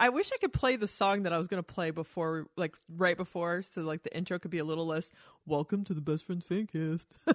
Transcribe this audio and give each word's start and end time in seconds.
I 0.00 0.08
wish 0.08 0.30
I 0.32 0.38
could 0.38 0.54
play 0.54 0.76
the 0.76 0.88
song 0.88 1.24
that 1.24 1.32
I 1.34 1.36
was 1.36 1.46
going 1.46 1.62
to 1.62 1.74
play 1.74 1.90
before, 1.90 2.46
like 2.56 2.74
right 2.96 3.18
before, 3.18 3.60
so 3.60 3.82
like 3.82 4.02
the 4.02 4.16
intro 4.16 4.38
could 4.38 4.50
be 4.50 4.56
a 4.56 4.64
little 4.64 4.86
less. 4.86 5.12
Welcome 5.44 5.84
to 5.84 5.92
the 5.92 6.00
Best 6.00 6.24
Friends 6.24 6.46
Fancast. 6.50 7.04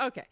okay. 0.00 0.24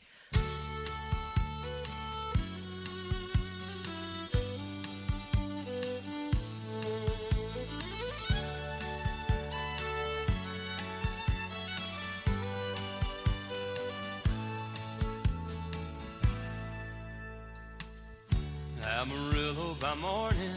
Amarillo 18.84 19.47
by 19.80 19.94
morning, 19.94 20.54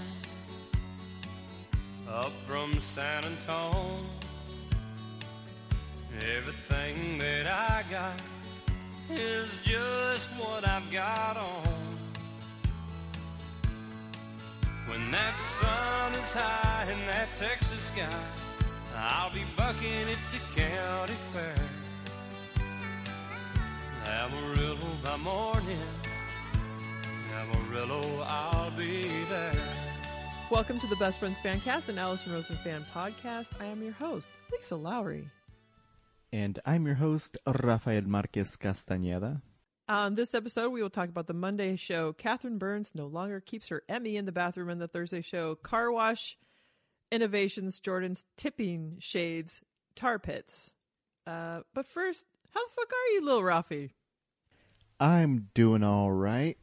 up 2.10 2.32
from 2.48 2.80
San 2.80 3.24
Antone. 3.24 4.06
Everything 6.38 7.20
that 7.20 7.46
I 7.46 7.84
got 7.92 8.20
is 9.12 9.60
just 9.64 10.30
what 10.40 10.68
I've 10.68 10.92
got 10.92 11.38
on. 11.38 11.98
When 14.88 15.12
that 15.12 15.38
sun 15.38 16.14
is 16.14 16.34
high 16.34 16.92
in 16.92 17.06
that 17.06 17.28
Texas 17.36 17.92
sky, 17.94 18.08
I'll 18.98 19.32
be 19.32 19.44
bucking 19.56 20.10
at 20.10 20.18
the 20.32 20.62
county 20.62 21.14
fair. 21.32 21.56
Amarillo 24.08 24.78
by 25.04 25.18
morning. 25.18 26.01
Amarillo, 27.32 28.24
I'll 28.26 28.72
be 28.72 29.04
there. 29.30 29.54
Welcome 30.50 30.80
to 30.82 30.88
the 30.88 30.98
Best 30.98 31.18
Friends 31.20 31.38
Fancast, 31.42 31.88
and 31.88 31.98
Allison 31.98 32.34
Rosen 32.34 32.58
fan 32.58 32.86
podcast. 32.94 33.52
I 33.62 33.66
am 33.66 33.82
your 33.82 33.94
host, 33.94 34.30
Lisa 34.52 34.76
Lowry. 34.76 35.30
And 36.34 36.60
I'm 36.66 36.86
your 36.86 36.96
host, 36.96 37.38
Rafael 37.46 38.04
Marquez 38.04 38.58
Castañeda. 38.58 39.42
On 39.88 40.16
this 40.16 40.34
episode, 40.34 40.70
we 40.70 40.82
will 40.82 40.90
talk 40.90 41.10
about 41.10 41.28
the 41.28 41.34
Monday 41.34 41.76
show. 41.78 42.14
Kathryn 42.14 42.60
Burns 42.60 42.92
no 42.94 43.08
longer 43.08 43.40
keeps 43.40 43.70
her 43.70 43.84
Emmy 43.88 44.18
in 44.18 44.26
the 44.26 44.32
bathroom 44.32 44.70
in 44.70 44.80
the 44.80 44.88
Thursday 44.88 45.22
show. 45.22 45.56
Car 45.56 45.92
wash 45.92 46.38
innovations, 47.12 47.80
Jordan's 47.80 48.26
tipping 48.38 48.98
shades, 49.00 49.62
tar 49.96 50.20
pits. 50.20 50.72
Uh, 51.26 51.62
but 51.74 51.88
first, 51.88 52.26
how 52.54 52.66
the 52.66 52.74
fuck 52.74 52.92
are 52.92 53.14
you, 53.14 53.26
little 53.26 53.42
Rafi? 53.42 53.92
I'm 55.00 55.50
doing 55.54 55.84
all 55.84 56.12
right. 56.12 56.58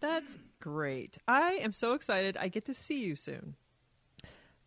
That's 0.00 0.38
great. 0.60 1.18
I 1.28 1.52
am 1.54 1.72
so 1.72 1.94
excited. 1.94 2.36
I 2.36 2.48
get 2.48 2.64
to 2.66 2.74
see 2.74 3.00
you 3.00 3.16
soon. 3.16 3.56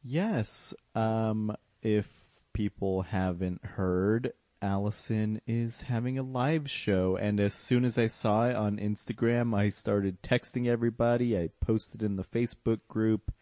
Yes. 0.02 0.74
Um, 0.96 1.56
if 1.82 2.08
people 2.54 3.04
haven't 3.04 3.66
heard, 3.66 4.34
Allison 4.62 5.42
is 5.46 5.82
having 5.82 6.18
a 6.18 6.24
live 6.24 6.70
show, 6.70 7.18
and 7.18 7.40
as 7.42 7.54
soon 7.54 7.84
as 7.84 7.98
I 7.98 8.08
saw 8.08 8.48
it 8.48 8.56
on 8.56 8.78
Instagram, 8.78 9.54
I 9.54 9.68
started 9.68 10.24
texting 10.24 10.68
everybody. 10.68 11.38
I 11.38 11.50
posted 11.60 12.02
in 12.02 12.16
the 12.16 12.24
Facebook 12.24 12.80
group. 12.88 13.34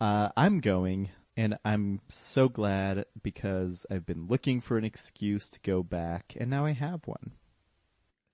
Uh, 0.00 0.30
I'm 0.36 0.58
going, 0.58 1.10
and 1.36 1.56
I'm 1.64 2.00
so 2.08 2.48
glad 2.48 3.04
because 3.22 3.86
I've 3.88 4.04
been 4.04 4.26
looking 4.26 4.60
for 4.60 4.76
an 4.76 4.84
excuse 4.84 5.48
to 5.50 5.60
go 5.60 5.84
back, 5.84 6.34
and 6.36 6.50
now 6.50 6.66
I 6.66 6.72
have 6.72 7.06
one. 7.06 7.32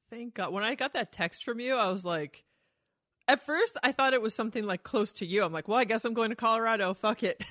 Thank 0.09 0.35
God. 0.35 0.55
When 0.55 0.65
I 0.65 0.75
got 0.75 0.95
that 0.95 1.13
text 1.13 1.45
from 1.45 1.61
you, 1.61 1.75
I 1.75 1.91
was 1.91 2.05
like, 2.07 2.46
at 3.29 3.45
first 3.45 3.77
I 3.83 3.93
thought 3.93 4.15
it 4.15 4.23
was 4.23 4.35
something 4.35 4.65
like 4.65 4.83
close 4.83 5.13
to 5.15 5.27
you. 5.27 5.45
I'm 5.45 5.53
like, 5.53 5.69
well, 5.69 5.79
I 5.79 5.85
guess 5.85 6.05
I'm 6.05 6.15
going 6.15 6.31
to 6.31 6.37
Colorado. 6.37 6.95
Fuck 6.95 7.23
it. 7.23 7.45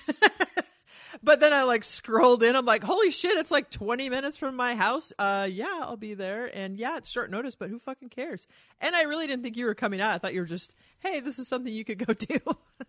but 1.23 1.39
then 1.39 1.53
I 1.53 1.63
like 1.63 1.83
scrolled 1.83 2.43
in. 2.43 2.55
I'm 2.55 2.65
like, 2.65 2.83
holy 2.83 3.11
shit, 3.11 3.37
it's 3.37 3.51
like 3.51 3.69
20 3.69 4.09
minutes 4.09 4.37
from 4.37 4.55
my 4.55 4.75
house. 4.75 5.13
Uh, 5.17 5.47
yeah, 5.49 5.79
I'll 5.81 5.97
be 5.97 6.13
there. 6.13 6.45
And 6.45 6.77
yeah, 6.77 6.97
it's 6.97 7.09
short 7.09 7.31
notice, 7.31 7.55
but 7.55 7.69
who 7.69 7.79
fucking 7.79 8.09
cares? 8.09 8.47
And 8.81 8.95
I 8.95 9.03
really 9.03 9.27
didn't 9.27 9.43
think 9.43 9.57
you 9.57 9.65
were 9.65 9.75
coming 9.75 10.01
out. 10.01 10.13
I 10.13 10.17
thought 10.17 10.33
you 10.33 10.41
were 10.41 10.45
just, 10.45 10.73
hey, 10.99 11.19
this 11.19 11.39
is 11.39 11.47
something 11.47 11.73
you 11.73 11.85
could 11.85 12.05
go 12.05 12.13
do. 12.13 12.39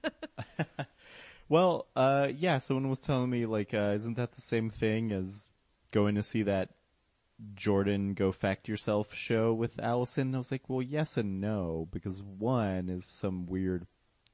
Well, 1.49 1.87
uh, 1.95 2.29
yeah, 2.37 2.59
someone 2.59 2.91
was 2.91 3.01
telling 3.01 3.31
me, 3.31 3.47
like, 3.47 3.73
uh, 3.73 3.93
isn't 3.95 4.17
that 4.17 4.33
the 4.33 4.41
same 4.41 4.69
thing 4.69 5.13
as 5.13 5.49
going 5.93 6.17
to 6.17 6.23
see 6.23 6.43
that 6.43 6.71
Jordan 7.55 8.15
Go 8.15 8.33
Fact 8.33 8.69
Yourself 8.69 9.15
show 9.15 9.53
with 9.53 9.79
Allison? 9.79 10.35
I 10.35 10.39
was 10.39 10.51
like, 10.51 10.69
well, 10.69 10.83
yes 10.83 11.17
and 11.17 11.41
no, 11.41 11.89
because 11.93 12.23
one 12.23 12.89
is 12.89 13.05
some 13.05 13.47
weird 13.47 13.87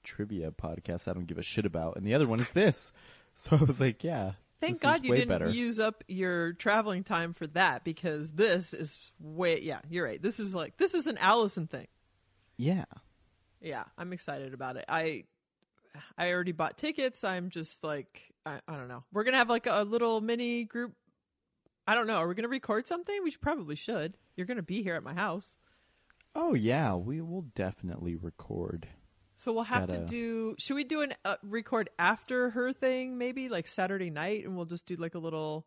trivia 0.03 0.51
podcast 0.51 1.09
I 1.09 1.13
don't 1.13 1.27
give 1.27 1.39
a 1.39 1.43
shit 1.43 1.67
about, 1.67 1.97
and 1.97 2.07
the 2.07 2.15
other 2.15 2.27
one 2.29 2.41
is 2.41 2.51
this. 2.53 2.93
So 3.35 3.57
I 3.57 3.65
was 3.65 3.81
like, 3.81 4.05
yeah. 4.05 4.33
Thank 4.61 4.83
God 4.83 5.03
you 5.05 5.15
didn't 5.15 5.31
better. 5.31 5.49
use 5.49 5.81
up 5.81 6.05
your 6.07 6.53
traveling 6.53 7.03
time 7.03 7.33
for 7.33 7.47
that 7.47 7.83
because 7.83 8.31
this 8.33 8.75
is 8.75 9.11
way, 9.19 9.63
yeah, 9.63 9.81
you're 9.89 10.05
right. 10.05 10.21
This 10.21 10.39
is 10.39 10.55
like, 10.55 10.77
this 10.77 10.93
is 10.93 11.07
an 11.07 11.17
Allison 11.17 11.67
thing. 11.67 11.87
Yeah. 12.59 12.85
Yeah, 13.63 13.85
I'm 13.97 14.13
excited 14.13 14.53
about 14.53 14.77
it. 14.77 14.85
I 14.87 15.25
I 16.19 16.31
already 16.31 16.53
bought 16.53 16.79
tickets. 16.79 17.25
I'm 17.25 17.51
just 17.51 17.85
like 17.85 18.33
I, 18.45 18.61
I 18.69 18.77
don't 18.77 18.89
know. 18.89 19.05
We're 19.13 19.25
gonna 19.25 19.39
have 19.39 19.49
like 19.49 19.67
a 19.67 19.83
little 19.83 20.21
mini 20.21 20.65
group. 20.65 20.93
I 21.87 21.95
don't 21.95 22.07
know. 22.07 22.17
Are 22.17 22.29
we 22.29 22.35
gonna 22.35 22.49
record 22.49 22.87
something? 22.87 23.19
We 23.25 23.31
should, 23.31 23.41
probably 23.41 23.75
should. 23.77 24.17
You're 24.37 24.47
gonna 24.47 24.63
be 24.63 24.83
here 24.83 24.95
at 24.95 25.03
my 25.03 25.15
house, 25.15 25.57
Oh, 26.35 26.55
yeah, 26.55 26.95
we 26.95 27.21
will 27.21 27.43
definitely 27.55 28.17
record. 28.17 28.89
so 29.35 29.53
we'll 29.53 29.65
have 29.65 29.89
to 29.89 29.99
do. 30.07 30.55
Should 30.59 30.77
we 30.77 30.85
do 30.85 31.03
an 31.03 31.13
uh, 31.27 31.37
record 31.43 31.91
after 31.99 32.49
her 32.51 32.73
thing? 32.73 33.19
Maybe 33.19 33.49
like 33.51 33.69
Saturday 33.69 34.09
night, 34.09 34.45
and 34.47 34.57
we'll 34.57 34.65
just 34.65 34.87
do 34.87 34.97
like 34.97 35.15
a 35.15 35.19
little. 35.19 35.67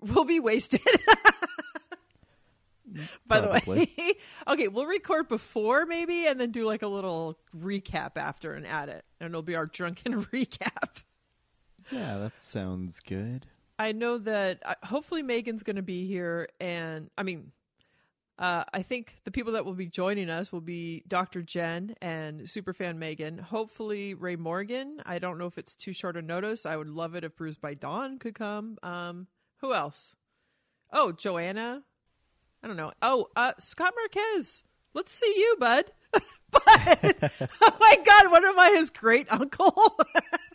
We'll 0.00 0.24
be 0.26 0.38
wasted. 0.40 0.82
By 3.26 3.40
the 3.40 3.48
Probably. 3.48 3.90
way, 3.98 4.14
okay, 4.48 4.68
we'll 4.68 4.86
record 4.86 5.28
before 5.28 5.86
maybe, 5.86 6.26
and 6.26 6.38
then 6.40 6.50
do 6.52 6.64
like 6.66 6.82
a 6.82 6.86
little 6.88 7.38
recap 7.56 8.12
after 8.16 8.54
and 8.54 8.66
add 8.66 8.88
it, 8.88 9.04
and 9.18 9.28
it'll 9.30 9.42
be 9.42 9.56
our 9.56 9.66
drunken 9.66 10.24
recap. 10.32 11.02
Yeah, 11.90 12.18
that 12.18 12.38
sounds 12.40 13.00
good. 13.00 13.46
I 13.78 13.92
know 13.92 14.18
that 14.18 14.62
uh, 14.64 14.74
hopefully 14.82 15.22
Megan's 15.22 15.62
going 15.62 15.76
to 15.76 15.82
be 15.82 16.06
here, 16.06 16.48
and 16.60 17.10
I 17.16 17.22
mean, 17.22 17.52
uh, 18.38 18.64
I 18.72 18.82
think 18.82 19.16
the 19.24 19.30
people 19.30 19.52
that 19.54 19.64
will 19.64 19.74
be 19.74 19.86
joining 19.86 20.28
us 20.28 20.52
will 20.52 20.60
be 20.60 21.02
Dr. 21.08 21.42
Jen 21.42 21.94
and 22.02 22.42
Superfan 22.42 22.96
Megan. 22.96 23.38
Hopefully 23.38 24.14
Ray 24.14 24.36
Morgan. 24.36 25.00
I 25.06 25.18
don't 25.18 25.38
know 25.38 25.46
if 25.46 25.56
it's 25.56 25.74
too 25.74 25.94
short 25.94 26.16
a 26.16 26.22
notice. 26.22 26.66
I 26.66 26.76
would 26.76 26.88
love 26.88 27.14
it 27.14 27.24
if 27.24 27.36
Bruised 27.36 27.60
by 27.60 27.74
Dawn 27.74 28.18
could 28.18 28.34
come. 28.34 28.76
Um, 28.82 29.26
who 29.60 29.72
else? 29.72 30.14
Oh, 30.92 31.12
Joanna. 31.12 31.82
I 32.62 32.66
don't 32.66 32.76
know. 32.76 32.92
Oh, 33.00 33.28
uh, 33.36 33.52
Scott 33.58 33.94
Marquez. 33.96 34.62
Let's 34.92 35.14
see 35.14 35.32
you, 35.36 35.56
bud. 35.58 35.92
but 36.50 36.62
oh 37.62 37.76
my 37.80 37.96
God, 38.04 38.30
what 38.30 38.44
am 38.44 38.58
I, 38.58 38.72
his 38.76 38.90
great 38.90 39.32
uncle? 39.32 39.98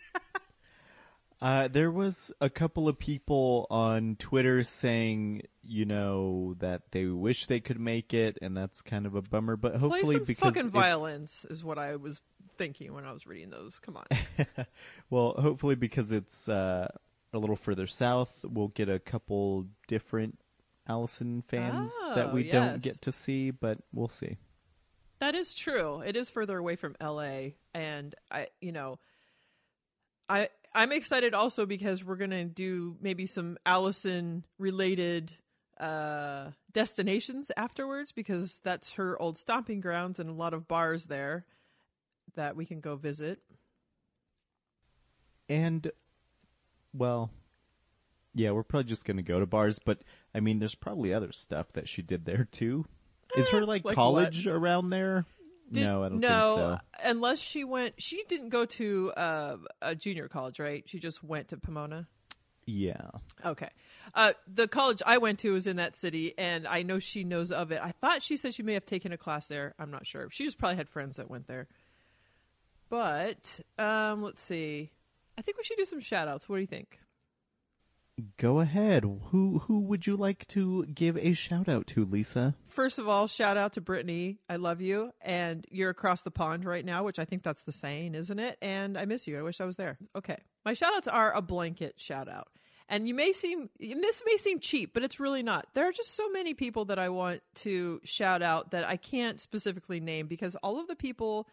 Uh, 1.42 1.66
there 1.66 1.90
was 1.90 2.32
a 2.40 2.48
couple 2.48 2.88
of 2.88 2.96
people 3.00 3.66
on 3.68 4.14
Twitter 4.16 4.62
saying, 4.62 5.42
you 5.64 5.84
know, 5.84 6.54
that 6.60 6.92
they 6.92 7.06
wish 7.06 7.46
they 7.46 7.58
could 7.58 7.80
make 7.80 8.14
it, 8.14 8.38
and 8.40 8.56
that's 8.56 8.80
kind 8.80 9.06
of 9.06 9.16
a 9.16 9.22
bummer. 9.22 9.56
But 9.56 9.74
hopefully, 9.74 10.20
because 10.20 10.54
fucking 10.54 10.70
violence 10.70 11.44
is 11.50 11.64
what 11.64 11.78
I 11.78 11.96
was 11.96 12.20
thinking 12.56 12.94
when 12.94 13.04
I 13.04 13.12
was 13.12 13.26
reading 13.26 13.50
those. 13.50 13.80
Come 13.80 13.96
on. 13.96 14.06
well, 15.10 15.34
hopefully 15.36 15.74
because 15.74 16.12
it's 16.12 16.48
uh, 16.48 16.86
a 17.32 17.38
little 17.38 17.56
further 17.56 17.88
south, 17.88 18.44
we'll 18.48 18.68
get 18.68 18.88
a 18.88 19.00
couple 19.00 19.66
different 19.88 20.38
Allison 20.88 21.42
fans 21.48 21.92
that 22.14 22.28
Oh, 22.28 22.34
we 22.34 22.44
yes. 22.44 22.52
don't 22.52 22.82
get 22.82 23.02
to 23.02 23.10
see, 23.10 23.50
but 23.50 23.78
we'll 23.92 24.06
see. 24.06 24.36
That 25.18 25.34
is 25.34 25.54
true. 25.54 26.02
It 26.02 26.16
is 26.16 26.30
further 26.30 26.58
away 26.58 26.76
from 26.76 26.94
LA 27.00 27.50
and 27.74 28.14
I 28.30 28.48
you 28.60 28.72
know 28.72 28.98
I 30.28 30.48
I'm 30.74 30.92
excited 30.92 31.34
also 31.34 31.66
because 31.66 32.04
we're 32.04 32.16
going 32.16 32.30
to 32.30 32.44
do 32.44 32.96
maybe 33.00 33.26
some 33.26 33.58
Allison 33.66 34.44
related 34.58 35.32
uh 35.80 36.50
destinations 36.72 37.50
afterwards 37.56 38.12
because 38.12 38.60
that's 38.62 38.92
her 38.92 39.20
old 39.20 39.36
stomping 39.36 39.80
grounds 39.80 40.20
and 40.20 40.28
a 40.28 40.32
lot 40.32 40.54
of 40.54 40.68
bars 40.68 41.06
there 41.06 41.44
that 42.34 42.54
we 42.56 42.64
can 42.66 42.80
go 42.80 42.94
visit. 42.96 43.40
And, 45.48 45.90
well, 46.94 47.30
yeah, 48.34 48.52
we're 48.52 48.62
probably 48.62 48.88
just 48.88 49.04
going 49.04 49.18
to 49.18 49.22
go 49.22 49.40
to 49.40 49.46
bars, 49.46 49.78
but 49.78 50.02
I 50.34 50.40
mean, 50.40 50.58
there's 50.58 50.74
probably 50.74 51.12
other 51.12 51.32
stuff 51.32 51.72
that 51.74 51.88
she 51.88 52.00
did 52.02 52.24
there 52.24 52.48
too. 52.50 52.86
Is 53.36 53.48
her 53.50 53.64
like, 53.66 53.82
Eh, 53.84 53.88
like 53.88 53.94
college 53.94 54.46
around 54.46 54.90
there? 54.90 55.26
Did- 55.72 55.86
no, 55.86 56.04
I 56.04 56.08
don't 56.08 56.20
no, 56.20 56.56
think 56.56 56.80
so. 57.02 57.08
unless 57.10 57.38
she 57.38 57.64
went 57.64 57.94
she 57.98 58.22
didn't 58.28 58.50
go 58.50 58.66
to 58.66 59.12
uh, 59.16 59.56
a 59.80 59.94
junior 59.94 60.28
college, 60.28 60.60
right? 60.60 60.84
She 60.86 60.98
just 60.98 61.24
went 61.24 61.48
to 61.48 61.56
Pomona. 61.56 62.06
Yeah. 62.66 63.10
Okay. 63.44 63.70
Uh, 64.14 64.32
the 64.52 64.68
college 64.68 65.02
I 65.04 65.18
went 65.18 65.40
to 65.40 65.52
was 65.52 65.66
in 65.66 65.76
that 65.76 65.96
city, 65.96 66.34
and 66.38 66.66
I 66.66 66.82
know 66.82 66.98
she 66.98 67.24
knows 67.24 67.50
of 67.50 67.72
it. 67.72 67.80
I 67.82 67.92
thought 67.92 68.22
she 68.22 68.36
said 68.36 68.54
she 68.54 68.62
may 68.62 68.74
have 68.74 68.86
taken 68.86 69.12
a 69.12 69.16
class 69.16 69.48
there. 69.48 69.74
I'm 69.78 69.90
not 69.90 70.06
sure. 70.06 70.28
She 70.30 70.44
just 70.44 70.58
probably 70.58 70.76
had 70.76 70.88
friends 70.88 71.16
that 71.16 71.28
went 71.28 71.48
there. 71.48 71.66
But 72.88 73.60
um, 73.78 74.22
let's 74.22 74.42
see. 74.42 74.90
I 75.36 75.42
think 75.42 75.56
we 75.56 75.64
should 75.64 75.78
do 75.78 75.86
some 75.86 76.00
shout 76.00 76.28
outs. 76.28 76.48
What 76.48 76.56
do 76.56 76.60
you 76.60 76.66
think? 76.66 76.98
Go 78.36 78.60
ahead. 78.60 79.04
Who 79.04 79.62
who 79.66 79.80
would 79.80 80.06
you 80.06 80.16
like 80.16 80.46
to 80.48 80.84
give 80.84 81.16
a 81.16 81.32
shout 81.32 81.68
out 81.68 81.86
to, 81.88 82.04
Lisa? 82.04 82.54
First 82.64 82.98
of 82.98 83.08
all, 83.08 83.26
shout 83.26 83.56
out 83.56 83.72
to 83.74 83.80
Brittany. 83.80 84.38
I 84.50 84.56
love 84.56 84.82
you. 84.82 85.12
And 85.22 85.66
you're 85.70 85.90
across 85.90 86.20
the 86.20 86.30
pond 86.30 86.66
right 86.66 86.84
now, 86.84 87.04
which 87.04 87.18
I 87.18 87.24
think 87.24 87.42
that's 87.42 87.62
the 87.62 87.72
saying, 87.72 88.14
isn't 88.14 88.38
it? 88.38 88.58
And 88.60 88.98
I 88.98 89.06
miss 89.06 89.26
you. 89.26 89.38
I 89.38 89.42
wish 89.42 89.60
I 89.60 89.64
was 89.64 89.76
there. 89.76 89.98
Okay. 90.14 90.36
My 90.64 90.74
shout 90.74 90.92
outs 90.94 91.08
are 91.08 91.34
a 91.34 91.40
blanket 91.40 91.94
shout 91.96 92.28
out. 92.28 92.48
And 92.88 93.08
you 93.08 93.14
may 93.14 93.32
seem, 93.32 93.70
this 93.78 94.22
may 94.26 94.36
seem 94.36 94.60
cheap, 94.60 94.92
but 94.92 95.02
it's 95.02 95.18
really 95.18 95.42
not. 95.42 95.66
There 95.72 95.88
are 95.88 95.92
just 95.92 96.14
so 96.14 96.28
many 96.28 96.52
people 96.52 96.84
that 96.86 96.98
I 96.98 97.08
want 97.08 97.40
to 97.56 98.00
shout 98.04 98.42
out 98.42 98.72
that 98.72 98.84
I 98.84 98.98
can't 98.98 99.40
specifically 99.40 99.98
name 99.98 100.26
because 100.26 100.56
all 100.56 100.78
of 100.78 100.88
the 100.88 100.96
people 100.96 101.48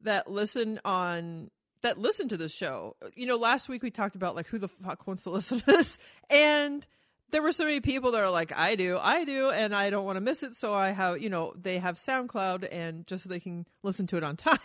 that 0.00 0.28
listen 0.28 0.80
on 0.84 1.50
that 1.82 1.98
listen 1.98 2.28
to 2.28 2.36
this 2.36 2.52
show. 2.52 2.96
You 3.14 3.26
know, 3.26 3.36
last 3.36 3.68
week 3.68 3.82
we 3.82 3.90
talked 3.90 4.16
about 4.16 4.34
like 4.34 4.46
who 4.46 4.58
the 4.58 4.68
fuck 4.68 5.06
wants 5.06 5.24
to 5.24 5.30
listen 5.38 5.60
to 5.60 5.66
this, 5.66 5.98
and 6.30 6.86
there 7.30 7.42
were 7.42 7.52
so 7.52 7.64
many 7.64 7.80
people 7.80 8.12
that 8.12 8.22
are 8.22 8.30
like, 8.30 8.56
I 8.56 8.74
do, 8.74 8.98
I 8.98 9.24
do, 9.24 9.50
and 9.50 9.74
I 9.74 9.90
don't 9.90 10.04
want 10.04 10.16
to 10.16 10.20
miss 10.20 10.42
it, 10.42 10.56
so 10.56 10.74
I 10.74 10.90
have, 10.90 11.20
you 11.20 11.28
know, 11.28 11.52
they 11.60 11.78
have 11.78 11.96
SoundCloud, 11.96 12.66
and 12.72 13.06
just 13.06 13.24
so 13.24 13.28
they 13.28 13.40
can 13.40 13.66
listen 13.82 14.06
to 14.08 14.16
it 14.16 14.24
on 14.24 14.36
time. 14.38 14.58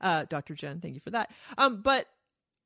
uh, 0.00 0.24
Dr. 0.28 0.54
Jen, 0.54 0.80
thank 0.80 0.94
you 0.94 1.00
for 1.00 1.10
that. 1.10 1.30
Um, 1.56 1.80
but 1.80 2.08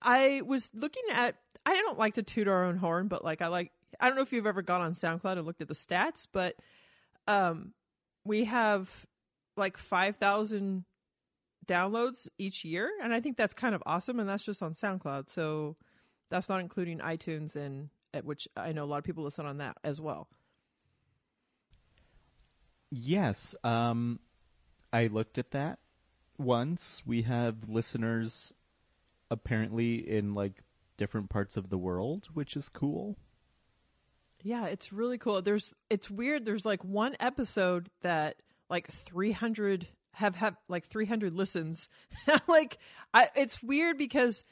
I 0.01 0.43
was 0.47 0.71
looking 0.73 1.03
at, 1.13 1.37
I 1.67 1.75
don't 1.75 1.99
like 1.99 2.15
to 2.15 2.23
toot 2.23 2.49
our 2.49 2.65
own 2.65 2.77
horn, 2.77 3.09
but 3.09 3.25
like 3.25 3.43
I 3.43 3.49
like, 3.49 3.73
I 4.01 4.07
don't 4.07 4.17
know 4.17 4.23
if 4.23 4.33
you've 4.33 4.47
ever 4.47 4.63
gone 4.63 4.81
on 4.81 4.93
SoundCloud 4.93 5.37
and 5.37 5.47
looked 5.47 5.61
at 5.63 5.69
the 5.69 5.75
stats, 5.75 6.27
but 6.31 6.57
um, 7.27 7.73
we 8.25 8.45
have 8.45 8.89
like 9.57 9.77
five 9.77 10.17
thousand 10.17 10.85
downloads 11.67 12.29
each 12.39 12.65
year, 12.65 12.91
and 13.03 13.13
I 13.13 13.21
think 13.21 13.37
that's 13.37 13.55
kind 13.55 13.75
of 13.75 13.83
awesome. 13.87 14.21
And 14.21 14.29
that's 14.29 14.45
just 14.45 14.63
on 14.63 14.75
SoundCloud, 14.75 15.31
so 15.31 15.77
that's 16.31 16.49
not 16.49 16.61
including 16.61 16.99
iTunes 16.99 17.57
and 17.57 17.91
at 18.15 18.25
which 18.25 18.49
I 18.57 18.73
know 18.73 18.85
a 18.85 18.87
lot 18.87 18.99
of 18.99 19.05
people 19.05 19.25
listen 19.25 19.47
on 19.47 19.59
that 19.59 19.77
as 19.85 20.01
well. 20.01 20.29
Yes, 22.91 23.55
um, 23.63 24.21
I 24.93 25.09
looked 25.09 25.39
at 25.39 25.51
that 25.51 25.79
once. 26.39 27.03
We 27.05 27.23
have 27.23 27.69
listeners 27.69 28.53
apparently 29.31 29.97
in 29.97 30.35
like 30.35 30.63
different 30.97 31.31
parts 31.31 31.57
of 31.57 31.69
the 31.69 31.79
world, 31.79 32.29
which 32.33 32.57
is 32.57 32.69
cool. 32.69 33.17
Yeah, 34.43 34.67
it's 34.67 34.93
really 34.93 35.19
cool. 35.19 35.43
There's 35.43 35.75
it's 35.91 36.11
weird. 36.11 36.45
There's 36.45 36.65
like 36.65 36.85
one 36.85 37.17
episode 37.19 37.91
that 38.03 38.37
like 38.71 38.91
300 38.91 39.89
have 40.17 40.35
have 40.37 40.57
like 40.67 40.87
300 40.87 41.35
listens. 41.35 41.91
like 42.49 42.79
I, 43.13 43.29
it's 43.37 43.63
weird 43.63 43.99
because 43.99 44.45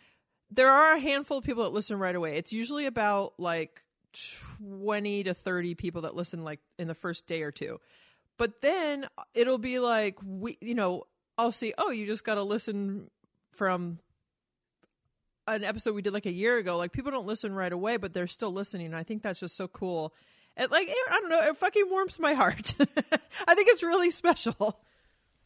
there 0.50 0.70
are 0.70 0.94
a 0.94 1.00
handful 1.00 1.38
of 1.38 1.44
people 1.44 1.62
that 1.62 1.72
listen 1.72 1.98
right 1.98 2.14
away. 2.14 2.36
It's 2.36 2.52
usually 2.52 2.84
about 2.84 3.32
like 3.38 3.82
20 4.58 5.24
to 5.24 5.32
30 5.32 5.74
people 5.74 6.02
that 6.02 6.14
listen 6.14 6.44
like 6.44 6.60
in 6.78 6.86
the 6.86 6.94
first 6.94 7.26
day 7.26 7.42
or 7.42 7.50
two. 7.50 7.80
But 8.36 8.60
then 8.60 9.06
uh, 9.16 9.22
it'll 9.32 9.58
be 9.58 9.78
like 9.78 10.18
we 10.22 10.58
you 10.60 10.74
know, 10.74 11.04
I'll 11.38 11.52
see, 11.52 11.72
"Oh, 11.78 11.90
you 11.90 12.06
just 12.06 12.24
got 12.24 12.34
to 12.34 12.42
listen 12.42 13.10
from 13.52 14.00
an 15.46 15.64
episode 15.64 15.94
we 15.94 16.02
did 16.02 16.12
like 16.12 16.26
a 16.26 16.32
year 16.32 16.58
ago." 16.58 16.76
Like 16.76 16.92
people 16.92 17.10
don't 17.10 17.26
listen 17.26 17.54
right 17.54 17.72
away, 17.72 17.96
but 17.96 18.12
they're 18.12 18.26
still 18.26 18.52
listening. 18.52 18.92
I 18.92 19.02
think 19.02 19.22
that's 19.22 19.40
just 19.40 19.56
so 19.56 19.66
cool. 19.66 20.12
It 20.58 20.70
like 20.70 20.88
I 20.90 21.20
don't 21.20 21.30
know, 21.30 21.40
it 21.40 21.56
fucking 21.56 21.88
warms 21.88 22.20
my 22.20 22.34
heart. 22.34 22.74
I 23.48 23.54
think 23.54 23.68
it's 23.70 23.82
really 23.82 24.10
special 24.10 24.83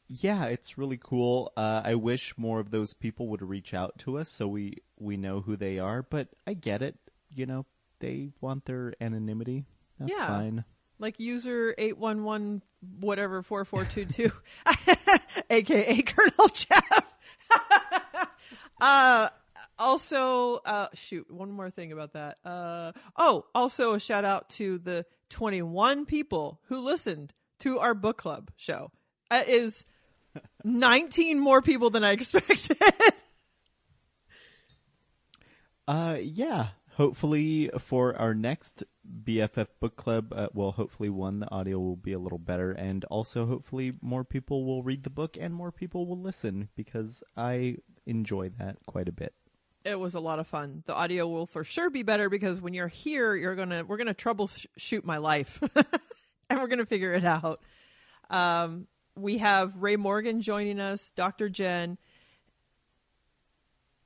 yeah, 0.08 0.44
it's 0.44 0.78
really 0.78 0.99
cool. 1.00 1.52
Uh, 1.56 1.82
I 1.84 1.94
wish 1.94 2.37
more 2.38 2.60
of 2.60 2.70
those 2.70 2.94
people 2.94 3.28
would 3.28 3.43
reach 3.43 3.75
out 3.75 3.99
to 3.99 4.19
us 4.19 4.28
so 4.28 4.49
we 4.49 4.78
we 4.99 5.16
know 5.16 5.40
who 5.40 5.56
they 5.56 5.78
are. 5.78 6.02
But 6.02 6.28
I 6.46 6.55
get 6.55 6.82
it. 6.82 6.96
You 7.34 7.46
know, 7.46 7.66
they 8.00 8.32
want 8.40 8.64
their 8.64 8.94
anonymity. 9.00 9.66
That's 9.99 10.12
yeah. 10.12 10.26
fine. 10.26 10.64
Like 10.99 11.20
user 11.20 11.75
eight 11.76 11.99
one 11.99 12.25
one 12.25 12.62
whatever 13.00 13.43
four 13.43 13.64
four 13.64 13.84
two 13.84 14.06
two, 14.06 14.32
aka 15.50 16.02
Colonel 16.02 16.49
Jeff. 16.52 17.02
uh, 18.81 19.28
also, 19.78 20.55
uh, 20.64 20.88
shoot, 20.94 21.31
one 21.31 21.52
more 21.52 21.70
thing 21.70 21.93
about 21.93 22.14
that. 22.14 22.38
Uh, 22.44 22.93
oh, 23.16 23.44
also 23.55 23.94
a 23.94 24.00
shout 24.00 24.25
out 24.25 24.49
to 24.50 24.78
the 24.78 25.05
twenty 25.28 25.60
one 25.60 26.06
people 26.06 26.60
who 26.69 26.81
listened 26.81 27.34
to 27.60 27.78
our 27.78 27.94
book 27.94 28.16
club 28.16 28.50
show. 28.56 28.90
That 29.31 29.49
is 29.50 29.84
19 30.64 31.38
more 31.38 31.62
people 31.62 31.90
than 31.90 32.05
I 32.05 32.12
expected. 32.12 32.76
uh, 35.88 36.19
yeah. 36.20 36.69
Hopefully, 36.94 37.70
for 37.79 38.17
our 38.17 38.35
next 38.35 38.82
BFF 39.25 39.69
book 39.79 39.94
club, 39.94 40.32
uh, 40.35 40.49
well, 40.52 40.73
hopefully, 40.73 41.08
one, 41.08 41.38
the 41.38 41.50
audio 41.52 41.79
will 41.79 41.94
be 41.94 42.12
a 42.12 42.19
little 42.19 42.40
better, 42.40 42.73
and 42.73 43.05
also, 43.05 43.46
hopefully, 43.46 43.93
more 44.02 44.25
people 44.25 44.64
will 44.64 44.82
read 44.82 45.05
the 45.05 45.11
book 45.11 45.37
and 45.40 45.55
more 45.55 45.70
people 45.70 46.06
will 46.06 46.20
listen 46.20 46.70
because 46.75 47.23
I 47.37 47.76
enjoy 48.05 48.49
that 48.58 48.79
quite 48.87 49.08
a 49.08 49.12
bit. 49.12 49.32
It 49.84 49.94
was 49.94 50.17
a 50.17 50.20
lot 50.20 50.41
of 50.41 50.49
fun. 50.49 50.82
The 50.87 50.94
audio 50.94 51.29
will 51.29 51.46
for 51.46 51.62
sure 51.62 51.88
be 51.88 52.02
better 52.02 52.29
because 52.29 52.61
when 52.61 52.75
you're 52.75 52.88
here, 52.88 53.37
you're 53.37 53.55
gonna 53.55 53.84
we're 53.84 53.96
gonna 53.96 54.12
troubleshoot 54.12 55.05
my 55.05 55.19
life, 55.19 55.62
and 56.50 56.61
we're 56.61 56.67
gonna 56.67 56.84
figure 56.84 57.12
it 57.12 57.25
out. 57.25 57.61
Um, 58.29 58.88
we 59.19 59.38
have 59.38 59.76
Ray 59.76 59.97
Morgan 59.97 60.41
joining 60.41 60.81
us, 60.81 61.11
Dr. 61.11 61.49
Jen, 61.49 61.99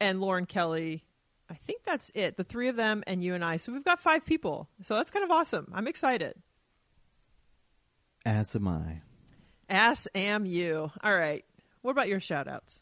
and 0.00 0.20
Lauren 0.20 0.46
Kelly. 0.46 1.04
I 1.50 1.54
think 1.54 1.82
that's 1.84 2.10
it. 2.14 2.36
The 2.36 2.44
three 2.44 2.68
of 2.68 2.76
them 2.76 3.04
and 3.06 3.22
you 3.22 3.34
and 3.34 3.44
I. 3.44 3.58
So 3.58 3.72
we've 3.72 3.84
got 3.84 4.00
five 4.00 4.24
people. 4.24 4.68
So 4.82 4.94
that's 4.94 5.10
kind 5.10 5.24
of 5.24 5.30
awesome. 5.30 5.70
I'm 5.74 5.86
excited. 5.86 6.34
As 8.24 8.56
am 8.56 8.68
I. 8.68 9.02
As 9.68 10.08
am 10.14 10.46
you. 10.46 10.90
All 11.02 11.16
right. 11.16 11.44
What 11.82 11.90
about 11.90 12.08
your 12.08 12.20
shout 12.20 12.48
outs? 12.48 12.80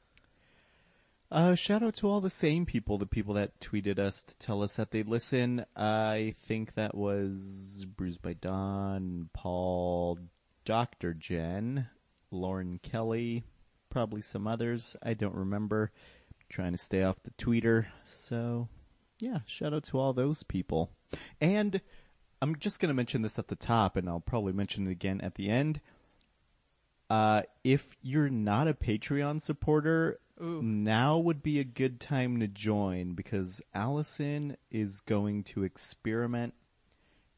Uh, 1.32 1.54
shout 1.54 1.82
out 1.82 1.94
to 1.94 2.08
all 2.08 2.20
the 2.20 2.28
same 2.28 2.66
people, 2.66 2.98
the 2.98 3.06
people 3.06 3.34
that 3.34 3.60
tweeted 3.60 4.00
us 4.00 4.24
to 4.24 4.36
tell 4.38 4.62
us 4.62 4.74
that 4.76 4.90
they 4.90 5.04
listen. 5.04 5.64
I 5.76 6.34
think 6.36 6.74
that 6.74 6.96
was 6.96 7.86
Bruised 7.88 8.20
by 8.20 8.32
Dawn, 8.32 9.28
Paul, 9.32 10.18
Dr. 10.64 11.14
Jen, 11.14 11.88
Lauren 12.30 12.78
Kelly, 12.82 13.44
probably 13.90 14.20
some 14.20 14.46
others. 14.46 14.96
I 15.02 15.14
don't 15.14 15.34
remember. 15.34 15.90
I'm 16.30 16.46
trying 16.48 16.72
to 16.72 16.78
stay 16.78 17.02
off 17.02 17.22
the 17.22 17.30
tweeter. 17.32 17.86
So, 18.06 18.68
yeah, 19.18 19.40
shout 19.46 19.74
out 19.74 19.84
to 19.84 19.98
all 19.98 20.12
those 20.12 20.42
people. 20.42 20.90
And 21.40 21.80
I'm 22.42 22.56
just 22.56 22.80
going 22.80 22.88
to 22.88 22.94
mention 22.94 23.22
this 23.22 23.38
at 23.38 23.48
the 23.48 23.56
top, 23.56 23.96
and 23.96 24.08
I'll 24.08 24.20
probably 24.20 24.52
mention 24.52 24.86
it 24.86 24.92
again 24.92 25.20
at 25.20 25.34
the 25.34 25.50
end. 25.50 25.80
Uh, 27.08 27.42
if 27.64 27.96
you're 28.02 28.30
not 28.30 28.68
a 28.68 28.74
Patreon 28.74 29.40
supporter, 29.40 30.20
Ooh. 30.40 30.62
now 30.62 31.18
would 31.18 31.42
be 31.42 31.58
a 31.58 31.64
good 31.64 32.00
time 32.00 32.38
to 32.40 32.46
join 32.46 33.14
because 33.14 33.60
Allison 33.74 34.56
is 34.70 35.00
going 35.00 35.42
to 35.44 35.64
experiment 35.64 36.54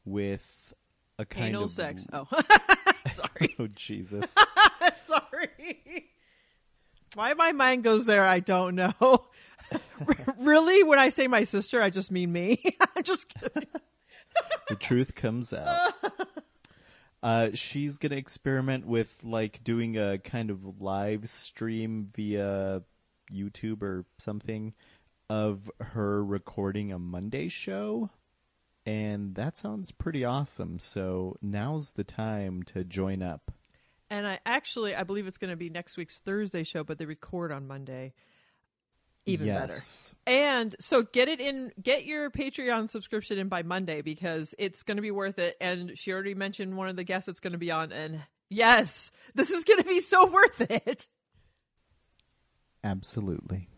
with 0.05 0.73
a 1.17 1.25
kind 1.25 1.47
Anal 1.47 1.63
of 1.63 1.71
sex. 1.71 2.05
Oh, 2.13 2.27
sorry. 3.13 3.55
oh 3.59 3.67
Jesus. 3.67 4.33
Sorry. 5.01 6.09
Why 7.15 7.33
my 7.33 7.51
mind 7.51 7.83
goes 7.83 8.05
there, 8.05 8.23
I 8.23 8.39
don't 8.39 8.75
know. 8.75 9.25
really, 10.39 10.83
when 10.83 10.99
I 10.99 11.09
say 11.09 11.27
my 11.27 11.43
sister, 11.43 11.81
I 11.81 11.89
just 11.89 12.11
mean 12.11 12.31
me. 12.31 12.63
I'm 12.95 13.03
just 13.03 13.27
kidding. 13.33 13.67
the 14.69 14.75
truth 14.75 15.15
comes 15.15 15.53
out. 15.53 15.93
Uh, 17.21 17.49
she's 17.53 17.97
gonna 17.97 18.15
experiment 18.15 18.85
with 18.85 19.17
like 19.23 19.63
doing 19.63 19.97
a 19.97 20.17
kind 20.17 20.49
of 20.49 20.81
live 20.81 21.29
stream 21.29 22.09
via 22.13 22.81
YouTube 23.31 23.81
or 23.81 24.05
something 24.17 24.73
of 25.29 25.71
her 25.79 26.23
recording 26.23 26.91
a 26.91 26.99
Monday 26.99 27.47
show. 27.47 28.09
And 28.85 29.35
that 29.35 29.55
sounds 29.55 29.91
pretty 29.91 30.25
awesome. 30.25 30.79
So 30.79 31.37
now's 31.41 31.91
the 31.91 32.03
time 32.03 32.63
to 32.63 32.83
join 32.83 33.21
up. 33.21 33.51
And 34.09 34.27
I 34.27 34.39
actually, 34.45 34.95
I 34.95 35.03
believe 35.03 35.25
it's 35.25 35.37
going 35.37 35.51
to 35.51 35.57
be 35.57 35.69
next 35.69 35.97
week's 35.97 36.19
Thursday 36.19 36.63
show, 36.63 36.83
but 36.83 36.97
they 36.97 37.05
record 37.05 37.51
on 37.51 37.67
Monday. 37.67 38.13
Even 39.25 39.47
yes. 39.47 40.13
better. 40.25 40.37
And 40.37 40.75
so 40.79 41.01
get 41.01 41.29
it 41.29 41.39
in, 41.39 41.71
get 41.81 42.05
your 42.05 42.29
Patreon 42.29 42.89
subscription 42.89 43.39
in 43.39 43.47
by 43.47 43.63
Monday 43.63 44.01
because 44.01 44.53
it's 44.59 44.83
going 44.83 44.97
to 44.97 45.01
be 45.01 45.11
worth 45.11 45.39
it. 45.39 45.55
And 45.61 45.97
she 45.97 46.11
already 46.11 46.35
mentioned 46.35 46.75
one 46.75 46.89
of 46.89 46.97
the 46.97 47.05
guests 47.05 47.27
that's 47.27 47.39
going 47.39 47.53
to 47.53 47.57
be 47.57 47.71
on. 47.71 47.93
And 47.93 48.21
yes, 48.49 49.11
this 49.33 49.49
is 49.49 49.63
going 49.63 49.81
to 49.81 49.87
be 49.87 50.01
so 50.01 50.27
worth 50.27 50.59
it. 50.59 51.07
Absolutely. 52.83 53.69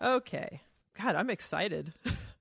Okay. 0.00 0.60
God, 1.00 1.16
I'm 1.16 1.30
excited. 1.30 1.94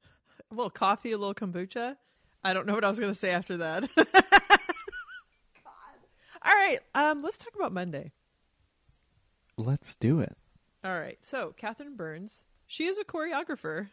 a 0.51 0.55
little 0.55 0.69
coffee, 0.69 1.11
a 1.11 1.17
little 1.17 1.33
kombucha. 1.33 1.95
I 2.43 2.53
don't 2.53 2.65
know 2.65 2.73
what 2.73 2.83
I 2.83 2.89
was 2.89 2.99
going 2.99 3.11
to 3.11 3.19
say 3.19 3.31
after 3.31 3.57
that. 3.57 3.89
All 6.43 6.55
right, 6.55 6.79
um, 6.95 7.21
let's 7.21 7.37
talk 7.37 7.53
about 7.55 7.71
Monday. 7.71 8.11
Let's 9.57 9.95
do 9.95 10.21
it. 10.21 10.35
All 10.83 10.97
right. 10.97 11.19
So, 11.21 11.53
Kathryn 11.61 11.95
Burns, 11.95 12.45
she 12.65 12.85
is 12.85 12.97
a 12.97 13.03
choreographer. 13.03 13.89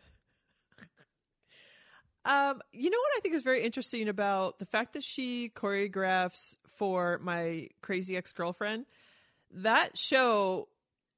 um, 2.25 2.62
you 2.73 2.88
know 2.88 2.99
what 2.99 3.19
I 3.19 3.21
think 3.21 3.35
is 3.35 3.43
very 3.43 3.62
interesting 3.62 4.09
about 4.09 4.59
the 4.59 4.65
fact 4.65 4.95
that 4.95 5.05
she 5.05 5.50
choreographs 5.55 6.57
for 6.77 7.19
my 7.23 7.69
crazy 7.83 8.17
ex 8.17 8.33
girlfriend? 8.33 8.87
That 9.50 9.99
show 9.99 10.69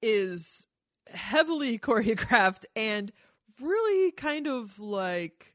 is 0.02 0.66
heavily 1.12 1.78
choreographed 1.82 2.64
and 2.74 3.12
really 3.60 4.10
kind 4.12 4.46
of 4.46 4.78
like 4.78 5.54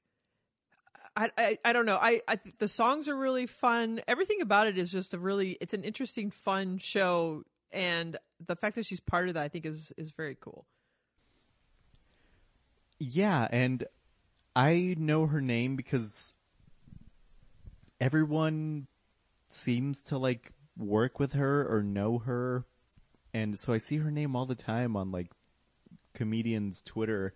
I, 1.18 1.30
I, 1.38 1.58
I 1.64 1.74
don't 1.74 1.86
know. 1.86 1.98
I, 2.00 2.22
I 2.28 2.40
the 2.60 2.68
songs 2.68 3.08
are 3.08 3.16
really 3.16 3.46
fun. 3.46 4.02
Everything 4.08 4.42
about 4.42 4.68
it 4.68 4.78
is 4.78 4.92
just 4.92 5.14
a 5.14 5.20
really 5.20 5.58
it's 5.62 5.74
an 5.74 5.84
interesting, 5.84 6.30
fun 6.30 6.78
show, 6.78 7.44
and 7.72 8.18
the 8.46 8.56
fact 8.56 8.76
that 8.76 8.86
she's 8.86 9.00
part 9.00 9.30
of 9.30 9.36
that, 9.36 9.44
I 9.44 9.48
think, 9.48 9.66
is 9.66 9.94
is 9.98 10.12
very 10.12 10.36
cool. 10.40 10.66
Yeah, 13.00 13.48
and 13.50 13.86
I 14.56 14.96
know 14.98 15.28
her 15.28 15.42
name 15.42 15.76
because 15.76 16.34
everyone 18.02 18.88
seems 19.48 20.02
to 20.04 20.18
like 20.18 20.52
work 20.78 21.18
with 21.18 21.34
her 21.34 21.66
or 21.66 21.82
know 21.82 22.20
her, 22.20 22.66
and 23.34 23.58
so 23.58 23.72
I 23.72 23.78
see 23.78 23.98
her 23.98 24.12
name 24.12 24.36
all 24.36 24.46
the 24.46 24.56
time 24.56 24.98
on 24.98 25.12
like 25.12 25.32
comedians' 26.14 26.82
Twitter 26.82 27.34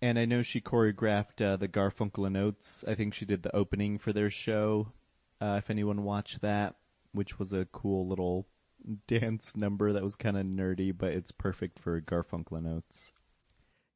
and 0.00 0.18
I 0.18 0.24
know 0.24 0.42
she 0.42 0.60
choreographed 0.60 1.44
uh, 1.44 1.56
the 1.56 1.68
Garfunkel 1.68 2.26
and 2.26 2.36
Oates. 2.36 2.84
I 2.86 2.94
think 2.94 3.14
she 3.14 3.24
did 3.24 3.42
the 3.42 3.54
opening 3.54 3.98
for 3.98 4.12
their 4.12 4.30
show. 4.30 4.92
Uh, 5.40 5.56
if 5.58 5.70
anyone 5.70 6.04
watched 6.04 6.40
that, 6.40 6.76
which 7.12 7.38
was 7.38 7.52
a 7.52 7.66
cool 7.66 8.06
little 8.08 8.46
dance 9.06 9.56
number 9.56 9.92
that 9.92 10.02
was 10.02 10.16
kind 10.16 10.36
of 10.36 10.46
nerdy, 10.46 10.96
but 10.96 11.12
it's 11.12 11.32
perfect 11.32 11.78
for 11.78 12.00
Garfunkel 12.00 12.58
and 12.58 12.66
Oates. 12.66 13.12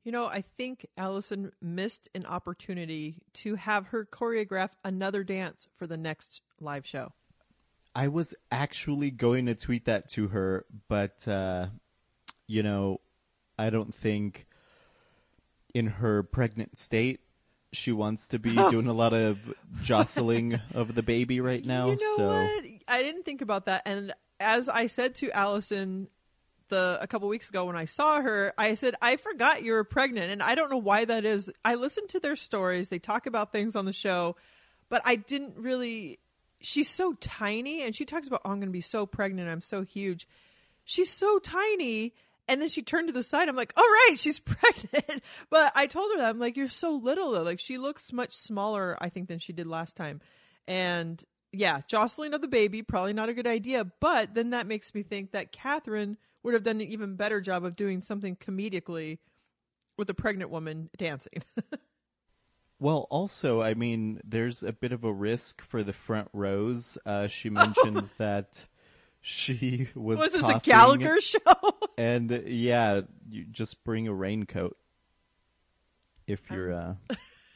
You 0.05 0.11
know, 0.11 0.27
I 0.27 0.41
think 0.41 0.87
Allison 0.99 1.53
missed 1.61 2.09
an 2.15 2.27
opportunity 2.27 3.23
to 3.35 3.55
have 3.55 3.89
her 3.89 4.05
choreograph 4.05 4.71
another 4.85 5.23
dance 5.23 5.69
for 5.77 5.87
the 5.87 5.97
next 5.97 6.43
live 6.61 6.85
show. 6.85 7.13
I 7.95 8.09
was 8.09 8.35
actually 8.51 9.11
going 9.13 9.47
to 9.47 9.55
tweet 9.55 9.85
that 9.85 10.09
to 10.11 10.29
her, 10.29 10.65
but 10.89 11.29
uh, 11.29 11.67
you 12.49 12.65
know, 12.65 13.01
I 13.59 13.71
don't 13.71 13.95
think 13.95 14.47
in 15.75 15.87
her 15.87 16.23
pregnant 16.23 16.77
state 16.77 17.21
she 17.73 17.91
wants 17.91 18.29
to 18.29 18.39
be 18.39 18.55
doing 18.71 18.87
a 18.87 18.93
lot 18.93 19.15
of 19.15 19.55
jostling 19.83 20.61
of 20.75 20.95
the 20.95 21.03
baby 21.03 21.41
right 21.41 21.65
now. 21.65 21.89
You 21.89 21.97
know 21.97 22.17
so 22.17 22.27
what? 22.27 22.65
I 22.87 23.03
didn't 23.03 23.25
think 23.25 23.41
about 23.41 23.67
that. 23.67 23.83
And 23.87 24.13
as 24.39 24.69
I 24.69 24.87
said 24.87 25.15
to 25.17 25.31
Allison 25.31 26.09
the 26.69 26.99
a 27.01 27.07
couple 27.07 27.29
weeks 27.29 27.49
ago 27.49 27.65
when 27.65 27.77
I 27.77 27.87
saw 27.87 28.21
her, 28.21 28.53
I 28.59 28.75
said, 28.75 28.95
I 29.01 29.17
forgot 29.17 29.63
you 29.63 29.73
were 29.73 29.85
pregnant. 29.85 30.31
And 30.31 30.43
I 30.43 30.55
don't 30.55 30.71
know 30.71 30.79
why 30.79 31.05
that 31.07 31.25
is. 31.25 31.51
I 31.65 31.77
listen 31.77 32.07
to 32.09 32.21
their 32.21 32.37
stories. 32.37 32.89
They 32.89 32.99
talk 32.99 33.27
about 33.27 33.53
things 33.53 33.75
on 33.75 33.87
the 33.87 33.93
show, 33.93 34.37
but 34.89 35.03
I 35.05 35.17
didn't 35.17 35.57
really 35.57 36.19
she's 36.61 36.89
so 36.89 37.15
tiny 37.15 37.83
and 37.83 37.97
she 37.97 38.05
talks 38.05 38.29
about 38.29 38.43
oh, 38.45 38.51
I'm 38.51 38.61
gonna 38.61 38.71
be 38.71 38.83
so 38.83 39.07
pregnant, 39.07 39.49
I'm 39.49 39.63
so 39.63 39.83
huge. 39.83 40.29
She's 40.85 41.11
so 41.11 41.39
tiny 41.39 42.13
and 42.49 42.61
then 42.61 42.69
she 42.69 42.83
turned 42.83 43.09
to 43.09 43.13
the 43.13 43.23
side. 43.23 43.49
I'm 43.49 43.57
like, 43.57 43.73
all 43.77 43.85
right, 43.85 44.15
she's 44.17 44.39
pregnant. 44.41 45.23
but 45.51 45.73
I 45.75 45.87
told 45.87 46.13
her 46.13 46.19
that 46.19 46.31
I'm 46.31 46.39
like, 46.39 46.57
you're 46.57 46.69
so 46.69 46.93
little 46.93 47.33
though. 47.33 47.43
Like 47.43 47.61
she 47.61 47.79
looks 47.79 48.13
much 48.13 48.33
smaller, 48.33 48.97
I 49.01 49.09
think, 49.09 49.29
than 49.29 49.39
she 49.39 49.53
did 49.53 49.67
last 49.67 49.97
time. 49.97 50.21
And 50.67 51.23
yeah, 51.53 51.81
jostling 51.87 52.35
of 52.35 52.41
the 52.41 52.49
baby 52.49 52.83
probably 52.83 53.13
not 53.13 53.29
a 53.29 53.35
good 53.35 53.47
idea. 53.47 53.85
But 54.01 54.35
then 54.35 54.51
that 54.51 54.67
makes 54.67 54.95
me 54.95 55.03
think 55.03 55.33
that 55.33 55.53
Kathryn 55.53 56.17
would 56.43 56.55
have 56.55 56.63
done 56.63 56.81
an 56.81 56.89
even 56.89 57.17
better 57.17 57.41
job 57.41 57.65
of 57.65 57.77
doing 57.77 58.01
something 58.01 58.37
comedically 58.37 59.19
with 59.97 60.11
a 60.11 60.15
pregnant 60.15 60.51
woman 60.51 60.91
dancing. 60.97 61.43
Well, 62.83 63.07
also, 63.11 63.63
I 63.63 63.75
mean, 63.75 64.21
there's 64.25 64.65
a 64.65 64.73
bit 64.73 64.91
of 64.91 65.05
a 65.05 65.13
risk 65.13 65.63
for 65.63 65.85
the 65.85 65.93
front 65.93 66.27
rows. 66.33 66.99
Uh, 67.07 67.29
she 67.29 67.49
mentioned 67.49 68.11
that 68.19 68.67
she 69.23 69.89
was. 69.95 70.19
Was 70.19 70.33
this 70.33 70.45
a 70.45 70.53
coughing, 70.55 70.61
Gallagher 70.71 71.21
show? 71.21 71.39
And 71.99 72.33
uh, 72.33 72.41
yeah, 72.47 73.03
you 73.29 73.45
just 73.45 73.85
bring 73.85 74.09
a 74.09 74.15
raincoat 74.15 74.77
if 76.27 76.51
you're 76.51 76.73
uh, 76.73 76.95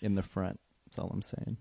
in 0.03 0.15
the 0.15 0.23
front. 0.23 0.61
That's 0.85 0.99
all 0.99 1.11
I'm 1.13 1.23
saying. 1.23 1.57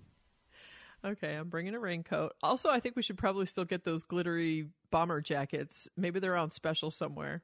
okay, 1.04 1.36
I'm 1.36 1.50
bringing 1.50 1.74
a 1.74 1.80
raincoat. 1.80 2.34
Also, 2.44 2.70
I 2.70 2.80
think 2.80 2.96
we 2.96 3.02
should 3.02 3.18
probably 3.18 3.46
still 3.46 3.66
get 3.66 3.84
those 3.86 4.04
glittery 4.04 4.68
bomber 4.92 5.22
jackets. 5.22 5.88
Maybe 5.98 6.20
they're 6.20 6.36
on 6.36 6.52
special 6.52 6.92
somewhere. 6.92 7.44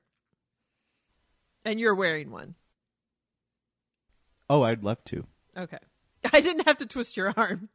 And 1.63 1.79
you're 1.79 1.95
wearing 1.95 2.29
one. 2.29 2.55
Oh, 4.49 4.63
I'd 4.63 4.83
love 4.83 5.03
to. 5.05 5.25
Okay. 5.57 5.77
I 6.33 6.41
didn't 6.41 6.67
have 6.67 6.77
to 6.77 6.85
twist 6.85 7.15
your 7.15 7.33
arm. 7.37 7.69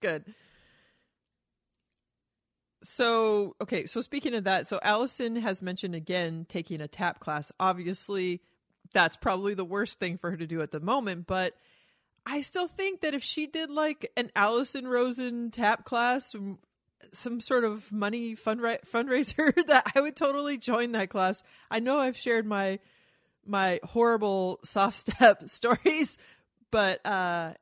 Good. 0.00 0.24
So, 2.82 3.54
okay, 3.60 3.86
so 3.86 4.00
speaking 4.00 4.34
of 4.34 4.44
that, 4.44 4.66
so 4.66 4.80
Allison 4.82 5.36
has 5.36 5.62
mentioned 5.62 5.94
again 5.94 6.46
taking 6.48 6.80
a 6.80 6.88
tap 6.88 7.20
class. 7.20 7.52
Obviously, 7.60 8.40
that's 8.92 9.16
probably 9.16 9.54
the 9.54 9.64
worst 9.64 9.98
thing 9.98 10.18
for 10.18 10.30
her 10.30 10.36
to 10.36 10.46
do 10.46 10.60
at 10.62 10.72
the 10.72 10.80
moment, 10.80 11.26
but 11.26 11.54
I 12.26 12.40
still 12.42 12.68
think 12.68 13.00
that 13.00 13.14
if 13.14 13.22
she 13.22 13.46
did 13.46 13.70
like 13.70 14.10
an 14.16 14.30
Allison 14.36 14.86
Rosen 14.86 15.50
tap 15.50 15.84
class, 15.84 16.34
some- 17.12 17.40
sort 17.40 17.64
of 17.64 17.90
money 17.90 18.36
fundra- 18.36 18.78
fundraiser, 18.88 19.54
that 19.66 19.90
I 19.94 20.00
would 20.00 20.16
totally 20.16 20.56
join 20.56 20.92
that 20.92 21.10
class. 21.10 21.42
I 21.70 21.80
know 21.80 21.98
I've 21.98 22.16
shared 22.16 22.46
my 22.46 22.78
my 23.44 23.80
horrible 23.82 24.60
soft 24.64 24.96
step 24.96 25.42
stories, 25.48 26.16
but 26.70 27.04
uh, 27.04 27.54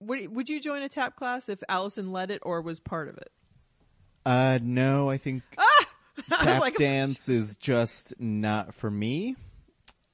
would 0.00 0.34
would 0.34 0.48
you 0.48 0.60
join 0.60 0.82
a 0.82 0.88
tap 0.88 1.16
class 1.16 1.48
if 1.48 1.62
Allison 1.68 2.10
led 2.10 2.30
it 2.30 2.40
or 2.42 2.62
was 2.62 2.80
part 2.80 3.08
of 3.08 3.16
it? 3.16 3.30
Uh, 4.24 4.58
no, 4.62 5.10
I 5.10 5.18
think 5.18 5.42
I 5.58 5.84
was 6.16 6.40
tap 6.40 6.60
like, 6.60 6.76
dance 6.78 7.28
is 7.28 7.56
just 7.56 8.14
not 8.20 8.74
for 8.74 8.90
me. 8.90 9.36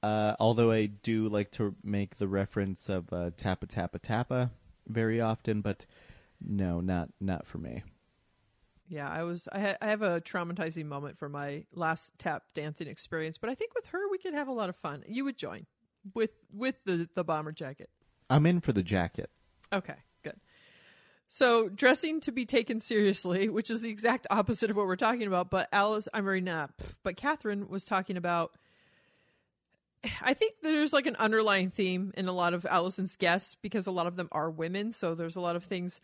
Uh, 0.03 0.37
although 0.39 0.71
I 0.71 0.87
do 0.87 1.29
like 1.29 1.51
to 1.53 1.75
make 1.83 2.17
the 2.17 2.29
reference 2.29 2.89
of 2.89 3.13
uh, 3.13 3.31
tappa 3.37 3.67
tappa 3.67 3.99
tappa 3.99 4.51
very 4.87 5.21
often, 5.21 5.63
but 5.63 5.87
no, 6.41 6.81
not 6.81 7.09
not 7.21 7.47
for 7.47 7.59
me. 7.59 7.83
Yeah, 8.89 9.11
I 9.11 9.25
was. 9.25 9.49
I, 9.51 9.61
ha- 9.61 9.77
I 9.81 9.87
have 9.87 10.03
a 10.03 10.21
traumatizing 10.21 10.87
moment 10.87 11.19
from 11.19 11.33
my 11.33 11.65
last 11.73 12.13
tap 12.19 12.45
dancing 12.55 12.87
experience, 12.87 13.37
but 13.37 13.51
I 13.51 13.55
think 13.55 13.75
with 13.75 13.87
her 13.87 14.09
we 14.11 14.19
could 14.19 14.35
have 14.35 14.49
a 14.49 14.53
lot 14.53 14.69
of 14.69 14.77
fun. 14.77 15.03
You 15.09 15.25
would 15.25 15.37
join 15.37 15.67
with 16.15 16.31
with 16.53 16.77
the 16.85 17.09
the 17.15 17.25
bomber 17.25 17.53
jacket. 17.53 17.91
I'm 18.31 18.47
in 18.47 18.61
for 18.61 18.73
the 18.73 18.83
jacket. 18.83 19.31
Okay. 19.73 19.97
So 21.28 21.68
dressing 21.68 22.21
to 22.21 22.33
be 22.33 22.47
taken 22.47 22.80
seriously, 22.80 23.49
which 23.49 23.71
is 23.71 23.80
the 23.80 23.90
exact 23.90 24.26
opposite 24.30 24.71
of 24.71 24.76
what 24.76 24.87
we're 24.87 24.97
talking 24.97 25.26
about. 25.26 25.50
But 25.50 25.68
Alice, 25.73 26.09
I'm 26.14 26.25
very 26.25 26.40
not. 26.40 26.71
But 27.02 27.16
Kathryn 27.16 27.68
was 27.68 27.85
talking 27.85 28.16
about. 28.16 28.52
I 30.23 30.35
think 30.35 30.54
there's 30.62 30.92
like 30.92 31.06
an 31.06 31.16
underlying 31.16 31.71
theme 31.71 32.12
in 32.16 32.28
a 32.28 32.33
lot 32.33 32.54
of 32.54 32.64
Allison's 32.64 33.16
guests 33.16 33.56
because 33.61 33.88
a 33.88 33.90
lot 33.90 34.06
of 34.06 34.14
them 34.14 34.28
are 34.30 34.49
women. 34.49 34.92
So 34.92 35.16
there's 35.16 35.37
a 35.37 35.40
lot 35.40 35.56
of 35.56 35.64
things 35.64 36.00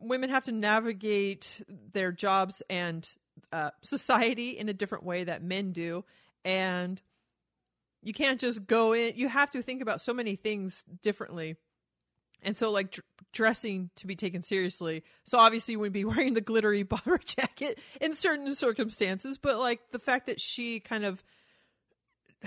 women 0.00 0.30
have 0.30 0.44
to 0.46 0.52
navigate 0.52 1.62
their 1.92 2.10
jobs 2.10 2.62
and 2.68 3.08
uh, 3.52 3.70
society 3.82 4.50
in 4.50 4.68
a 4.68 4.72
different 4.72 5.04
way 5.04 5.24
that 5.24 5.42
men 5.42 5.72
do, 5.72 6.04
and 6.44 7.00
you 8.02 8.12
can't 8.12 8.40
just 8.40 8.66
go 8.66 8.92
in. 8.92 9.12
You 9.16 9.28
have 9.28 9.50
to 9.52 9.62
think 9.62 9.82
about 9.82 10.00
so 10.00 10.14
many 10.14 10.36
things 10.36 10.84
differently. 11.02 11.56
And 12.42 12.56
so, 12.56 12.70
like 12.70 12.92
dr- 12.92 13.04
dressing 13.32 13.90
to 13.96 14.06
be 14.06 14.16
taken 14.16 14.42
seriously. 14.42 15.04
So 15.24 15.38
obviously, 15.38 15.72
you 15.72 15.78
wouldn't 15.78 15.94
be 15.94 16.04
wearing 16.06 16.34
the 16.34 16.40
glittery 16.40 16.82
bomber 16.82 17.18
jacket 17.24 17.78
in 18.00 18.14
certain 18.14 18.54
circumstances. 18.54 19.38
But 19.38 19.58
like 19.58 19.80
the 19.90 19.98
fact 19.98 20.26
that 20.26 20.40
she 20.40 20.80
kind 20.80 21.04
of, 21.04 21.22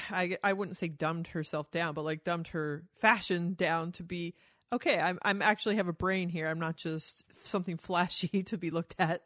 I 0.09 0.37
I 0.43 0.53
wouldn't 0.53 0.77
say 0.77 0.87
dumbed 0.87 1.27
herself 1.27 1.71
down, 1.71 1.93
but 1.93 2.05
like 2.05 2.23
dumbed 2.23 2.49
her 2.49 2.83
fashion 2.99 3.53
down 3.53 3.91
to 3.93 4.03
be 4.03 4.33
okay. 4.71 4.99
I'm 4.99 5.19
I'm 5.23 5.41
actually 5.41 5.75
have 5.75 5.87
a 5.87 5.93
brain 5.93 6.29
here. 6.29 6.47
I'm 6.47 6.59
not 6.59 6.77
just 6.77 7.25
something 7.45 7.77
flashy 7.77 8.43
to 8.47 8.57
be 8.57 8.71
looked 8.71 8.95
at. 8.97 9.23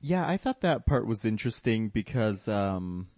Yeah, 0.00 0.28
I 0.28 0.36
thought 0.36 0.60
that 0.60 0.84
part 0.84 1.06
was 1.06 1.24
interesting 1.24 1.88
because 1.88 2.46
um, 2.46 3.08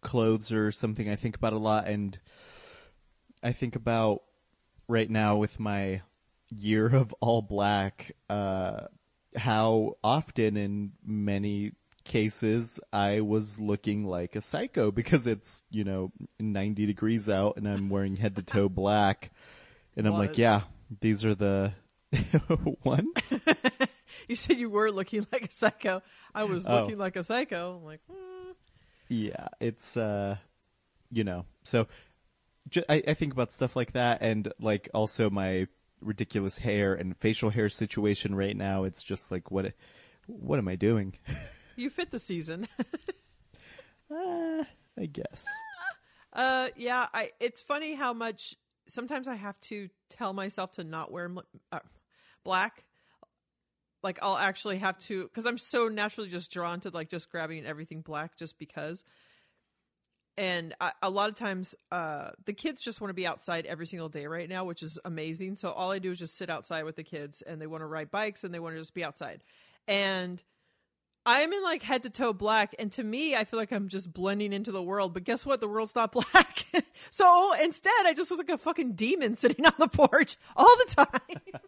clothes 0.00 0.52
are 0.52 0.72
something 0.72 1.10
I 1.10 1.16
think 1.16 1.36
about 1.36 1.52
a 1.52 1.58
lot, 1.58 1.86
and 1.86 2.18
I 3.44 3.52
think 3.52 3.76
about 3.76 4.22
right 4.88 5.08
now 5.10 5.36
with 5.36 5.60
my 5.60 6.02
year 6.50 6.88
of 6.94 7.14
all 7.20 7.42
black, 7.42 8.12
uh, 8.30 8.86
how 9.36 9.96
often 10.02 10.56
in 10.56 10.92
many 11.04 11.72
cases 12.04 12.80
I 12.92 13.20
was 13.20 13.58
looking 13.58 14.04
like 14.06 14.34
a 14.36 14.40
psycho 14.40 14.90
because 15.00 15.26
it's, 15.26 15.64
you 15.70 15.84
know, 15.84 16.10
90 16.40 16.86
degrees 16.86 17.28
out 17.28 17.56
and 17.56 17.68
I'm 17.68 17.88
wearing 17.90 18.16
head 18.16 18.36
to 18.36 18.42
toe 18.42 18.68
black. 18.70 19.30
And 19.96 20.06
I'm 20.06 20.14
like, 20.14 20.38
yeah, 20.38 20.62
these 21.00 21.24
are 21.24 21.34
the 21.34 21.72
ones. 22.84 23.34
you 24.28 24.36
said 24.36 24.58
you 24.58 24.68
were 24.70 24.90
looking 24.90 25.26
like 25.32 25.42
a 25.44 25.50
psycho. 25.52 26.00
I 26.34 26.44
was 26.44 26.66
Oh. 26.66 26.80
looking 26.82 26.98
like 26.98 27.16
a 27.16 27.22
psycho. 27.24 27.76
I'm 27.76 27.84
like, 27.84 28.00
hmm. 28.10 28.52
yeah, 29.08 29.48
it's 29.60 29.96
uh, 29.96 30.36
you 31.12 31.22
know, 31.24 31.44
so 31.62 31.86
ju- 32.68 32.84
I, 32.88 33.02
I 33.08 33.14
think 33.14 33.32
about 33.32 33.52
stuff 33.52 33.76
like 33.76 33.92
that, 33.92 34.18
and 34.20 34.52
like 34.58 34.88
also 34.94 35.30
my 35.30 35.66
ridiculous 36.00 36.58
hair 36.58 36.94
and 36.94 37.16
facial 37.16 37.50
hair 37.50 37.68
situation 37.68 38.34
right 38.34 38.56
now. 38.56 38.84
It's 38.84 39.02
just 39.02 39.30
like 39.30 39.50
what, 39.50 39.72
what 40.26 40.58
am 40.58 40.68
I 40.68 40.76
doing? 40.76 41.14
You 41.76 41.90
fit 41.90 42.12
the 42.12 42.20
season. 42.20 42.68
uh, 44.10 44.64
I 44.98 45.06
guess. 45.06 45.44
Uh, 46.32 46.68
yeah, 46.74 47.06
I. 47.14 47.30
It's 47.38 47.62
funny 47.62 47.94
how 47.94 48.12
much 48.12 48.56
sometimes 48.88 49.28
I 49.28 49.36
have 49.36 49.58
to 49.60 49.88
tell 50.10 50.32
myself 50.32 50.72
to 50.72 50.82
not 50.82 51.12
wear 51.12 51.26
m- 51.26 51.38
uh, 51.70 51.78
black. 52.42 52.82
Like 54.02 54.18
I'll 54.20 54.36
actually 54.36 54.78
have 54.78 54.98
to 55.06 55.22
because 55.24 55.46
I'm 55.46 55.58
so 55.58 55.86
naturally 55.86 56.28
just 56.28 56.50
drawn 56.50 56.80
to 56.80 56.90
like 56.90 57.08
just 57.08 57.30
grabbing 57.30 57.64
everything 57.64 58.00
black 58.00 58.36
just 58.36 58.58
because. 58.58 59.04
And 60.36 60.74
I, 60.80 60.92
a 61.02 61.10
lot 61.10 61.28
of 61.28 61.36
times, 61.36 61.74
uh, 61.92 62.30
the 62.44 62.52
kids 62.52 62.82
just 62.82 63.00
want 63.00 63.10
to 63.10 63.14
be 63.14 63.26
outside 63.26 63.66
every 63.66 63.86
single 63.86 64.08
day 64.08 64.26
right 64.26 64.48
now, 64.48 64.64
which 64.64 64.82
is 64.82 64.98
amazing. 65.04 65.54
So 65.54 65.70
all 65.70 65.92
I 65.92 66.00
do 66.00 66.10
is 66.10 66.18
just 66.18 66.36
sit 66.36 66.50
outside 66.50 66.84
with 66.84 66.96
the 66.96 67.04
kids, 67.04 67.40
and 67.42 67.60
they 67.60 67.66
want 67.66 67.82
to 67.82 67.86
ride 67.86 68.10
bikes 68.10 68.42
and 68.42 68.52
they 68.52 68.58
want 68.58 68.74
to 68.74 68.80
just 68.80 68.94
be 68.94 69.04
outside. 69.04 69.44
And 69.86 70.42
I'm 71.26 71.52
in 71.52 71.62
like 71.62 71.82
head 71.82 72.02
to 72.02 72.10
toe 72.10 72.32
black, 72.32 72.74
and 72.78 72.90
to 72.92 73.02
me, 73.02 73.36
I 73.36 73.44
feel 73.44 73.58
like 73.58 73.72
I'm 73.72 73.88
just 73.88 74.12
blending 74.12 74.52
into 74.52 74.72
the 74.72 74.82
world. 74.82 75.14
But 75.14 75.24
guess 75.24 75.46
what? 75.46 75.60
The 75.60 75.68
world's 75.68 75.94
not 75.94 76.12
black. 76.32 76.64
so 77.10 77.52
instead, 77.62 77.92
I 78.04 78.12
just 78.12 78.30
look 78.30 78.38
like 78.38 78.50
a 78.50 78.58
fucking 78.58 78.92
demon 78.92 79.34
sitting 79.36 79.64
on 79.64 79.74
the 79.78 79.88
porch 79.88 80.36
all 80.56 80.76
the 80.86 81.06
time. 81.06 81.62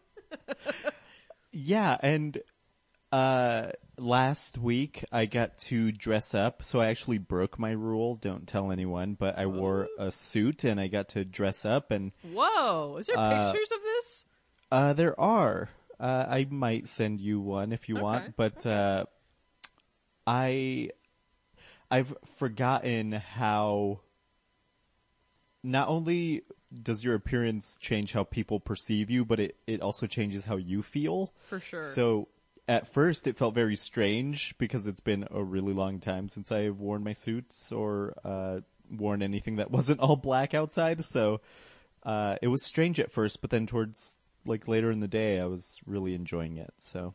Yeah, 1.53 1.97
and 2.03 2.39
uh 3.13 3.71
last 3.99 4.59
week 4.59 5.05
I 5.11 5.27
got 5.27 5.59
to 5.59 5.91
dress 5.93 6.35
up, 6.35 6.63
so 6.63 6.81
I 6.81 6.87
actually 6.89 7.19
broke 7.19 7.59
my 7.59 7.71
rule, 7.73 8.17
don't 8.17 8.47
tell 8.47 8.71
anyone, 8.71 9.15
but 9.15 9.39
I 9.39 9.47
wore 9.47 9.89
a 9.99 10.11
suit 10.11 10.65
and 10.65 10.81
I 10.81 10.87
got 10.89 11.09
to 11.11 11.25
dress 11.25 11.65
up 11.65 11.91
and 11.91 12.13
Whoa! 12.23 12.97
Is 12.99 13.07
there 13.07 13.17
Uh, 13.17 13.51
pictures 13.53 13.73
of 13.73 13.83
this? 13.83 14.25
uh 14.71 14.93
there 14.93 15.19
are 15.21 15.71
uh 16.01 16.27
I 16.29 16.47
might 16.51 16.89
send 16.89 17.21
you 17.21 17.41
one 17.41 17.73
if 17.73 17.89
you 17.89 17.97
Okay, 17.97 18.03
want, 18.03 18.37
but 18.37 18.67
uh 18.67 19.07
I 20.27 20.91
I've 21.91 22.15
forgotten 22.35 23.13
how 23.13 24.01
not 25.63 25.89
only 25.89 26.43
does 26.83 27.05
your 27.05 27.15
appearance 27.15 27.79
change 27.81 28.13
how 28.13 28.25
people 28.25 28.59
perceive 28.61 29.09
you, 29.11 29.25
but 29.25 29.39
it, 29.41 29.57
it 29.67 29.81
also 29.81 30.07
changes 30.07 30.45
how 30.45 30.57
you 30.57 30.83
feel. 30.83 31.33
For 31.49 31.61
sure. 31.61 31.81
So 31.83 32.29
at 32.69 32.93
first 32.93 33.27
it 33.27 33.37
felt 33.37 33.55
very 33.55 33.77
strange 33.77 34.57
because 34.59 34.87
it's 34.87 35.01
been 35.01 35.27
a 35.31 35.43
really 35.43 35.73
long 35.73 36.01
time 36.01 36.29
since 36.29 36.51
I've 36.51 36.79
worn 36.79 37.05
my 37.05 37.13
suits 37.13 37.71
or 37.71 38.15
uh, 38.25 38.61
worn 38.91 39.23
anything 39.23 39.57
that 39.57 39.71
wasn't 39.73 40.01
all 40.01 40.17
black 40.17 40.55
outside. 40.55 41.05
So 41.05 41.41
uh, 42.03 42.37
it 42.43 42.49
was 42.49 42.63
strange 42.63 43.01
at 43.01 43.13
first, 43.13 43.41
but 43.41 43.51
then 43.51 43.67
towards 43.67 44.17
like 44.45 44.69
later 44.69 44.91
in 44.91 45.01
the 45.01 45.09
day, 45.09 45.41
I 45.41 45.47
was 45.47 45.81
really 45.87 46.15
enjoying 46.15 46.57
it. 46.57 46.73
So 46.79 47.15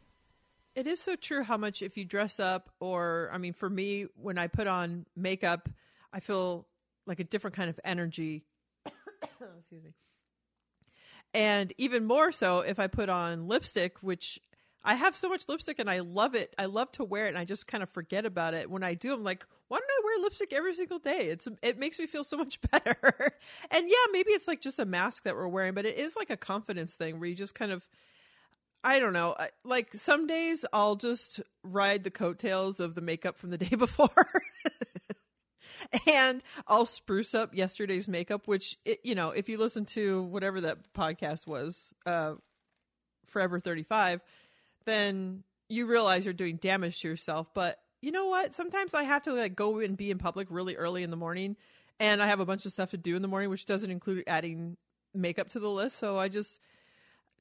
It 0.75 0.87
is 0.87 0.99
so 0.99 1.15
true 1.15 1.43
how 1.43 1.57
much 1.57 1.81
if 1.81 1.97
you 1.97 2.05
dress 2.05 2.39
up, 2.39 2.69
or 2.79 3.29
I 3.33 3.37
mean, 3.37 3.53
for 3.53 3.69
me, 3.69 4.05
when 4.15 4.37
I 4.37 4.47
put 4.47 4.67
on 4.67 5.05
makeup, 5.15 5.69
I 6.13 6.19
feel 6.19 6.67
like 7.05 7.19
a 7.19 7.23
different 7.23 7.55
kind 7.55 7.69
of 7.69 7.79
energy. 7.83 8.43
Excuse 8.85 9.83
me. 9.83 9.91
And 11.33 11.73
even 11.77 12.05
more 12.05 12.33
so 12.33 12.59
if 12.59 12.79
I 12.79 12.87
put 12.87 13.07
on 13.07 13.47
lipstick, 13.47 13.97
which 14.01 14.39
I 14.83 14.95
have 14.95 15.15
so 15.15 15.29
much 15.29 15.47
lipstick 15.47 15.79
and 15.79 15.89
I 15.89 15.99
love 15.99 16.33
it. 16.33 16.55
I 16.57 16.65
love 16.65 16.91
to 16.93 17.03
wear 17.03 17.25
it 17.25 17.29
and 17.29 17.37
I 17.37 17.45
just 17.45 17.67
kind 17.67 17.83
of 17.83 17.89
forget 17.89 18.25
about 18.25 18.53
it. 18.53 18.69
When 18.69 18.83
I 18.83 18.95
do, 18.95 19.13
I'm 19.13 19.23
like, 19.23 19.45
why 19.67 19.77
don't 19.77 19.89
I 19.89 20.01
wear 20.03 20.23
lipstick 20.23 20.53
every 20.53 20.73
single 20.73 20.99
day? 20.99 21.27
It's 21.27 21.47
it 21.61 21.77
makes 21.77 21.99
me 21.99 22.07
feel 22.07 22.23
so 22.23 22.37
much 22.37 22.59
better. 22.71 23.33
and 23.69 23.89
yeah, 23.89 24.05
maybe 24.11 24.31
it's 24.31 24.47
like 24.47 24.61
just 24.61 24.79
a 24.79 24.85
mask 24.85 25.23
that 25.23 25.35
we're 25.35 25.47
wearing, 25.47 25.73
but 25.73 25.85
it 25.85 25.97
is 25.97 26.15
like 26.15 26.29
a 26.29 26.37
confidence 26.37 26.95
thing 26.95 27.19
where 27.19 27.29
you 27.29 27.35
just 27.35 27.55
kind 27.55 27.71
of 27.71 27.87
I 28.83 28.97
don't 28.97 29.13
know. 29.13 29.35
Like 29.63 29.93
some 29.93 30.25
days 30.25 30.65
I'll 30.73 30.95
just 30.95 31.41
ride 31.63 32.03
the 32.03 32.11
coattails 32.11 32.79
of 32.79 32.95
the 32.95 33.01
makeup 33.01 33.37
from 33.37 33.51
the 33.51 33.57
day 33.59 33.75
before. 33.75 34.09
and 36.07 36.41
I'll 36.67 36.85
spruce 36.85 37.35
up 37.35 37.53
yesterday's 37.53 38.07
makeup, 38.07 38.47
which, 38.47 38.77
it, 38.85 38.99
you 39.03 39.15
know, 39.15 39.29
if 39.29 39.49
you 39.49 39.57
listen 39.57 39.85
to 39.87 40.23
whatever 40.23 40.61
that 40.61 40.93
podcast 40.93 41.47
was, 41.47 41.93
uh, 42.05 42.33
Forever 43.27 43.59
35, 43.61 44.19
then 44.85 45.43
you 45.69 45.85
realize 45.85 46.25
you're 46.25 46.33
doing 46.33 46.57
damage 46.57 47.01
to 47.01 47.07
yourself. 47.07 47.47
But 47.53 47.79
you 48.01 48.11
know 48.11 48.27
what? 48.27 48.53
Sometimes 48.53 48.93
I 48.93 49.03
have 49.03 49.23
to 49.23 49.33
like 49.33 49.55
go 49.55 49.79
and 49.79 49.95
be 49.95 50.11
in 50.11 50.17
public 50.17 50.47
really 50.49 50.75
early 50.75 51.03
in 51.03 51.11
the 51.11 51.17
morning 51.17 51.55
and 51.99 52.21
I 52.21 52.27
have 52.27 52.39
a 52.39 52.45
bunch 52.45 52.65
of 52.65 52.71
stuff 52.71 52.91
to 52.91 52.97
do 52.97 53.15
in 53.15 53.21
the 53.21 53.27
morning, 53.27 53.49
which 53.49 53.65
doesn't 53.65 53.91
include 53.91 54.23
adding 54.25 54.77
makeup 55.13 55.49
to 55.49 55.59
the 55.59 55.69
list. 55.69 55.97
So 55.97 56.17
I 56.17 56.29
just, 56.29 56.59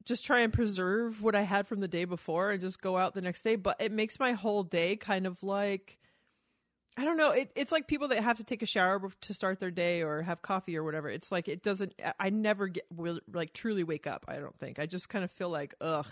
just 0.04 0.24
try 0.24 0.40
and 0.40 0.52
preserve 0.52 1.22
what 1.22 1.34
I 1.34 1.42
had 1.42 1.66
from 1.66 1.80
the 1.80 1.88
day 1.88 2.04
before 2.04 2.50
and 2.50 2.60
just 2.60 2.80
go 2.80 2.98
out 2.98 3.14
the 3.14 3.22
next 3.22 3.42
day. 3.42 3.56
But 3.56 3.80
it 3.80 3.90
makes 3.90 4.20
my 4.20 4.32
whole 4.32 4.62
day 4.62 4.96
kind 4.96 5.26
of 5.26 5.42
like 5.42 5.98
I 6.96 7.04
don't 7.04 7.16
know. 7.16 7.30
It, 7.30 7.50
it's 7.54 7.72
like 7.72 7.86
people 7.86 8.08
that 8.08 8.22
have 8.22 8.38
to 8.38 8.44
take 8.44 8.62
a 8.62 8.66
shower 8.66 9.00
to 9.22 9.34
start 9.34 9.60
their 9.60 9.70
day 9.70 10.02
or 10.02 10.22
have 10.22 10.42
coffee 10.42 10.76
or 10.76 10.84
whatever. 10.84 11.08
It's 11.08 11.30
like 11.30 11.48
it 11.48 11.62
doesn't. 11.62 11.94
I 12.18 12.30
never 12.30 12.68
get 12.68 12.84
like 13.32 13.52
truly 13.52 13.84
wake 13.84 14.06
up. 14.06 14.26
I 14.28 14.36
don't 14.36 14.58
think. 14.58 14.78
I 14.78 14.86
just 14.86 15.08
kind 15.08 15.24
of 15.24 15.30
feel 15.30 15.48
like 15.48 15.74
ugh. 15.80 16.06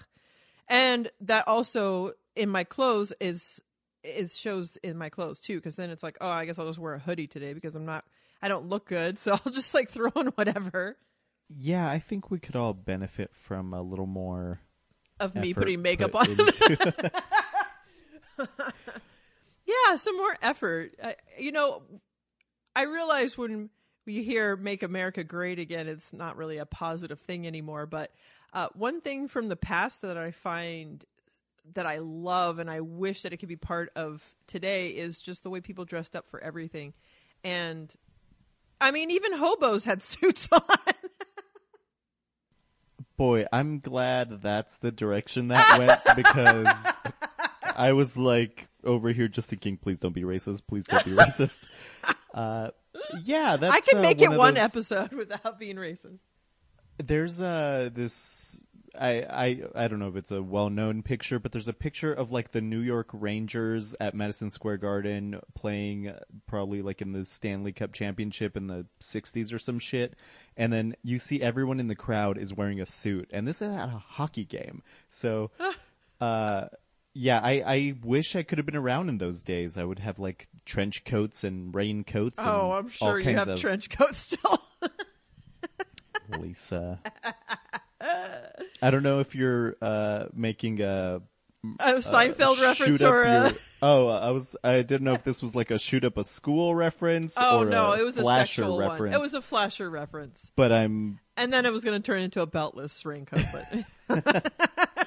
And 0.68 1.10
that 1.20 1.48
also 1.48 2.12
in 2.36 2.48
my 2.48 2.64
clothes 2.64 3.12
is 3.20 3.60
is 4.04 4.38
shows 4.38 4.76
in 4.82 4.96
my 4.96 5.08
clothes 5.08 5.40
too. 5.40 5.56
Because 5.56 5.76
then 5.76 5.90
it's 5.90 6.02
like, 6.02 6.18
oh, 6.20 6.28
I 6.28 6.44
guess 6.44 6.58
I'll 6.58 6.66
just 6.66 6.78
wear 6.78 6.94
a 6.94 6.98
hoodie 6.98 7.26
today 7.26 7.52
because 7.52 7.74
I'm 7.74 7.86
not. 7.86 8.04
I 8.40 8.48
don't 8.48 8.68
look 8.68 8.86
good, 8.86 9.18
so 9.18 9.32
I'll 9.44 9.52
just 9.52 9.74
like 9.74 9.90
throw 9.90 10.10
on 10.14 10.28
whatever 10.28 10.96
yeah, 11.56 11.88
I 11.88 11.98
think 11.98 12.30
we 12.30 12.38
could 12.38 12.56
all 12.56 12.74
benefit 12.74 13.30
from 13.34 13.72
a 13.72 13.80
little 13.80 14.06
more 14.06 14.60
of 15.18 15.34
me 15.34 15.54
putting 15.54 15.82
makeup 15.82 16.12
put 16.12 16.28
on. 16.28 16.30
into- 16.30 17.12
Yeah, 19.66 19.96
some 19.96 20.16
more 20.16 20.34
effort. 20.40 20.94
I, 21.02 21.16
you 21.38 21.52
know, 21.52 21.82
I 22.74 22.84
realize 22.84 23.36
when 23.36 23.68
we 24.08 24.22
hear 24.22 24.56
"Make 24.56 24.82
America 24.82 25.22
Great 25.22 25.58
Again," 25.58 25.86
it's 25.86 26.14
not 26.14 26.38
really 26.38 26.56
a 26.56 26.64
positive 26.64 27.20
thing 27.20 27.46
anymore. 27.46 27.84
But 27.84 28.10
uh, 28.54 28.68
one 28.72 29.02
thing 29.02 29.28
from 29.28 29.48
the 29.48 29.56
past 29.56 30.00
that 30.00 30.16
I 30.16 30.30
find 30.30 31.04
that 31.74 31.84
I 31.84 31.98
love 31.98 32.58
and 32.58 32.70
I 32.70 32.80
wish 32.80 33.20
that 33.20 33.34
it 33.34 33.36
could 33.36 33.50
be 33.50 33.56
part 33.56 33.92
of 33.94 34.22
today 34.46 34.92
is 34.92 35.20
just 35.20 35.42
the 35.42 35.50
way 35.50 35.60
people 35.60 35.84
dressed 35.84 36.16
up 36.16 36.26
for 36.30 36.42
everything. 36.42 36.94
And 37.44 37.92
I 38.80 38.92
mean, 38.92 39.10
even 39.10 39.34
hobos 39.34 39.84
had 39.84 40.02
suits 40.02 40.48
on. 40.50 40.62
Boy, 43.18 43.44
I'm 43.52 43.78
glad 43.78 44.40
that's 44.40 44.76
the 44.76 44.90
direction 44.90 45.48
that 45.48 45.78
went 45.78 46.00
because 46.16 46.68
I 47.76 47.92
was 47.92 48.16
like 48.16 48.68
over 48.84 49.12
here 49.12 49.28
just 49.28 49.50
thinking, 49.50 49.76
please 49.76 50.00
don't 50.00 50.14
be 50.14 50.22
racist, 50.22 50.62
please 50.66 50.86
don't 50.86 51.04
be 51.04 51.10
racist. 51.10 51.66
Uh, 52.34 52.70
yeah, 53.22 53.56
that's 53.56 53.74
I 53.74 53.80
can 53.80 53.98
uh, 53.98 54.02
make 54.02 54.18
one 54.20 54.32
it 54.32 54.38
one 54.38 54.54
those- 54.54 54.64
episode 54.64 55.12
without 55.14 55.58
being 55.58 55.76
racist. 55.76 56.18
There's 57.02 57.40
uh 57.40 57.90
this 57.92 58.60
I 58.98 59.20
I 59.22 59.62
I 59.84 59.88
don't 59.88 60.00
know 60.00 60.08
if 60.08 60.16
it's 60.16 60.32
a 60.32 60.42
well-known 60.42 61.02
picture, 61.04 61.38
but 61.38 61.52
there's 61.52 61.68
a 61.68 61.72
picture 61.72 62.12
of 62.12 62.32
like 62.32 62.50
the 62.50 62.60
New 62.60 62.80
York 62.80 63.10
Rangers 63.12 63.94
at 64.00 64.14
Madison 64.14 64.50
Square 64.50 64.78
Garden 64.78 65.38
playing 65.54 66.08
uh, 66.08 66.18
probably 66.48 66.82
like 66.82 67.00
in 67.00 67.12
the 67.12 67.24
Stanley 67.24 67.70
Cup 67.72 67.92
championship 67.92 68.56
in 68.56 68.66
the 68.66 68.86
60s 69.00 69.52
or 69.54 69.60
some 69.60 69.78
shit. 69.78 70.16
And 70.56 70.72
then 70.72 70.96
you 71.04 71.18
see 71.20 71.40
everyone 71.40 71.78
in 71.78 71.86
the 71.86 71.94
crowd 71.94 72.36
is 72.36 72.52
wearing 72.52 72.80
a 72.80 72.86
suit. 72.86 73.30
And 73.32 73.46
this 73.46 73.62
is 73.62 73.70
at 73.70 73.88
a 73.88 74.02
hockey 74.04 74.44
game. 74.44 74.82
So 75.08 75.52
uh 76.20 76.66
yeah, 77.20 77.40
I, 77.42 77.62
I 77.66 77.94
wish 78.04 78.36
I 78.36 78.44
could 78.44 78.58
have 78.58 78.66
been 78.66 78.76
around 78.76 79.08
in 79.08 79.18
those 79.18 79.42
days. 79.42 79.76
I 79.76 79.82
would 79.82 79.98
have 79.98 80.20
like 80.20 80.46
trench 80.64 81.04
coats 81.04 81.42
and 81.42 81.74
raincoats. 81.74 82.38
Oh, 82.40 82.70
I'm 82.70 82.88
sure 82.88 83.18
you 83.18 83.34
have 83.34 83.48
of, 83.48 83.60
trench 83.60 83.90
coats 83.90 84.20
still. 84.20 84.62
Lisa. 86.38 87.00
I 88.00 88.90
don't 88.90 89.02
know 89.02 89.18
if 89.18 89.34
you're 89.34 89.74
uh, 89.82 90.26
making 90.32 90.80
a, 90.80 91.20
a 91.80 91.94
Seinfeld 91.94 92.60
a 92.60 92.62
reference 92.62 93.02
or 93.02 93.24
a. 93.24 93.48
your- 93.48 93.58
oh, 93.82 94.06
I 94.06 94.30
was 94.30 94.54
I 94.62 94.82
didn't 94.82 95.02
know 95.02 95.14
if 95.14 95.24
this 95.24 95.42
was 95.42 95.56
like 95.56 95.72
a 95.72 95.78
shoot 95.78 96.04
up 96.04 96.18
a 96.18 96.24
school 96.24 96.72
reference. 96.72 97.34
Oh 97.36 97.64
no, 97.64 97.94
it 97.94 98.04
was 98.04 98.16
a 98.16 98.22
flasher 98.22 98.62
sexual 98.62 98.78
reference. 98.78 99.12
one. 99.12 99.20
It 99.20 99.20
was 99.20 99.34
a 99.34 99.42
flasher 99.42 99.90
reference, 99.90 100.52
but 100.54 100.70
I'm 100.70 101.18
and 101.36 101.52
then 101.52 101.66
it 101.66 101.72
was 101.72 101.82
going 101.82 102.00
to 102.00 102.06
turn 102.06 102.20
into 102.20 102.42
a 102.42 102.46
beltless 102.46 103.04
raincoat. 103.04 103.42
But 104.08 104.52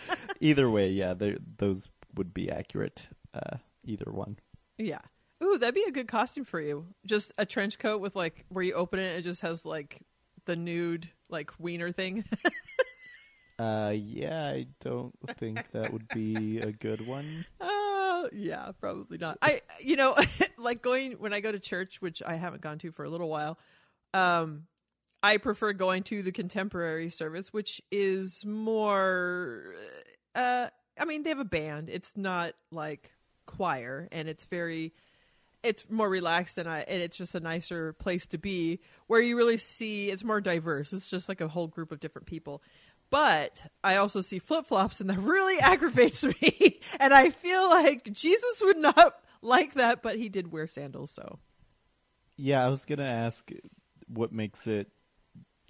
either 0.42 0.70
way. 0.70 0.90
Yeah, 0.90 1.14
those 1.58 1.90
would 2.16 2.34
be 2.34 2.50
accurate. 2.50 3.08
Uh, 3.34 3.58
either 3.86 4.12
one. 4.12 4.38
yeah, 4.78 5.00
ooh, 5.44 5.58
that'd 5.58 5.76
be 5.76 5.86
a 5.88 5.92
good 5.92 6.08
costume 6.08 6.46
for 6.46 6.60
you. 6.60 6.86
Just 7.06 7.34
a 7.38 7.46
trench 7.46 7.80
coat 7.80 8.02
with 8.02 8.16
like 8.16 8.46
where 8.50 8.64
you 8.64 8.74
open 8.74 9.00
it, 9.00 9.18
it 9.18 9.22
just 9.22 9.42
has 9.42 9.66
like 9.66 10.02
the 10.46 10.56
nude 10.56 11.10
like 11.30 11.52
wiener 11.60 11.92
thing. 11.92 12.26
Uh, 13.60 13.94
yeah, 13.96 14.48
I 14.48 14.66
don't 14.80 15.14
think 15.38 15.70
that 15.72 15.94
would 15.94 16.08
be 16.08 16.60
a 16.60 16.72
good 16.72 17.06
one. 17.06 17.46
Uh, 18.24 18.28
yeah, 18.34 18.70
probably 18.80 19.18
not. 19.18 19.36
I, 19.42 19.62
you 19.80 19.96
know, 19.96 20.16
like 20.60 20.84
going 20.84 21.14
when 21.14 21.34
I 21.34 21.40
go 21.40 21.52
to 21.52 21.58
church, 21.58 22.00
which 22.02 22.22
I 22.24 22.36
haven't 22.36 22.62
gone 22.62 22.78
to 22.80 22.92
for 22.92 23.04
a 23.04 23.10
little 23.10 23.30
while. 23.30 23.58
Um, 24.14 24.66
I 25.24 25.38
prefer 25.38 25.74
going 25.74 26.04
to 26.04 26.22
the 26.22 26.32
contemporary 26.32 27.10
service, 27.10 27.52
which 27.52 27.82
is 27.92 28.46
more. 28.46 29.74
Uh, 30.36 30.68
I 31.00 31.06
mean, 31.06 31.24
they 31.24 31.30
have 31.30 31.40
a 31.40 31.46
band. 31.46 31.90
It's 31.90 32.16
not 32.16 32.54
like 32.72 33.12
choir, 33.46 34.08
and 34.12 34.28
it's 34.28 34.46
very. 34.46 34.94
It's 35.64 35.88
more 35.90 36.10
relaxed, 36.10 36.58
and 36.58 36.68
I 36.68 36.80
and 36.80 37.02
it's 37.02 37.16
just 37.18 37.36
a 37.36 37.40
nicer 37.40 37.94
place 37.94 38.26
to 38.28 38.38
be, 38.38 38.80
where 39.08 39.22
you 39.22 39.38
really 39.38 39.58
see 39.58 40.10
it's 40.10 40.24
more 40.24 40.42
diverse. 40.42 40.92
It's 40.92 41.10
just 41.10 41.30
like 41.30 41.40
a 41.42 41.48
whole 41.48 41.68
group 41.68 41.92
of 41.92 42.00
different 42.00 42.26
people. 42.28 42.62
But 43.12 43.64
I 43.84 43.98
also 43.98 44.22
see 44.22 44.40
flip 44.40 44.66
flops, 44.66 45.02
and 45.02 45.10
that 45.10 45.20
really 45.20 45.60
aggravates 45.60 46.24
me. 46.24 46.80
and 47.00 47.14
I 47.14 47.30
feel 47.30 47.70
like 47.70 48.12
Jesus 48.12 48.62
would 48.64 48.78
not 48.78 49.20
like 49.42 49.76
that, 49.76 50.02
but 50.02 50.18
he 50.18 50.30
did 50.30 50.52
wear 50.52 50.66
sandals, 50.66 51.12
so 51.12 51.40
Yeah, 52.38 52.66
I 52.66 52.70
was 52.70 52.86
gonna 52.86 53.04
ask 53.04 53.52
what 54.08 54.32
makes 54.32 54.66
it 54.66 54.90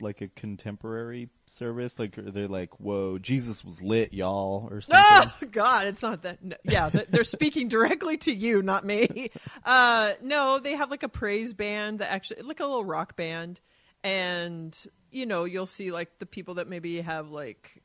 like 0.02 0.22
a 0.22 0.28
contemporary 0.28 1.30
service. 1.46 2.00
Like, 2.00 2.16
they're 2.16 2.48
like, 2.48 2.80
"Whoa, 2.80 3.18
Jesus 3.18 3.64
was 3.64 3.82
lit, 3.82 4.14
y'all," 4.14 4.68
or 4.70 4.82
something? 4.82 5.32
Oh 5.42 5.48
God, 5.52 5.88
it's 5.88 6.02
not 6.02 6.24
that. 6.24 6.44
No, 6.44 6.56
yeah, 6.64 6.90
they're 6.90 7.24
speaking 7.24 7.68
directly 7.68 8.18
to 8.18 8.34
you, 8.34 8.62
not 8.62 8.86
me. 8.86 9.32
Uh, 9.64 10.14
no, 10.22 10.60
they 10.60 10.74
have 10.74 10.90
like 10.90 11.04
a 11.04 11.10
praise 11.10 11.54
band 11.54 12.00
that 12.00 12.12
actually, 12.12 12.42
like 12.42 12.60
a 12.60 12.66
little 12.66 12.84
rock 12.84 13.16
band, 13.16 13.60
and 14.04 14.76
you 15.12 15.26
know, 15.26 15.44
you'll 15.46 15.66
see 15.66 15.92
like 15.92 16.20
the 16.20 16.26
people 16.26 16.56
that 16.56 16.68
maybe 16.68 17.00
have 17.02 17.30
like 17.30 17.84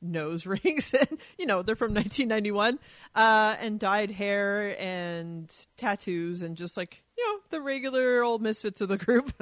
nose 0.00 0.46
rings, 0.64 0.92
and 0.92 1.18
you 1.38 1.46
know, 1.46 1.62
they're 1.62 1.76
from 1.76 1.94
1991, 1.94 2.78
uh, 3.14 3.56
and 3.58 3.78
dyed 3.78 4.10
hair 4.10 4.78
and 4.80 5.52
tattoos, 5.76 6.42
and 6.42 6.56
just 6.56 6.76
like 6.76 7.02
you 7.16 7.26
know, 7.26 7.40
the 7.50 7.60
regular 7.60 8.22
old 8.22 8.42
misfits 8.42 8.80
of 8.80 8.88
the 8.88 8.98
group. 8.98 9.32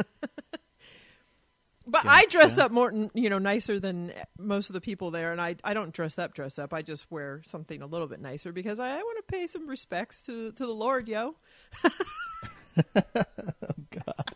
But 1.88 2.04
I 2.04 2.26
dress 2.26 2.56
Gotcha. 2.56 2.66
up 2.66 2.72
more, 2.72 2.92
you 3.14 3.30
know, 3.30 3.38
nicer 3.38 3.78
than 3.78 4.12
most 4.38 4.70
of 4.70 4.74
the 4.74 4.80
people 4.80 5.12
there, 5.12 5.30
and 5.30 5.40
I, 5.40 5.54
I 5.62 5.72
don't 5.72 5.92
dress 5.92 6.18
up, 6.18 6.34
dress 6.34 6.58
up. 6.58 6.74
I 6.74 6.82
just 6.82 7.08
wear 7.12 7.42
something 7.46 7.80
a 7.80 7.86
little 7.86 8.08
bit 8.08 8.20
nicer 8.20 8.52
because 8.52 8.80
I, 8.80 8.90
I 8.90 8.96
want 8.96 9.18
to 9.24 9.32
pay 9.32 9.46
some 9.46 9.68
respects 9.68 10.22
to 10.22 10.50
to 10.52 10.66
the 10.66 10.72
Lord, 10.72 11.08
yo. 11.08 11.36
Oh 12.94 13.72
God, 13.90 14.34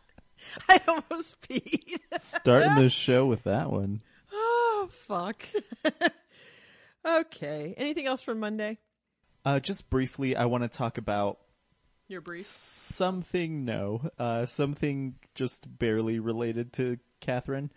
I 0.69 0.81
almost 0.89 1.41
peed. 1.43 1.99
starting 2.19 2.75
the 2.83 2.89
show 2.89 3.27
with 3.27 3.45
that 3.45 3.71
one. 3.71 4.01
oh 4.33 4.89
fuck. 5.07 5.43
okay. 7.07 7.75
Anything 7.77 8.07
else 8.07 8.23
from 8.23 8.41
Monday? 8.41 8.79
Uh, 9.45 9.61
just 9.61 9.91
briefly, 9.91 10.37
I 10.37 10.47
want 10.47 10.63
to 10.65 10.69
talk 10.69 10.97
about 10.99 11.39
Your 12.11 12.21
brief. 12.21 12.45
something. 12.45 13.65
No, 13.65 14.11
uh, 14.19 14.45
something 14.45 15.15
just 15.37 15.79
barely 15.79 16.19
related 16.19 16.73
to 16.75 16.99
Kathryn. 17.23 17.71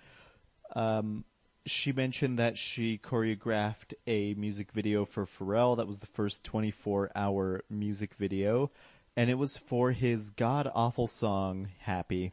Um, 0.76 1.24
she 1.68 1.92
mentioned 1.92 2.40
that 2.40 2.58
she 2.58 2.98
choreographed 2.98 3.94
a 4.08 4.34
music 4.34 4.72
video 4.72 5.06
for 5.06 5.28
Pharrell. 5.28 5.78
That 5.78 5.86
was 5.86 6.00
the 6.00 6.08
first 6.08 6.44
24-hour 6.52 7.62
music 7.70 8.16
video, 8.16 8.72
and 9.16 9.30
it 9.30 9.36
was 9.36 9.56
for 9.58 9.92
his 9.92 10.32
god 10.32 10.70
awful 10.74 11.06
song 11.06 11.70
"Happy." 11.82 12.32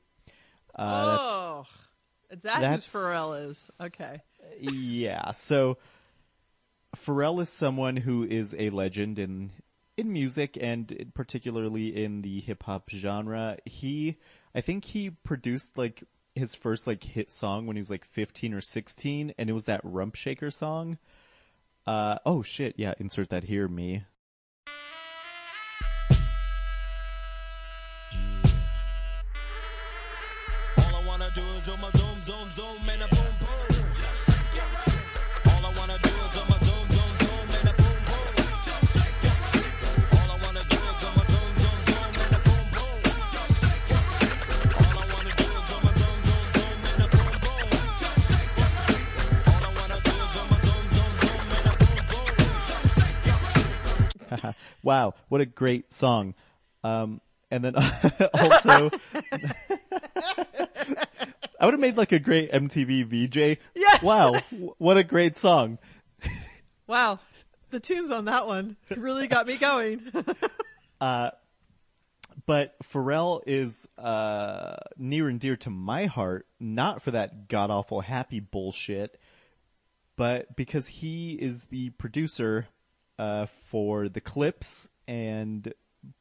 Uh, 0.75 1.19
oh, 1.21 1.67
that 2.31 2.43
that's- 2.43 2.91
Pharrell 2.91 3.45
is. 3.45 3.79
Okay. 3.79 4.23
yeah. 4.59 5.33
So 5.33 5.77
Pharrell 6.97 7.43
is 7.43 7.51
someone 7.51 7.97
who 7.97 8.25
is 8.25 8.57
a 8.59 8.71
legend 8.71 9.19
in 9.19 9.51
in 10.01 10.13
music 10.13 10.59
and 10.61 11.11
particularly 11.15 11.89
in 11.89 12.23
the 12.23 12.41
hip 12.41 12.65
hop 12.65 12.91
genre. 12.91 13.59
He, 13.65 14.17
I 14.55 14.61
think 14.61 14.87
he 14.87 15.11
produced 15.11 15.79
like 15.79 16.05
his 16.35 16.55
first 16.55 16.87
like 16.87 17.05
hit 17.05 17.31
song 17.31 17.67
when 17.67 17.77
he 17.77 17.81
was 17.81 17.91
like 17.91 18.05
15 18.05 18.55
or 18.55 18.61
16 18.61 19.35
and 19.37 19.51
it 19.51 19.53
was 19.53 19.67
that 19.67 19.81
Rump 19.85 20.15
Shaker 20.15 20.51
song. 20.51 20.99
Uh 21.87 22.19
oh 22.27 22.43
shit, 22.43 22.75
yeah, 22.77 22.95
insert 22.99 23.31
that 23.31 23.45
here 23.45 23.69
me. 23.69 24.05
Wow, 54.91 55.15
what 55.29 55.41
a 55.41 55.47
great 55.47 55.95
song. 55.95 56.35
Um 56.83 57.21
and 57.49 57.65
then 57.65 57.77
also 58.35 58.91
I 61.61 61.65
would 61.65 61.75
have 61.75 61.81
made 61.81 61.97
like 61.97 62.11
a 62.11 62.19
great 62.19 62.51
MTV 62.51 63.05
VJ. 63.07 63.61
Yes! 63.77 64.03
Wow, 64.03 64.41
what 64.79 64.97
a 64.97 65.05
great 65.05 65.37
song. 65.37 65.79
Wow. 66.89 67.21
The 67.71 67.79
tunes 67.79 68.11
on 68.11 68.25
that 68.25 68.49
one 68.49 68.77
really 68.97 69.29
got 69.29 69.47
me 69.47 69.59
going. 69.59 70.11
But 72.47 72.75
Pharrell 72.83 73.43
is 73.47 73.87
uh, 73.97 74.75
near 74.99 75.29
and 75.29 75.39
dear 75.39 75.55
to 75.59 75.71
my 75.71 76.07
heart, 76.07 76.49
not 76.59 77.01
for 77.01 77.13
that 77.13 77.47
god 77.47 77.71
awful 77.71 78.01
happy 78.01 78.41
bullshit, 78.41 79.21
but 80.17 80.57
because 80.57 80.89
he 80.89 81.35
is 81.35 81.67
the 81.67 81.91
producer 81.91 82.67
uh, 83.21 83.47
for 83.67 84.09
the 84.09 84.21
Clipse 84.21 84.89
and 85.07 85.75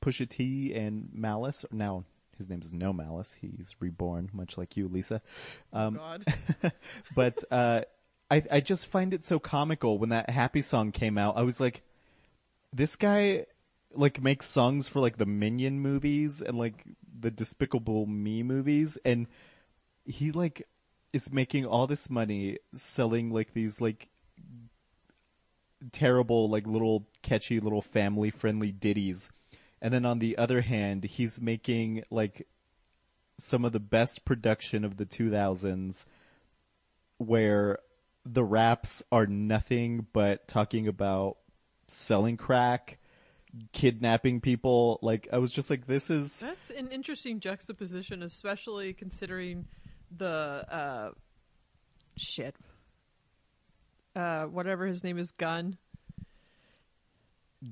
Pusha 0.03 0.27
T 0.27 0.73
and 0.73 1.09
Malice. 1.13 1.65
Now 1.71 2.03
his 2.37 2.49
name 2.49 2.61
is 2.61 2.73
No 2.73 2.91
Malice. 2.91 3.37
He's 3.39 3.73
reborn, 3.79 4.29
much 4.33 4.57
like 4.57 4.75
you, 4.75 4.89
Lisa. 4.89 5.21
Um, 5.71 5.95
God. 5.95 6.25
but 7.15 7.41
uh, 7.49 7.81
I 8.29 8.43
I 8.51 8.59
just 8.59 8.87
find 8.87 9.13
it 9.13 9.23
so 9.23 9.39
comical 9.39 9.97
when 9.97 10.09
that 10.09 10.29
happy 10.29 10.61
song 10.61 10.91
came 10.91 11.17
out. 11.17 11.37
I 11.37 11.43
was 11.43 11.61
like, 11.61 11.83
this 12.73 12.97
guy 12.97 13.45
like 13.93 14.21
makes 14.21 14.45
songs 14.45 14.89
for 14.89 14.99
like 14.99 15.17
the 15.17 15.25
Minion 15.25 15.79
movies 15.79 16.41
and 16.41 16.57
like 16.57 16.83
the 17.17 17.31
Despicable 17.31 18.07
Me 18.07 18.43
movies, 18.43 18.97
and 19.05 19.27
he 20.03 20.33
like 20.33 20.67
is 21.13 21.31
making 21.31 21.65
all 21.65 21.87
this 21.87 22.09
money 22.09 22.57
selling 22.73 23.31
like 23.31 23.53
these 23.53 23.79
like 23.79 24.09
terrible 25.91 26.49
like 26.49 26.67
little 26.67 27.07
catchy 27.21 27.59
little 27.59 27.81
family 27.81 28.29
friendly 28.29 28.71
ditties 28.71 29.31
and 29.81 29.93
then 29.93 30.05
on 30.05 30.19
the 30.19 30.37
other 30.37 30.61
hand 30.61 31.03
he's 31.03 31.39
making 31.39 32.03
like 32.09 32.47
some 33.37 33.63
of 33.63 33.71
the 33.71 33.79
best 33.79 34.25
production 34.25 34.83
of 34.83 34.97
the 34.97 35.05
2000s 35.05 36.05
where 37.17 37.79
the 38.25 38.43
raps 38.43 39.01
are 39.11 39.25
nothing 39.25 40.05
but 40.11 40.47
talking 40.47 40.87
about 40.87 41.37
selling 41.87 42.35
crack 42.35 42.97
kidnapping 43.71 44.41
people 44.41 44.99
like 45.01 45.27
i 45.31 45.37
was 45.37 45.49
just 45.51 45.69
like 45.69 45.87
this 45.87 46.09
is 46.09 46.39
That's 46.39 46.69
an 46.69 46.89
interesting 46.89 47.39
juxtaposition, 47.39 48.21
especially 48.21 48.93
considering 48.93 49.65
the 50.15 50.65
uh, 50.69 51.11
shit. 52.15 52.55
Uh, 54.15 54.45
whatever 54.45 54.85
his 54.85 55.03
name 55.03 55.17
is, 55.17 55.31
Gunn. 55.31 55.77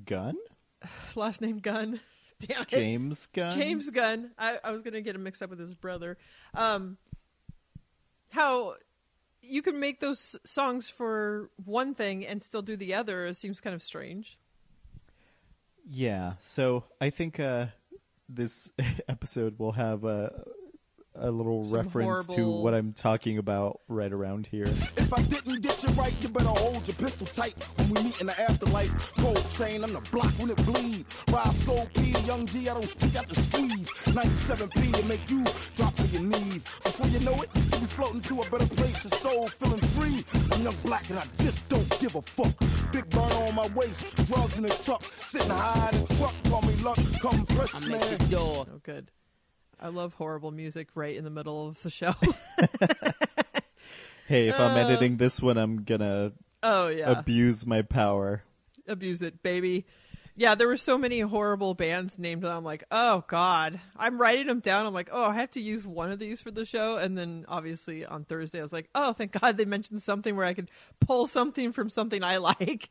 gun 0.06 0.36
Last 1.14 1.40
name 1.40 1.58
Gunn. 1.58 2.00
Damn 2.40 2.62
it. 2.62 2.68
james 2.68 3.26
Gunn 3.32 3.50
James 3.50 3.90
Gunn. 3.90 4.30
I, 4.38 4.58
I 4.62 4.70
was 4.70 4.82
gonna 4.82 5.00
get 5.00 5.16
him 5.16 5.24
mixed 5.24 5.42
up 5.42 5.50
with 5.50 5.58
his 5.58 5.74
brother. 5.74 6.16
Um, 6.54 6.96
how 8.30 8.74
you 9.42 9.62
can 9.62 9.80
make 9.80 10.00
those 10.00 10.36
songs 10.44 10.88
for 10.88 11.50
one 11.64 11.94
thing 11.94 12.26
and 12.26 12.42
still 12.42 12.62
do 12.62 12.76
the 12.76 12.94
other 12.94 13.26
it 13.26 13.36
seems 13.36 13.60
kind 13.60 13.74
of 13.74 13.82
strange. 13.82 14.38
Yeah, 15.90 16.34
so 16.40 16.84
I 17.00 17.08
think 17.10 17.40
uh, 17.40 17.66
this 18.28 18.70
episode 19.08 19.58
will 19.58 19.72
have 19.72 20.04
a, 20.04 20.44
a 21.20 21.30
little 21.30 21.64
Some 21.64 21.78
reference 21.78 22.26
to 22.28 22.48
what 22.48 22.74
I'm 22.74 22.92
talking 22.92 23.38
about 23.38 23.80
right 23.88 24.12
around 24.12 24.46
here. 24.46 24.66
If 24.96 25.12
I 25.12 25.22
didn't 25.22 25.62
get 25.62 25.82
you 25.82 25.90
right, 25.90 26.14
you 26.20 26.28
better 26.28 26.48
hold 26.48 26.86
your 26.86 26.96
pistol 26.96 27.26
tight 27.26 27.54
when 27.76 27.90
we 27.90 28.02
meet 28.04 28.20
in 28.20 28.26
the 28.26 28.40
afterlife. 28.40 29.16
Gold 29.16 29.44
chain, 29.50 29.84
I'm 29.84 29.92
the 29.92 30.00
block 30.10 30.30
when 30.38 30.50
it 30.50 30.56
bleed. 30.66 31.04
Roscoe 31.30 31.86
P, 31.94 32.10
young 32.26 32.46
G, 32.46 32.68
I 32.68 32.74
don't 32.74 32.88
speak 32.88 33.16
out 33.16 33.26
the 33.26 33.34
squeeze. 33.34 33.88
97P 34.06 34.92
to 34.94 35.04
make 35.06 35.28
you 35.30 35.44
drop 35.74 35.94
to 35.96 36.06
your 36.08 36.22
knees. 36.22 36.64
Before 36.82 37.06
you 37.08 37.20
know 37.20 37.42
it, 37.42 37.50
you'll 37.54 37.80
be 37.80 37.86
floating 37.86 38.20
to 38.22 38.42
a 38.42 38.50
better 38.50 38.66
place, 38.74 39.04
your 39.04 39.18
soul 39.18 39.48
feeling 39.48 39.80
free. 39.80 40.24
I'm 40.52 40.62
young 40.62 40.76
black 40.84 41.08
and 41.10 41.18
I 41.18 41.24
just 41.40 41.66
don't 41.68 42.00
give 42.00 42.14
a 42.14 42.22
fuck. 42.22 42.54
Big 42.92 43.08
burn 43.10 43.32
on 43.32 43.54
my 43.54 43.66
waist, 43.74 44.04
drugs 44.26 44.56
in 44.56 44.64
the 44.64 44.70
truck, 44.70 45.04
sitting 45.04 45.50
high 45.50 45.90
in 45.92 46.04
the 46.04 46.14
truck. 46.14 46.34
Call 46.44 46.62
me 46.62 46.74
luck, 46.82 46.98
come 47.20 47.44
press, 47.46 47.74
I'm 47.74 47.90
man. 47.90 48.00
at 48.00 48.30
your 48.30 48.40
door. 48.40 48.66
Oh, 48.70 48.80
good. 48.82 49.10
I 49.80 49.88
love 49.88 50.14
horrible 50.14 50.50
music 50.50 50.88
right 50.94 51.14
in 51.16 51.24
the 51.24 51.30
middle 51.30 51.68
of 51.68 51.82
the 51.82 51.90
show. 51.90 52.14
Hey, 54.26 54.48
if 54.48 54.60
I'm 54.60 54.72
Uh, 54.76 54.80
editing 54.80 55.16
this 55.16 55.40
one, 55.40 55.56
I'm 55.56 55.84
gonna 55.84 56.32
oh 56.62 56.88
yeah, 56.88 57.10
abuse 57.10 57.66
my 57.66 57.80
power. 57.82 58.42
abuse 58.86 59.22
it, 59.22 59.42
baby. 59.42 59.86
Yeah, 60.36 60.54
there 60.54 60.68
were 60.68 60.76
so 60.76 60.98
many 60.98 61.18
horrible 61.20 61.74
bands 61.74 62.18
named. 62.18 62.44
and 62.44 62.52
I'm 62.52 62.62
like, 62.62 62.84
oh 62.90 63.24
god. 63.26 63.80
I'm 63.96 64.20
writing 64.20 64.46
them 64.46 64.60
down. 64.60 64.84
I'm 64.86 64.92
like, 64.94 65.08
oh, 65.10 65.24
I 65.24 65.34
have 65.34 65.50
to 65.52 65.60
use 65.60 65.86
one 65.86 66.12
of 66.12 66.18
these 66.18 66.40
for 66.42 66.50
the 66.50 66.64
show. 66.64 66.96
And 66.96 67.16
then 67.18 67.44
obviously 67.48 68.04
on 68.04 68.24
Thursday, 68.24 68.58
I 68.60 68.62
was 68.62 68.72
like, 68.72 68.88
oh, 68.94 69.14
thank 69.14 69.32
God 69.32 69.56
they 69.56 69.64
mentioned 69.64 70.02
something 70.02 70.36
where 70.36 70.46
I 70.46 70.54
could 70.54 70.70
pull 71.00 71.26
something 71.26 71.72
from 71.72 71.88
something 71.88 72.22
I 72.22 72.36
like. 72.50 72.90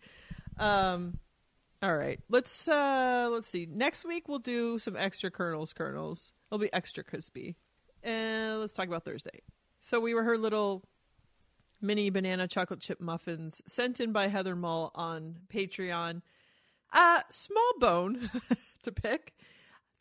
Um, 0.58 1.20
all 1.84 1.96
right, 1.96 2.20
let's 2.30 2.68
uh 2.68 3.30
let's 3.32 3.48
see. 3.48 3.68
Next 3.70 4.04
week 4.04 4.28
we'll 4.28 4.40
do 4.40 4.80
some 4.80 4.96
extra 4.96 5.30
kernels. 5.30 5.74
Kernels. 5.74 6.32
It'll 6.50 6.60
be 6.60 6.74
extra 6.74 7.04
crispy. 7.04 7.56
And 8.04 8.60
let's 8.60 8.74
talk 8.74 8.88
about 8.88 9.06
Thursday. 9.06 9.42
So 9.80 10.00
we 10.00 10.14
were 10.14 10.24
her 10.24 10.38
little 10.38 10.84
mini 11.80 12.10
banana 12.10 12.48
chocolate 12.48 12.80
chip 12.80 13.00
muffins 13.00 13.62
sent 13.68 14.00
in 14.00 14.12
by 14.12 14.28
Heather 14.28 14.56
Mull 14.56 14.92
on 14.96 15.36
Patreon. 15.54 16.22
Uh 16.92 17.22
small 17.30 17.72
bone 17.80 18.32
to 18.84 18.92
pick. 18.92 19.36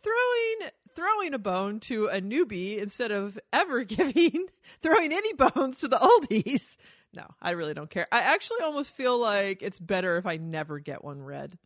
Throwing 0.02 0.70
throwing 0.94 1.34
a 1.34 1.38
bone 1.38 1.78
to 1.80 2.06
a 2.06 2.22
newbie 2.22 2.78
instead 2.78 3.10
of 3.10 3.38
ever 3.52 3.84
giving 3.84 4.46
throwing 4.80 5.12
any 5.12 5.34
bones 5.34 5.80
to 5.80 5.88
the 5.88 5.96
oldies. 5.98 6.76
No, 7.16 7.26
I 7.40 7.52
really 7.52 7.72
don't 7.72 7.88
care. 7.88 8.07
I 8.12 8.20
actually 8.20 8.61
almost 8.61 8.90
feel 8.90 9.18
like 9.18 9.62
it's 9.62 9.79
better 9.79 10.18
if 10.18 10.26
I 10.26 10.37
never 10.37 10.79
get 10.79 11.02
one 11.02 11.22
read. 11.22 11.57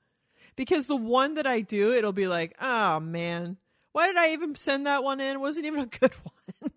Because 0.55 0.87
the 0.87 0.95
one 0.95 1.35
that 1.35 1.47
I 1.47 1.61
do, 1.61 1.93
it'll 1.93 2.13
be 2.13 2.29
like, 2.29 2.55
oh 2.61 3.01
man, 3.01 3.57
why 3.91 4.07
did 4.07 4.17
I 4.17 4.33
even 4.33 4.55
send 4.55 4.87
that 4.87 5.03
one 5.03 5.19
in? 5.21 5.35
It 5.35 5.41
wasn't 5.41 5.67
even 5.67 5.81
a 5.81 5.87
good 5.87 6.13
one. 6.23 6.71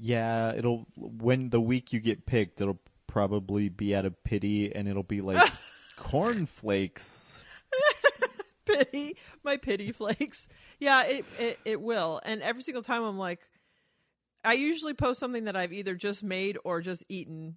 Yeah, 0.00 0.52
it'll 0.52 0.86
when 0.96 1.50
the 1.50 1.60
week 1.60 1.92
you 1.92 2.00
get 2.00 2.26
picked, 2.26 2.60
it'll 2.60 2.80
probably 3.06 3.68
be 3.68 3.94
out 3.94 4.04
of 4.04 4.22
pity, 4.24 4.74
and 4.74 4.88
it'll 4.88 5.04
be 5.04 5.20
like 5.20 5.52
cornflakes. 5.96 7.42
pity 8.66 9.16
my 9.42 9.56
pity 9.56 9.92
flakes 9.92 10.46
yeah 10.78 11.04
it, 11.04 11.24
it 11.38 11.58
it 11.64 11.80
will 11.80 12.20
and 12.26 12.42
every 12.42 12.62
single 12.62 12.82
time 12.82 13.02
i'm 13.02 13.16
like 13.16 13.40
i 14.44 14.52
usually 14.54 14.94
post 14.94 15.20
something 15.20 15.44
that 15.44 15.56
i've 15.56 15.72
either 15.72 15.94
just 15.94 16.22
made 16.22 16.58
or 16.64 16.80
just 16.80 17.04
eaten 17.08 17.56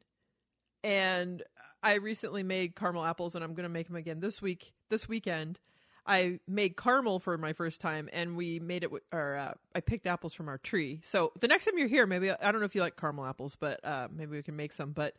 and 0.84 1.44
i 1.84 1.96
recently 1.96 2.44
made 2.44 2.76
caramel 2.76 3.06
apples 3.06 3.36
and 3.36 3.44
i'm 3.44 3.54
going 3.54 3.64
to 3.64 3.70
make 3.70 3.88
them 3.88 3.96
again 3.96 4.20
this 4.20 4.42
week 4.42 4.74
this 4.90 5.08
weekend 5.08 5.60
i 6.06 6.40
made 6.48 6.76
caramel 6.76 7.20
for 7.20 7.38
my 7.38 7.54
first 7.54 7.82
time 7.82 8.10
and 8.12 8.36
we 8.36 8.60
made 8.60 8.84
it 8.84 8.92
or 9.12 9.38
uh, 9.38 9.54
i 9.76 9.80
picked 9.80 10.08
apples 10.08 10.34
from 10.34 10.48
our 10.48 10.58
tree 10.58 11.00
so 11.04 11.32
the 11.40 11.48
next 11.48 11.66
time 11.66 11.78
you're 11.78 11.88
here 11.88 12.08
maybe 12.08 12.32
i 12.32 12.52
don't 12.52 12.60
know 12.60 12.66
if 12.66 12.76
you 12.76 12.82
like 12.82 12.98
caramel 12.98 13.26
apples 13.26 13.56
but 13.60 13.84
uh, 13.86 14.08
maybe 14.12 14.36
we 14.36 14.44
can 14.44 14.56
make 14.56 14.72
some 14.72 14.92
but 14.92 15.14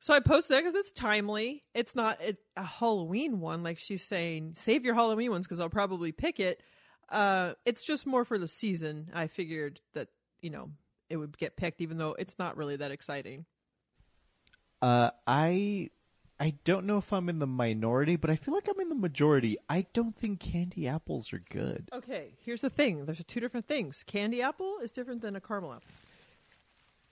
so 0.00 0.14
I 0.14 0.20
posted 0.20 0.54
that 0.54 0.60
because 0.60 0.74
it's 0.74 0.92
timely. 0.92 1.64
It's 1.74 1.94
not 1.94 2.20
a, 2.20 2.36
a 2.56 2.62
Halloween 2.62 3.40
one, 3.40 3.62
like 3.62 3.78
she's 3.78 4.04
saying. 4.04 4.54
Save 4.56 4.84
your 4.84 4.94
Halloween 4.94 5.30
ones 5.30 5.46
because 5.46 5.60
I'll 5.60 5.68
probably 5.68 6.12
pick 6.12 6.38
it. 6.38 6.60
Uh, 7.08 7.54
it's 7.64 7.82
just 7.82 8.06
more 8.06 8.24
for 8.24 8.38
the 8.38 8.46
season. 8.46 9.10
I 9.14 9.28
figured 9.28 9.80
that 9.94 10.08
you 10.46 10.50
know 10.50 10.70
it 11.10 11.16
would 11.16 11.36
get 11.36 11.56
picked, 11.56 11.80
even 11.80 11.98
though 11.98 12.14
it's 12.16 12.38
not 12.38 12.56
really 12.56 12.76
that 12.76 12.92
exciting. 12.92 13.46
Uh, 14.80 15.10
I 15.26 15.90
I 16.38 16.54
don't 16.62 16.86
know 16.86 16.98
if 16.98 17.12
I'm 17.12 17.28
in 17.28 17.40
the 17.40 17.48
minority, 17.48 18.14
but 18.14 18.30
I 18.30 18.36
feel 18.36 18.54
like 18.54 18.68
I'm 18.68 18.80
in 18.80 18.88
the 18.88 18.94
majority. 18.94 19.58
I 19.68 19.86
don't 19.92 20.14
think 20.14 20.38
candy 20.38 20.86
apples 20.86 21.32
are 21.32 21.42
good. 21.50 21.88
Okay, 21.92 22.34
here's 22.44 22.60
the 22.60 22.70
thing. 22.70 23.06
There's 23.06 23.24
two 23.24 23.40
different 23.40 23.66
things. 23.66 24.04
Candy 24.06 24.40
apple 24.40 24.78
is 24.80 24.92
different 24.92 25.20
than 25.20 25.34
a 25.34 25.40
caramel 25.40 25.72
apple. 25.72 25.88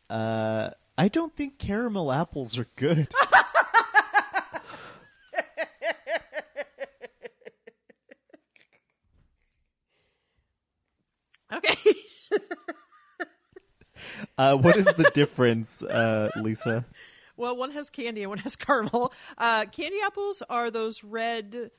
Uh, 0.08 0.70
I 0.96 1.08
don't 1.08 1.34
think 1.34 1.58
caramel 1.58 2.12
apples 2.12 2.56
are 2.56 2.68
good. 2.76 3.12
Okay. 11.52 11.74
Uh, 14.38 14.56
what 14.56 14.76
is 14.76 14.86
the 14.86 15.10
difference, 15.14 15.82
uh, 15.82 16.30
Lisa? 16.36 16.84
well, 17.36 17.56
one 17.56 17.72
has 17.72 17.90
candy 17.90 18.22
and 18.22 18.30
one 18.30 18.38
has 18.38 18.56
caramel. 18.56 19.12
Uh, 19.36 19.64
candy 19.66 19.98
apples 20.04 20.42
are 20.48 20.70
those 20.70 21.04
red 21.04 21.70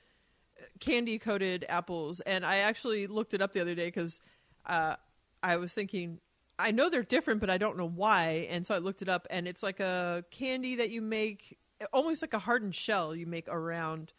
candy 0.80 1.20
coated 1.20 1.66
apples, 1.68 2.20
and 2.22 2.46
I 2.46 2.58
actually 2.58 3.08
looked 3.08 3.34
it 3.34 3.42
up 3.42 3.54
the 3.54 3.62
other 3.62 3.76
day 3.76 3.88
because 3.88 4.22
uh, 4.66 4.96
I 5.44 5.58
was 5.58 5.74
thinking 5.74 6.20
I 6.58 6.72
know 6.72 6.90
they're 6.90 7.04
different, 7.04 7.42
but 7.42 7.50
I 7.50 7.58
don't 7.58 7.78
know 7.78 7.88
why, 7.88 8.48
and 8.50 8.66
so 8.66 8.74
I 8.74 8.78
looked 8.78 9.02
it 9.02 9.10
up, 9.10 9.28
and 9.30 9.48
it's 9.48 9.62
like 9.62 9.80
a 9.80 10.24
candy 10.32 10.78
that 10.78 10.90
you 10.90 11.02
make, 11.02 11.58
almost 11.92 12.22
like 12.22 12.34
a 12.34 12.40
hardened 12.40 12.76
shell 12.76 13.16
you 13.16 13.26
make 13.26 13.48
around 13.50 14.14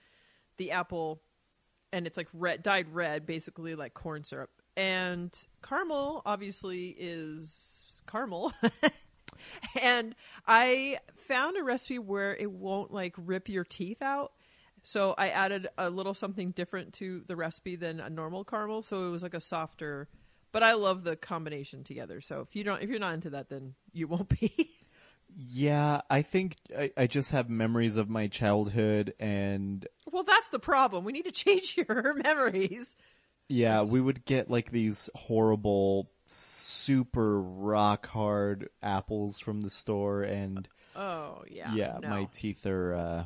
the 0.59 0.73
apple, 0.73 1.23
and 1.93 2.07
it's 2.07 2.17
like 2.17 2.29
red, 2.35 2.63
dyed 2.63 2.89
red, 2.93 3.27
basically 3.27 3.75
like 3.75 3.95
corn 3.95 4.25
syrup. 4.25 4.51
And 4.77 5.35
caramel 5.63 6.21
obviously 6.27 6.89
is 6.99 7.76
caramel. 8.07 8.53
and 9.83 10.15
I 10.47 10.99
found 11.17 11.57
a 11.57 11.63
recipe 11.63 11.99
where 11.99 12.35
it 12.35 12.51
won't 12.51 12.93
like 12.93 13.15
rip 13.17 13.49
your 13.49 13.65
teeth 13.65 14.03
out. 14.03 14.33
So 14.83 15.15
I 15.19 15.31
added 15.31 15.67
a 15.77 15.91
little 15.91 16.15
something 16.15 16.53
different 16.53 16.93
to 16.95 17.23
the 17.27 17.35
recipe 17.35 17.75
than 17.75 17.99
a 17.99 18.09
normal 18.09 18.45
caramel, 18.45 18.83
so 18.83 19.09
it 19.09 19.11
was 19.11 19.23
like 19.23 19.35
a 19.35 19.41
softer. 19.41 20.09
But 20.53 20.63
I 20.63 20.75
love 20.75 21.03
the 21.03 21.17
combination 21.17 21.83
together. 21.83 22.21
So 22.21 22.41
if 22.41 22.55
you 22.55 22.63
don't, 22.63 22.81
if 22.83 22.89
you're 22.89 23.01
not 23.01 23.15
into 23.15 23.31
that, 23.31 23.49
then 23.49 23.75
you 23.93 24.07
won't 24.07 24.29
be. 24.29 24.71
Yeah, 25.39 26.01
I 26.09 26.23
think 26.23 26.55
I, 26.79 26.93
I 26.97 27.07
just 27.09 27.33
have 27.33 27.51
memories 27.51 27.97
of 27.97 28.09
my 28.09 28.27
childhood, 28.29 29.13
and 29.19 29.87
well, 30.11 30.23
that's 30.23 30.49
the 30.49 30.61
problem. 30.61 31.05
We 31.05 31.13
need 31.13 31.25
to 31.27 31.31
change 31.45 31.77
your 31.77 32.15
memories. 32.15 32.97
yeah, 33.49 33.85
we 33.85 34.01
would 34.01 34.25
get 34.25 34.49
like 34.51 34.71
these 34.71 35.11
horrible, 35.15 36.11
super 36.27 37.41
rock 37.41 38.07
hard 38.07 38.69
apples 38.83 39.39
from 39.41 39.61
the 39.61 39.71
store, 39.71 40.23
and 40.23 40.69
Oh 40.95 41.43
yeah, 41.49 41.75
yeah, 41.75 41.99
no. 42.01 42.09
my 42.09 42.25
teeth 42.33 42.67
are 42.67 42.95
uh, 42.95 43.25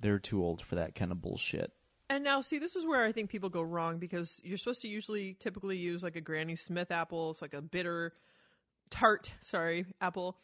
they're 0.00 0.18
too 0.18 0.42
old 0.42 0.62
for 0.62 0.76
that 0.76 0.94
kind 0.94 1.12
of 1.12 1.20
bullshit. 1.20 1.72
And 2.08 2.24
now, 2.24 2.40
see, 2.40 2.58
this 2.58 2.74
is 2.74 2.84
where 2.84 3.04
I 3.04 3.12
think 3.12 3.30
people 3.30 3.50
go 3.50 3.62
wrong 3.62 3.98
because 3.98 4.40
you're 4.42 4.58
supposed 4.58 4.82
to 4.82 4.88
usually 4.88 5.34
typically 5.34 5.76
use 5.76 6.02
like 6.02 6.16
a 6.16 6.20
Granny 6.20 6.56
Smith 6.56 6.90
apple. 6.90 7.30
It's 7.30 7.40
like 7.40 7.54
a 7.54 7.62
bitter, 7.62 8.12
tart, 8.90 9.32
sorry, 9.42 9.86
apple. 10.00 10.36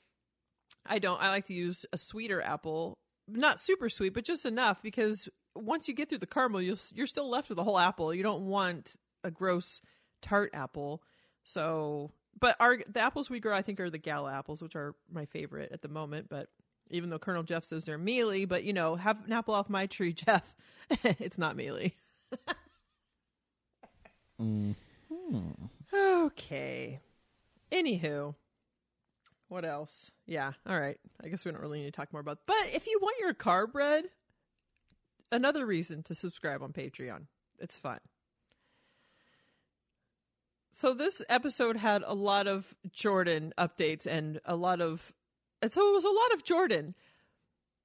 I 0.86 1.00
don't. 1.00 1.20
I 1.20 1.30
like 1.30 1.46
to 1.46 1.54
use 1.54 1.84
a 1.92 1.98
sweeter 1.98 2.40
apple, 2.40 2.98
not 3.28 3.60
super 3.60 3.88
sweet, 3.88 4.14
but 4.14 4.24
just 4.24 4.46
enough 4.46 4.80
because 4.80 5.28
once 5.56 5.88
you 5.88 5.94
get 5.94 6.08
through 6.08 6.18
the 6.18 6.26
caramel, 6.26 6.62
you'll, 6.62 6.78
you're 6.94 7.06
still 7.06 7.28
left 7.28 7.48
with 7.48 7.58
a 7.58 7.64
whole 7.64 7.78
apple. 7.78 8.14
You 8.14 8.22
don't 8.22 8.46
want 8.46 8.94
a 9.24 9.30
gross 9.30 9.80
tart 10.22 10.50
apple. 10.54 11.02
So, 11.46 12.10
but 12.38 12.56
our 12.58 12.78
the 12.92 13.00
apples 13.00 13.30
we 13.30 13.38
grow, 13.38 13.56
I 13.56 13.62
think, 13.62 13.78
are 13.78 13.88
the 13.88 13.98
Gala 13.98 14.32
apples, 14.32 14.60
which 14.60 14.74
are 14.74 14.94
my 15.10 15.26
favorite 15.26 15.70
at 15.72 15.80
the 15.80 15.88
moment. 15.88 16.28
But 16.28 16.48
even 16.90 17.08
though 17.08 17.20
Colonel 17.20 17.44
Jeff 17.44 17.64
says 17.64 17.84
they're 17.84 17.96
mealy, 17.96 18.44
but 18.44 18.64
you 18.64 18.72
know, 18.72 18.96
have 18.96 19.24
an 19.24 19.32
apple 19.32 19.54
off 19.54 19.70
my 19.70 19.86
tree, 19.86 20.12
Jeff. 20.26 20.54
it's 20.90 21.38
not 21.38 21.56
mealy. 21.56 21.96
Mm. 24.38 24.74
Okay. 25.94 27.00
Anywho, 27.72 28.34
what 29.48 29.64
else? 29.64 30.10
Yeah, 30.26 30.52
all 30.68 30.78
right. 30.78 30.98
I 31.24 31.28
guess 31.28 31.42
we 31.42 31.50
don't 31.52 31.60
really 31.62 31.78
need 31.78 31.86
to 31.86 31.90
talk 31.92 32.12
more 32.12 32.20
about. 32.20 32.40
But 32.46 32.66
if 32.72 32.86
you 32.86 32.98
want 33.00 33.16
your 33.18 33.32
carb 33.32 33.72
bread, 33.72 34.04
another 35.32 35.64
reason 35.64 36.02
to 36.02 36.14
subscribe 36.14 36.62
on 36.62 36.74
Patreon. 36.74 37.22
It's 37.58 37.78
fun. 37.78 38.00
So 40.76 40.92
this 40.92 41.22
episode 41.30 41.78
had 41.78 42.04
a 42.06 42.12
lot 42.12 42.46
of 42.46 42.74
Jordan 42.92 43.54
updates 43.56 44.04
and 44.04 44.42
a 44.44 44.54
lot 44.54 44.82
of 44.82 45.14
and 45.62 45.72
so 45.72 45.88
it 45.88 45.94
was 45.94 46.04
a 46.04 46.10
lot 46.10 46.34
of 46.34 46.44
Jordan. 46.44 46.94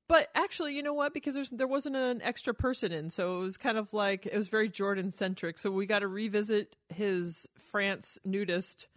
But 0.09 0.27
actually, 0.35 0.75
you 0.75 0.83
know 0.83 0.93
what? 0.93 1.13
Because 1.13 1.49
there 1.53 1.69
wasn't 1.69 1.95
an 1.95 2.21
extra 2.21 2.53
person 2.53 2.91
in, 2.91 3.09
so 3.09 3.37
it 3.37 3.43
was 3.43 3.55
kind 3.55 3.77
of 3.77 3.93
like 3.93 4.25
it 4.25 4.35
was 4.35 4.49
very 4.49 4.67
Jordan 4.67 5.09
centric. 5.09 5.57
So 5.57 5.71
we 5.71 5.85
got 5.85 5.99
to 5.99 6.07
revisit 6.09 6.75
his 6.89 7.47
France 7.71 8.19
nudist 8.25 8.87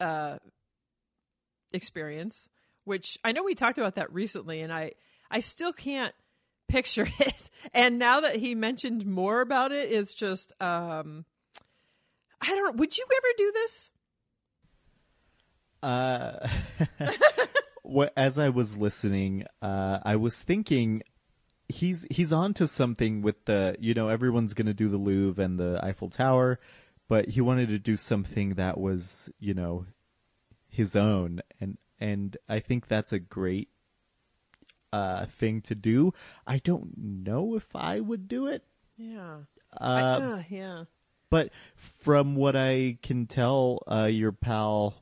uh, 0.00 0.38
experience, 1.72 2.48
which 2.82 3.18
I 3.22 3.30
know 3.30 3.44
we 3.44 3.54
talked 3.54 3.78
about 3.78 3.94
that 3.94 4.12
recently, 4.12 4.62
and 4.62 4.72
I 4.72 4.94
I 5.30 5.38
still 5.38 5.72
can't 5.72 6.14
picture 6.66 7.06
it. 7.20 7.50
And 7.72 8.00
now 8.00 8.18
that 8.18 8.34
he 8.34 8.56
mentioned 8.56 9.06
more 9.06 9.40
about 9.40 9.70
it, 9.70 9.92
it's 9.92 10.12
just 10.12 10.52
um, 10.60 11.24
I 12.40 12.54
don't 12.54 12.64
know. 12.64 12.80
Would 12.80 12.96
you 12.96 13.04
ever 13.16 13.28
do 13.36 13.52
this? 13.52 13.90
Uh, 15.82 16.48
as 18.16 18.38
I 18.38 18.48
was 18.48 18.76
listening, 18.76 19.44
uh, 19.62 19.98
I 20.04 20.16
was 20.16 20.38
thinking 20.40 21.02
he's 21.68 22.06
he's 22.10 22.32
on 22.32 22.54
to 22.54 22.66
something 22.66 23.22
with 23.22 23.44
the 23.44 23.76
you 23.78 23.94
know 23.94 24.08
everyone's 24.08 24.54
going 24.54 24.66
to 24.66 24.74
do 24.74 24.88
the 24.88 24.98
Louvre 24.98 25.42
and 25.42 25.58
the 25.58 25.80
Eiffel 25.82 26.10
Tower, 26.10 26.58
but 27.08 27.28
he 27.28 27.40
wanted 27.40 27.68
to 27.68 27.78
do 27.78 27.96
something 27.96 28.50
that 28.50 28.78
was 28.78 29.30
you 29.38 29.54
know 29.54 29.86
his 30.68 30.96
own 30.96 31.40
and 31.60 31.78
and 31.98 32.36
I 32.48 32.60
think 32.60 32.88
that's 32.88 33.12
a 33.12 33.18
great 33.18 33.68
uh 34.92 35.26
thing 35.26 35.60
to 35.62 35.74
do. 35.74 36.12
I 36.46 36.58
don't 36.58 36.92
know 36.96 37.54
if 37.54 37.68
I 37.74 38.00
would 38.00 38.28
do 38.28 38.46
it. 38.46 38.64
Yeah. 38.96 39.38
Uh, 39.78 39.84
uh, 39.84 40.42
yeah. 40.48 40.84
But 41.30 41.50
from 41.76 42.36
what 42.36 42.56
I 42.56 42.98
can 43.02 43.26
tell, 43.26 43.82
uh, 43.90 44.04
your 44.04 44.32
pal 44.32 44.94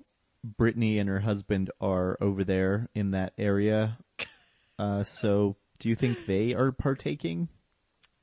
Brittany 0.45 0.99
and 0.99 1.09
her 1.09 1.21
husband 1.21 1.71
are 1.81 2.17
over 2.21 2.45
there 2.45 2.89
in 2.95 3.13
that 3.13 3.33
area. 3.39 3.99
Uh, 4.79 5.03
so 5.03 5.57
do 5.79 5.89
you 5.89 5.95
think 5.95 6.27
they 6.27 6.53
are 6.53 6.71
partaking? 6.71 7.49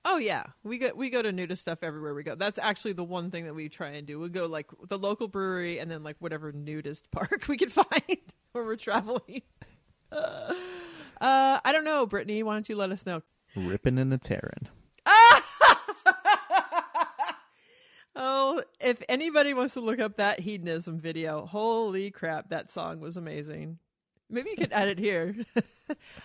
Oh 0.06 0.18
yeah, 0.18 0.44
we 0.64 0.78
go 0.78 0.92
we 0.96 1.10
go 1.10 1.22
to 1.22 1.32
nudist 1.32 1.64
stuff 1.64 1.80
everywhere 1.82 2.14
we 2.14 2.24
go. 2.24 2.36
That's 2.36 2.60
actually 2.60 2.94
the 2.94 3.04
one 3.04 3.32
thing 3.32 3.46
that 3.46 3.56
we 3.56 3.70
try 3.70 3.90
and 3.92 4.06
do. 4.06 4.20
We 4.20 4.30
go 4.30 4.48
like 4.48 4.68
the 4.90 5.00
local 5.00 5.28
brewery 5.28 5.80
and 5.80 5.90
then 5.90 6.04
like 6.04 6.18
whatever 6.20 6.52
nudist 6.52 7.04
park 7.12 7.46
we 7.48 7.58
can 7.58 7.70
find 7.70 7.88
when 8.52 8.66
we're 8.66 8.76
traveling. 8.76 9.42
Uh, 10.12 10.54
uh, 11.22 11.60
I 11.64 11.72
don't 11.72 11.86
know, 11.86 12.06
Brittany. 12.06 12.44
Why 12.44 12.54
don't 12.54 12.68
you 12.68 12.76
let 12.76 12.92
us 12.92 13.06
know? 13.06 13.22
Ripping 13.56 13.98
and 13.98 14.14
a 14.14 14.18
tearing. 14.18 14.68
Oh, 18.16 18.62
if 18.80 19.02
anybody 19.10 19.54
wants 19.54 19.74
to 19.74 19.82
look 19.82 20.00
up 20.00 20.18
that 20.18 20.40
hedonism 20.40 21.00
video, 21.00 21.46
holy 21.46 22.12
crap, 22.12 22.50
that 22.50 22.72
song 22.72 23.00
was 23.00 23.18
amazing. 23.18 23.80
Maybe 24.30 24.52
you 24.52 24.56
could 24.56 24.74
add 24.74 24.88
it 24.88 25.00
here. 25.00 25.36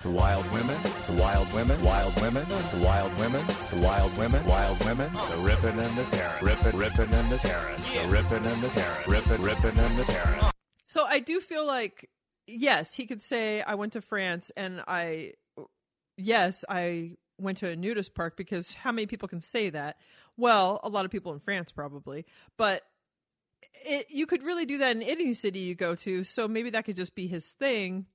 The 0.02 0.10
wild 0.12 0.50
women, 0.52 0.76
the 1.08 1.18
wild 1.20 1.52
women, 1.52 1.82
wild 1.82 2.14
women, 2.22 2.48
the 2.48 2.80
wild 2.82 3.18
women, 3.18 3.44
the 3.70 3.80
wild 3.84 4.16
women, 4.16 4.44
wild 4.46 4.82
women, 4.84 5.12
the 5.12 5.38
ripping 5.40 5.78
and 5.78 5.96
the 5.96 6.04
tearing, 6.04 6.44
ripping, 6.44 6.78
ripping 6.78 7.12
and 7.12 7.28
the 7.28 7.38
tearing, 7.38 7.76
the 7.76 8.08
ripping 8.08 8.46
and 8.46 8.62
the 8.62 8.68
tearing, 8.68 9.10
ripping, 9.10 9.42
ripping 9.42 9.78
and 9.78 9.98
the 9.98 10.04
tearing. 10.04 10.40
So 10.86 11.04
I 11.04 11.18
do 11.18 11.40
feel 11.40 11.66
like 11.66 12.08
yes, 12.46 12.94
he 12.94 13.04
could 13.04 13.20
say 13.20 13.60
I 13.62 13.74
went 13.74 13.92
to 13.94 14.00
France 14.00 14.52
and 14.56 14.80
I 14.86 15.32
yes, 16.16 16.64
I 16.68 17.16
went 17.38 17.58
to 17.58 17.68
a 17.68 17.76
nudist 17.76 18.14
park 18.14 18.36
because 18.36 18.74
how 18.74 18.92
many 18.92 19.06
people 19.06 19.28
can 19.28 19.40
say 19.40 19.70
that? 19.70 19.96
Well, 20.38 20.80
a 20.82 20.88
lot 20.88 21.04
of 21.04 21.10
people 21.10 21.32
in 21.32 21.40
France 21.40 21.72
probably, 21.72 22.24
but 22.56 22.84
it, 23.84 24.06
you 24.08 24.24
could 24.24 24.42
really 24.42 24.64
do 24.64 24.78
that 24.78 24.96
in 24.96 25.02
any 25.02 25.34
city 25.34 25.58
you 25.58 25.74
go 25.74 25.94
to, 25.96 26.24
so 26.24 26.48
maybe 26.48 26.70
that 26.70 26.84
could 26.84 26.96
just 26.96 27.14
be 27.14 27.26
his 27.26 27.50
thing. 27.50 28.06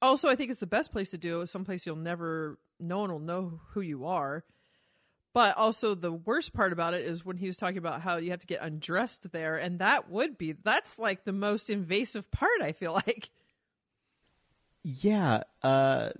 Also, 0.00 0.28
I 0.28 0.36
think 0.36 0.50
it's 0.50 0.60
the 0.60 0.66
best 0.66 0.92
place 0.92 1.10
to 1.10 1.18
do 1.18 1.40
it, 1.40 1.48
someplace 1.48 1.84
you'll 1.84 1.96
never 1.96 2.58
no 2.80 2.98
one 2.98 3.12
will 3.12 3.18
know 3.18 3.60
who 3.70 3.80
you 3.80 4.06
are. 4.06 4.44
But 5.32 5.56
also 5.56 5.96
the 5.96 6.12
worst 6.12 6.52
part 6.54 6.72
about 6.72 6.94
it 6.94 7.04
is 7.04 7.24
when 7.24 7.38
he 7.38 7.48
was 7.48 7.56
talking 7.56 7.78
about 7.78 8.02
how 8.02 8.18
you 8.18 8.30
have 8.30 8.40
to 8.40 8.46
get 8.46 8.62
undressed 8.62 9.32
there 9.32 9.56
and 9.56 9.80
that 9.80 10.08
would 10.08 10.38
be 10.38 10.52
that's 10.52 10.96
like 10.96 11.24
the 11.24 11.32
most 11.32 11.70
invasive 11.70 12.30
part 12.30 12.62
I 12.62 12.70
feel 12.70 12.92
like. 12.92 13.30
Yeah. 14.84 15.42
Uh, 15.62 16.10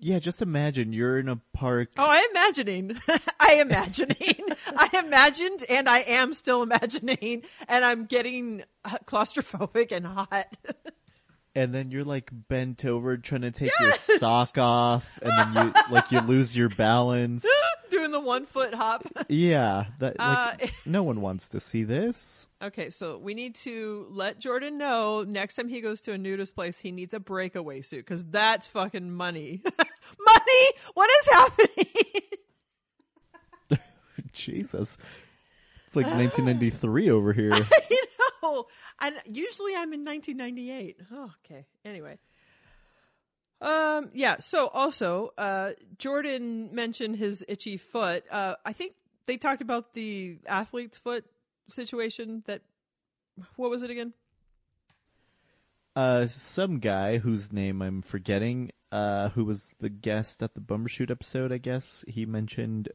yeah. 0.00 0.18
Just 0.18 0.42
imagine 0.42 0.92
you're 0.92 1.18
in 1.18 1.28
a 1.28 1.40
park. 1.52 1.90
Oh, 1.96 2.06
I'm 2.08 2.30
imagining. 2.30 2.96
I 3.40 3.54
imagining. 3.60 4.36
I 4.76 5.02
imagined 5.04 5.64
and 5.68 5.88
I 5.88 6.00
am 6.00 6.32
still 6.34 6.62
imagining 6.62 7.42
and 7.68 7.84
I'm 7.84 8.06
getting 8.06 8.64
uh, 8.84 8.98
claustrophobic 9.04 9.92
and 9.92 10.06
hot. 10.06 10.56
and 11.54 11.74
then 11.74 11.90
you're 11.90 12.04
like 12.04 12.30
bent 12.48 12.84
over 12.84 13.16
trying 13.18 13.42
to 13.42 13.50
take 13.50 13.70
Yes! 13.80 14.08
your 14.08 14.18
sock 14.18 14.56
off 14.58 15.18
and 15.22 15.30
then 15.30 15.66
you 15.66 15.72
like 15.90 16.10
you 16.10 16.20
lose 16.20 16.56
your 16.56 16.68
balance 16.68 17.46
Doing 17.90 18.10
the 18.10 18.20
one 18.20 18.46
foot 18.46 18.72
hop. 18.74 19.04
yeah 19.28 19.84
that 19.98 20.18
like 20.18 20.62
Uh, 20.62 20.66
no 20.86 21.02
one 21.02 21.20
wants 21.20 21.48
to 21.50 21.60
see 21.60 21.84
this 21.84 22.48
Okay, 22.62 22.88
so 22.90 23.18
we 23.18 23.34
need 23.34 23.54
to 23.56 24.06
let 24.10 24.38
Jordan 24.38 24.78
know 24.78 25.24
next 25.24 25.56
time 25.56 25.68
he 25.68 25.80
goes 25.80 26.00
to 26.02 26.12
a 26.12 26.18
nudist 26.18 26.54
place, 26.54 26.78
he 26.78 26.92
needs 26.92 27.12
a 27.12 27.18
breakaway 27.20 27.82
suit 27.82 27.98
because 27.98 28.24
that's 28.24 28.66
fucking 28.68 29.10
money. 29.10 29.60
money? 29.64 30.68
What 30.94 31.10
is 31.10 31.32
happening? 31.32 31.86
jesus 34.32 34.96
it's 35.86 35.94
like 35.96 36.06
1993 36.06 37.10
over 37.10 37.32
here 37.34 37.50
know, 38.42 38.66
and 39.00 39.16
usually 39.26 39.74
I'm 39.74 39.92
in 39.92 40.04
1998. 40.04 40.96
Oh, 41.12 41.30
okay. 41.44 41.66
Anyway. 41.84 42.18
Um. 43.60 44.10
Yeah. 44.12 44.36
So 44.40 44.68
also, 44.68 45.32
uh, 45.38 45.72
Jordan 45.98 46.74
mentioned 46.74 47.16
his 47.16 47.44
itchy 47.48 47.76
foot. 47.76 48.24
Uh, 48.30 48.56
I 48.64 48.72
think 48.72 48.94
they 49.26 49.36
talked 49.36 49.62
about 49.62 49.94
the 49.94 50.38
athlete's 50.46 50.98
foot 50.98 51.24
situation. 51.68 52.42
That 52.46 52.62
what 53.56 53.70
was 53.70 53.82
it 53.82 53.90
again? 53.90 54.14
uh 55.94 56.26
some 56.26 56.78
guy 56.78 57.18
whose 57.18 57.52
name 57.52 57.82
i'm 57.82 58.00
forgetting 58.00 58.70
uh 58.90 59.28
who 59.30 59.44
was 59.44 59.74
the 59.80 59.90
guest 59.90 60.42
at 60.42 60.54
the 60.54 60.60
bumbershoot 60.60 61.10
episode 61.10 61.52
i 61.52 61.58
guess 61.58 62.04
he 62.08 62.24
mentioned 62.24 62.88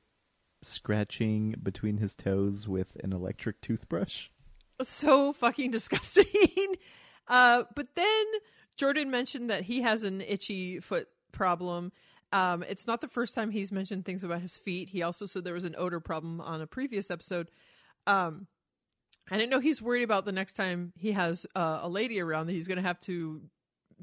scratching 0.64 1.54
between 1.62 1.98
his 1.98 2.16
toes 2.16 2.68
with 2.68 2.98
an 3.04 3.14
electric 3.14 3.62
toothbrush 3.62 4.30
so 4.82 5.34
fucking 5.34 5.72
disgusting. 5.72 6.76
uh, 7.28 7.64
but 7.76 7.88
then 7.96 8.26
Jordan 8.76 9.10
mentioned 9.12 9.50
that 9.50 9.64
he 9.64 9.82
has 9.82 10.04
an 10.04 10.22
itchy 10.22 10.80
foot 10.80 11.08
problem. 11.32 11.92
Um, 12.34 12.64
it's 12.68 12.88
not 12.88 13.02
the 13.02 13.08
first 13.08 13.34
time 13.36 13.52
he's 13.52 13.72
mentioned 13.72 14.06
things 14.06 14.24
about 14.24 14.42
his 14.42 14.58
feet. 14.58 14.90
He 14.90 15.02
also 15.02 15.26
said 15.26 15.44
there 15.44 15.54
was 15.54 15.66
an 15.66 15.76
odor 15.78 16.00
problem 16.00 16.42
on 16.42 16.62
a 16.62 16.68
previous 16.68 17.10
episode. 17.10 17.50
Um, 18.06 18.48
I 19.30 19.38
didn't 19.38 19.50
know 19.50 19.60
he's 19.60 19.82
worried 19.82 20.04
about 20.04 20.26
the 20.26 20.32
next 20.32 20.54
time 20.54 20.94
he 20.98 21.12
has 21.14 21.46
uh, 21.56 21.80
a 21.82 21.90
lady 21.90 22.20
around 22.20 22.48
that 22.48 22.54
he's 22.54 22.68
going 22.68 22.78
to 22.78 22.84
have 22.84 23.00
to 23.02 23.42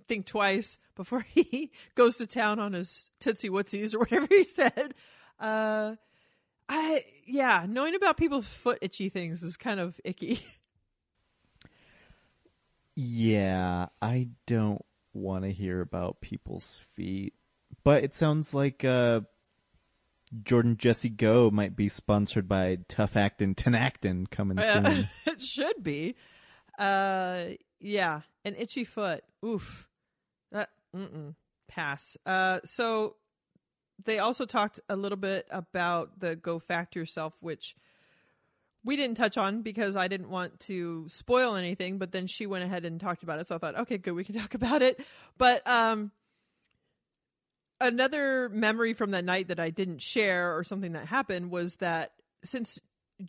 think 0.08 0.26
twice 0.26 0.78
before 0.96 1.20
he 1.28 1.70
goes 1.94 2.16
to 2.16 2.26
town 2.26 2.58
on 2.58 2.72
his 2.72 3.10
tootsie 3.20 3.50
wootsies 3.50 3.94
or 3.94 4.00
whatever 4.00 4.26
he 4.28 4.44
said. 4.44 4.94
Uh, 5.38 5.94
I 6.68 7.04
yeah, 7.26 7.66
knowing 7.68 7.94
about 7.94 8.16
people's 8.16 8.48
foot 8.48 8.78
itchy 8.80 9.08
things 9.08 9.42
is 9.42 9.56
kind 9.56 9.80
of 9.80 10.00
icky. 10.04 10.40
Yeah, 12.96 13.86
I 14.00 14.28
don't 14.46 14.84
want 15.12 15.44
to 15.44 15.52
hear 15.52 15.80
about 15.80 16.20
people's 16.20 16.80
feet. 16.94 17.34
But 17.82 18.04
it 18.04 18.14
sounds 18.14 18.54
like 18.54 18.84
uh, 18.84 19.22
Jordan 20.42 20.76
Jesse 20.76 21.08
Go 21.08 21.50
might 21.50 21.76
be 21.76 21.88
sponsored 21.88 22.48
by 22.48 22.78
Tough 22.88 23.16
Actin' 23.16 23.54
Tinactin 23.54 24.30
coming 24.30 24.60
soon. 24.60 25.08
it 25.26 25.42
should 25.42 25.82
be. 25.82 26.14
Uh, 26.78 27.46
yeah, 27.80 28.22
an 28.44 28.56
itchy 28.56 28.84
foot. 28.84 29.24
Oof. 29.44 29.88
That 30.52 30.70
mm-mm, 30.96 31.34
pass. 31.68 32.16
Uh, 32.24 32.60
so 32.64 33.16
they 34.04 34.18
also 34.18 34.46
talked 34.46 34.80
a 34.88 34.96
little 34.96 35.18
bit 35.18 35.46
about 35.50 36.20
the 36.20 36.36
Go 36.36 36.58
Fact 36.58 36.96
Yourself, 36.96 37.34
which 37.40 37.74
we 38.84 38.96
didn't 38.96 39.16
touch 39.16 39.38
on 39.38 39.62
because 39.62 39.96
I 39.96 40.08
didn't 40.08 40.28
want 40.28 40.60
to 40.60 41.06
spoil 41.08 41.54
anything. 41.56 41.98
But 41.98 42.12
then 42.12 42.26
she 42.26 42.46
went 42.46 42.64
ahead 42.64 42.84
and 42.84 43.00
talked 43.00 43.22
about 43.22 43.40
it, 43.40 43.46
so 43.46 43.56
I 43.56 43.58
thought, 43.58 43.78
okay, 43.80 43.98
good, 43.98 44.12
we 44.12 44.24
can 44.24 44.34
talk 44.38 44.54
about 44.54 44.82
it. 44.82 45.04
But 45.38 45.66
um, 45.66 46.12
another 47.80 48.48
memory 48.50 48.94
from 48.94 49.12
that 49.12 49.24
night 49.24 49.48
that 49.48 49.60
I 49.60 49.70
didn't 49.70 50.02
share 50.02 50.56
or 50.56 50.64
something 50.64 50.92
that 50.92 51.06
happened 51.06 51.50
was 51.50 51.76
that 51.76 52.12
since 52.44 52.78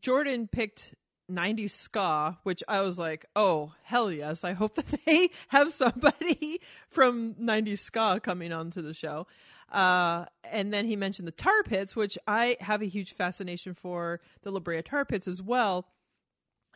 Jordan 0.01 0.47
picked 0.51 0.93
90s 1.31 1.71
ska, 1.71 2.37
which 2.43 2.63
I 2.67 2.81
was 2.81 2.99
like, 2.99 3.25
oh, 3.35 3.73
hell 3.83 4.11
yes. 4.11 4.43
I 4.43 4.53
hope 4.53 4.75
that 4.75 5.05
they 5.05 5.29
have 5.49 5.71
somebody 5.71 6.61
from 6.89 7.35
90s 7.35 7.79
ska 7.79 8.19
coming 8.21 8.51
onto 8.51 8.81
the 8.81 8.93
show. 8.93 9.27
Uh, 9.75 10.25
and 10.49 10.73
then 10.73 10.85
he 10.85 10.95
mentioned 10.95 11.27
the 11.27 11.33
tar 11.33 11.63
pits, 11.63 11.95
which 11.95 12.17
I 12.25 12.55
have 12.61 12.81
a 12.81 12.85
huge 12.85 13.13
fascination 13.13 13.73
for 13.73 14.21
the 14.41 14.51
La 14.51 14.61
Brea 14.61 14.81
tar 14.81 15.03
pits 15.03 15.27
as 15.27 15.41
well. 15.41 15.87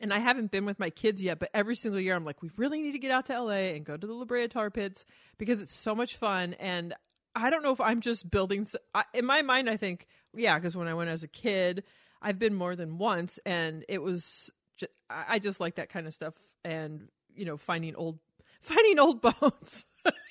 And 0.01 0.13
I 0.13 0.19
haven't 0.19 0.51
been 0.51 0.65
with 0.65 0.79
my 0.79 0.89
kids 0.89 1.23
yet, 1.23 1.39
but 1.39 1.49
every 1.53 1.75
single 1.75 1.99
year 1.99 2.15
I'm 2.15 2.25
like, 2.25 2.41
we 2.41 2.51
really 2.57 2.81
need 2.81 2.91
to 2.93 2.99
get 2.99 3.11
out 3.11 3.25
to 3.27 3.41
LA 3.41 3.71
and 3.73 3.85
go 3.85 3.95
to 3.95 4.05
the 4.07 4.13
La 4.13 4.25
Brea 4.25 4.49
tar 4.49 4.69
pits 4.69 5.05
because 5.37 5.61
it's 5.61 5.73
so 5.73 5.95
much 5.95 6.17
fun. 6.17 6.55
And 6.55 6.93
I 7.35 7.49
don't 7.49 7.63
know 7.63 7.71
if 7.71 7.79
I'm 7.79 8.01
just 8.01 8.29
building. 8.29 8.67
I 8.93 9.05
in 9.13 9.25
my 9.25 9.43
mind, 9.43 9.69
I 9.69 9.77
think, 9.77 10.05
yeah, 10.35 10.57
because 10.57 10.75
when 10.75 10.87
I 10.87 10.93
went 10.93 11.09
as 11.09 11.23
a 11.23 11.27
kid, 11.27 11.83
I've 12.21 12.39
been 12.39 12.53
more 12.53 12.75
than 12.75 12.97
once, 12.97 13.39
and 13.45 13.85
it 13.87 14.01
was 14.01 14.51
ju- 14.77 14.87
I 15.09 15.25
I 15.29 15.39
just 15.39 15.59
like 15.59 15.75
that 15.75 15.89
kind 15.89 16.07
of 16.07 16.13
stuff, 16.13 16.33
and 16.65 17.07
you 17.33 17.45
know, 17.45 17.55
finding 17.57 17.95
old 17.95 18.19
finding 18.61 18.99
old 18.99 19.21
bones. 19.21 19.85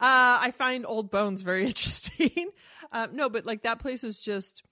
uh, 0.00 0.38
I 0.42 0.52
find 0.56 0.86
old 0.86 1.10
bones 1.10 1.42
very 1.42 1.64
interesting. 1.66 2.50
um, 2.92 3.16
no, 3.16 3.28
but 3.28 3.46
like 3.46 3.62
that 3.62 3.78
place 3.78 4.04
is 4.04 4.20
just 4.20 4.62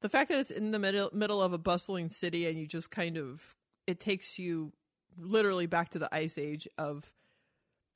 the 0.00 0.08
fact 0.08 0.30
that 0.30 0.38
it's 0.38 0.50
in 0.50 0.70
the 0.70 0.78
middle 0.78 1.10
middle 1.12 1.40
of 1.42 1.52
a 1.52 1.58
bustling 1.58 2.08
city, 2.08 2.46
and 2.46 2.58
you 2.58 2.66
just 2.66 2.90
kind 2.90 3.16
of 3.16 3.40
it 3.86 4.00
takes 4.00 4.38
you 4.38 4.72
literally 5.18 5.66
back 5.66 5.90
to 5.90 5.98
the 5.98 6.12
ice 6.14 6.38
age 6.38 6.66
of 6.78 7.12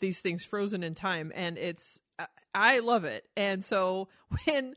these 0.00 0.20
things 0.20 0.44
frozen 0.44 0.82
in 0.82 0.94
time. 0.94 1.32
And 1.34 1.56
it's 1.58 2.00
I- 2.18 2.26
i 2.54 2.78
love 2.80 3.04
it. 3.04 3.24
And 3.36 3.64
so 3.64 4.08
when 4.44 4.74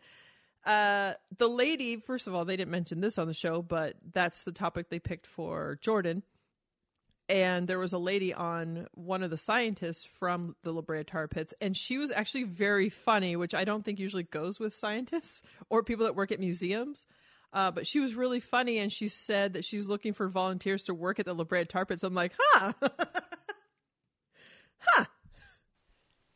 uh 0.66 1.14
the 1.38 1.48
lady 1.48 1.96
first 1.98 2.28
of 2.28 2.36
all 2.36 2.44
they 2.46 2.58
didn't 2.58 2.72
mention 2.72 3.00
this 3.00 3.18
on 3.18 3.28
the 3.28 3.34
show 3.34 3.62
but 3.62 3.96
that's 4.12 4.44
the 4.44 4.52
topic 4.52 4.90
they 4.90 5.00
picked 5.00 5.26
for 5.26 5.80
jordan 5.82 6.22
and 7.30 7.68
there 7.68 7.80
was 7.80 7.94
a 7.94 7.98
lady 7.98 8.34
on 8.34 8.88
one 8.96 9.24
of 9.24 9.30
the 9.30 9.38
scientists 9.38 10.06
from 10.20 10.56
the 10.64 10.74
La 10.74 10.82
Brea 10.82 11.04
tar 11.04 11.28
pits 11.28 11.54
and 11.62 11.78
she 11.78 11.98
was 11.98 12.12
actually 12.12 12.44
very 12.44 12.90
funny 12.90 13.36
which 13.36 13.54
i 13.54 13.64
don't 13.64 13.86
think 13.86 14.00
usually 14.00 14.24
goes 14.24 14.60
with 14.60 14.74
scientists 14.74 15.42
or 15.70 15.84
people 15.84 16.06
that 16.06 16.16
work 16.16 16.32
at 16.32 16.40
museums. 16.40 17.06
Uh, 17.52 17.72
but 17.72 17.88
she 17.88 18.00
was 18.00 18.14
really 18.14 18.40
funny 18.40 18.78
and 18.78 18.94
she 18.94 19.08
said 19.08 19.54
that 19.54 19.66
she's 19.66 19.90
looking 19.90 20.14
for 20.14 20.28
volunteers 20.28 20.84
to 20.84 20.94
work 20.94 21.20
at 21.20 21.26
the 21.26 21.34
La 21.34 21.44
Brea 21.44 21.66
tar 21.66 21.84
pits. 21.86 22.04
I'm 22.04 22.14
like 22.14 22.34
huh. 22.38 22.74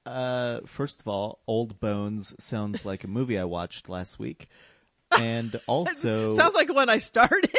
Uh, 0.06 0.60
first 0.66 1.00
of 1.00 1.08
all, 1.08 1.40
Old 1.48 1.80
Bones 1.80 2.36
sounds 2.38 2.86
like 2.86 3.06
a 3.06 3.08
movie 3.08 3.40
I 3.40 3.46
watched 3.46 3.88
last 3.88 4.20
week, 4.20 4.50
and 5.18 5.58
also 5.68 6.32
sounds 6.32 6.54
like 6.54 6.74
when 6.74 6.90
i 6.90 6.98
started 6.98 7.50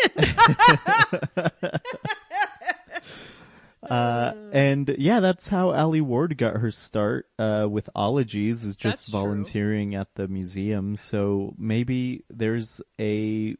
Uh, 3.91 4.33
and 4.53 4.95
yeah, 4.99 5.21
that's 5.21 5.49
how 5.49 5.73
Alie 5.73 6.01
Ward 6.01 6.37
got 6.39 6.57
her 6.57 6.71
start 6.71 7.29
uh, 7.39 7.67
with 7.71 7.89
ologies, 7.95 8.65
is 8.65 8.77
That's 8.77 8.97
just 8.97 9.11
true. 9.11 9.21
volunteering 9.21 9.95
at 9.95 10.15
the 10.15 10.29
museum. 10.29 10.97
So 10.97 11.55
maybe 11.59 12.25
there's 12.31 12.81
a 13.01 13.57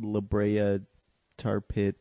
La 0.00 0.20
Brea 0.20 0.80
tar 1.36 1.60
pit 1.60 1.96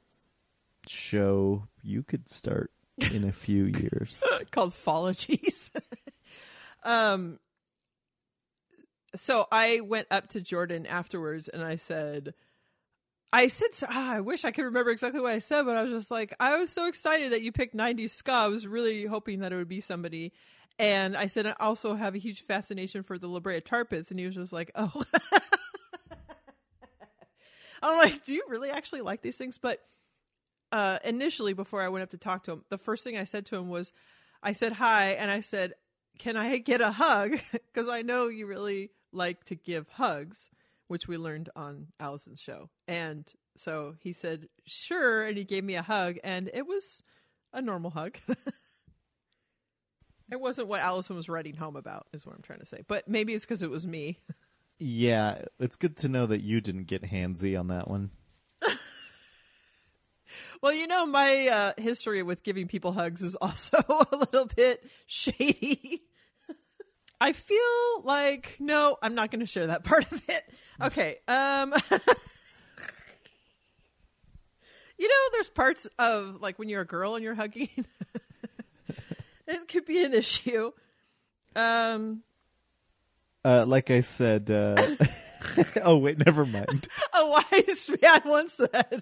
show 0.88 1.68
you 1.84 2.04
could 2.04 2.28
start 2.30 2.72
in 3.14 3.24
a 3.24 3.32
few 3.32 3.66
years. 3.80 4.24
called 4.52 4.74
Phologies. 4.74 5.72
um, 6.84 7.40
so 9.16 9.48
I 9.52 9.82
went 9.82 10.08
up 10.10 10.30
to 10.30 10.42
Jordan 10.42 10.86
afterwards 10.86 11.48
and 11.48 11.64
I 11.64 11.76
said, 11.76 12.34
I 13.34 13.48
said, 13.48 13.70
ah, 13.90 14.14
I 14.14 14.20
wish 14.20 14.44
I 14.44 14.52
could 14.52 14.66
remember 14.66 14.92
exactly 14.92 15.22
what 15.22 15.34
I 15.34 15.40
said, 15.40 15.66
but 15.66 15.78
I 15.78 15.84
was 15.84 15.92
just 15.92 16.12
like, 16.12 16.34
I 16.40 16.58
was 16.58 16.70
so 16.70 16.88
excited 16.88 17.32
that 17.32 17.42
you 17.42 17.52
picked 17.52 17.76
90s 17.76 18.10
ska. 18.10 18.32
I 18.32 18.48
was 18.48 18.68
really 18.68 19.06
hoping 19.06 19.40
that 19.40 19.54
it 19.54 19.56
would 19.56 19.70
be 19.70 19.80
somebody. 19.80 20.34
And 20.78 21.16
I 21.16 21.28
said, 21.28 21.46
I 21.48 21.56
also 21.60 21.96
have 21.96 22.16
a 22.16 22.18
huge 22.18 22.42
fascination 22.42 23.04
for 23.04 23.18
the 23.18 23.28
La 23.28 23.40
Brea. 23.40 23.62
And 23.72 24.20
he 24.20 24.26
was 24.26 24.36
just 24.36 24.52
like, 24.52 24.72
oh. 24.76 24.92
I'm 27.82 27.98
like, 27.98 28.26
do 28.26 28.34
you 28.34 28.44
really 28.48 28.70
actually 28.70 29.02
like 29.02 29.22
these 29.22 29.38
things? 29.38 29.58
But 29.58 29.80
uh, 30.72 31.00
initially, 31.04 31.54
before 31.54 31.82
I 31.82 31.90
went 31.90 32.04
up 32.04 32.10
to 32.12 32.18
talk 32.18 32.44
to 32.44 32.54
him, 32.54 32.64
the 32.70 32.78
first 32.78 33.04
thing 33.04 33.18
I 33.18 33.24
said 33.24 33.46
to 33.48 33.56
him 33.56 33.70
was, 33.70 33.92
I 34.44 34.54
said 34.54 34.74
hi, 34.74 35.12
and 35.12 35.30
I 35.30 35.42
said, 35.42 35.74
"Can 36.18 36.38
I 36.38 36.58
get 36.58 36.82
a 36.82 36.92
hug?" 36.92 37.40
Because 37.52 37.88
I 37.88 38.02
know 38.02 38.28
you 38.28 38.48
really 38.48 38.92
like 39.12 39.44
to 39.46 39.56
give 39.56 39.88
hugs, 39.90 40.50
which 40.92 41.08
we 41.08 41.18
learned 41.18 41.50
on 41.56 41.88
Allison's 42.00 42.42
show. 42.42 42.70
And 42.88 43.26
so 43.56 43.96
he 44.00 44.12
said, 44.12 44.50
"Sure," 44.66 45.24
and 45.26 45.38
he 45.38 45.46
gave 45.46 45.64
me 45.64 45.76
a 45.76 45.82
hug, 45.82 46.18
and 46.24 46.50
it 46.54 46.68
was 46.68 47.02
a 47.54 47.62
normal 47.62 47.92
hug. 47.92 48.18
it 50.32 50.40
wasn't 50.40 50.68
what 50.68 50.82
Allison 50.82 51.16
was 51.16 51.30
writing 51.30 51.56
home 51.56 51.78
about, 51.78 52.08
is 52.12 52.26
what 52.26 52.36
I'm 52.36 52.42
trying 52.42 52.60
to 52.60 52.66
say. 52.66 52.82
But 52.88 53.08
maybe 53.08 53.34
it's 53.34 53.46
because 53.46 53.64
it 53.64 53.70
was 53.70 53.88
me. 53.88 54.20
yeah, 54.80 55.44
it's 55.60 55.78
good 55.78 55.96
to 55.98 56.10
know 56.10 56.26
that 56.28 56.42
you 56.42 56.60
didn't 56.60 56.88
get 56.88 57.04
handsy 57.04 57.58
on 57.58 57.70
that 57.70 57.90
one. 57.90 58.12
Well, 60.62 60.74
you 60.74 60.88
know, 60.88 61.06
my 61.06 61.48
uh, 61.48 61.74
history 61.78 62.24
with 62.24 62.44
giving 62.44 62.68
people 62.68 62.92
hugs 62.92 63.22
is 63.22 63.36
also 63.42 63.78
a 63.78 64.16
little 64.16 64.46
bit 64.46 64.84
shady. 65.08 66.04
I 67.20 67.34
feel 67.34 68.04
like 68.04 68.58
no, 68.60 68.98
I'm 69.02 69.14
not 69.14 69.30
going 69.30 69.42
to 69.42 69.46
share 69.46 69.68
that 69.68 69.84
part 69.84 70.12
of 70.12 70.28
it. 70.28 70.44
Okay. 70.84 71.18
Um 71.28 71.74
You 74.98 75.08
know, 75.08 75.16
there's 75.32 75.50
parts 75.50 75.88
of 75.98 76.42
like 76.42 76.60
when 76.60 76.70
you're 76.70 76.82
a 76.82 76.86
girl 76.86 77.16
and 77.16 77.24
you're 77.24 77.34
hugging. 77.34 77.70
it 79.48 79.68
could 79.68 79.86
be 79.86 80.04
an 80.04 80.14
issue. 80.14 80.72
Um 81.56 82.22
Uh, 83.44 83.66
like 83.66 83.90
I 83.90 84.02
said, 84.02 84.52
uh, 84.52 84.96
oh 85.84 85.98
wait, 85.98 86.24
never 86.24 86.46
mind. 86.46 86.88
a 87.14 87.26
wise 87.26 87.90
man 88.00 88.22
once 88.26 88.54
said, 88.54 89.02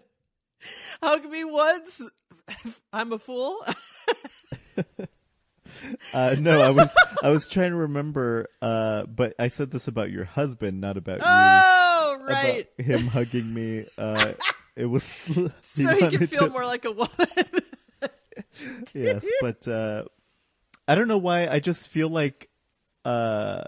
"Hug 1.04 1.26
me 1.30 1.44
once, 1.44 2.02
I'm 2.94 3.12
a 3.12 3.20
fool." 3.20 3.66
Uh, 6.14 6.36
no, 6.40 6.62
I 6.62 6.70
was 6.70 6.94
I 7.24 7.30
was 7.30 7.48
trying 7.48 7.72
to 7.72 7.78
remember, 7.78 8.48
uh, 8.62 9.04
but 9.06 9.34
I 9.40 9.48
said 9.48 9.72
this 9.72 9.88
about 9.88 10.12
your 10.12 10.26
husband, 10.26 10.82
not 10.82 10.98
about 10.98 11.20
you. 11.20 11.26
oh, 11.26 12.18
right. 12.28 12.68
Him 12.78 13.08
hugging 13.08 13.54
me. 13.54 13.86
Uh, 13.98 14.34
it 14.76 14.86
was 14.86 15.04
so 15.04 15.52
he 15.76 15.86
wanted 15.86 16.30
feel 16.30 16.46
to- 16.48 16.50
more 16.50 16.66
like 16.66 16.86
a 16.86 16.92
woman. 16.92 17.10
yes, 18.94 19.26
but 19.42 19.68
uh, 19.68 20.04
I 20.88 20.96
don't 20.96 21.08
know 21.08 21.18
why. 21.18 21.48
I 21.48 21.60
just 21.60 21.88
feel 21.88 22.10
like 22.10 22.50
uh, 23.06 23.64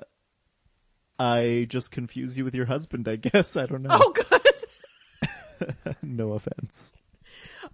I 1.19 1.67
just 1.69 1.91
confuse 1.91 2.37
you 2.37 2.43
with 2.43 2.55
your 2.55 2.65
husband. 2.65 3.07
I 3.07 3.15
guess 3.17 3.55
I 3.55 3.65
don't 3.65 3.83
know. 3.83 3.89
oh, 3.91 4.13
good. 4.13 5.95
no 6.01 6.33
offense. 6.33 6.93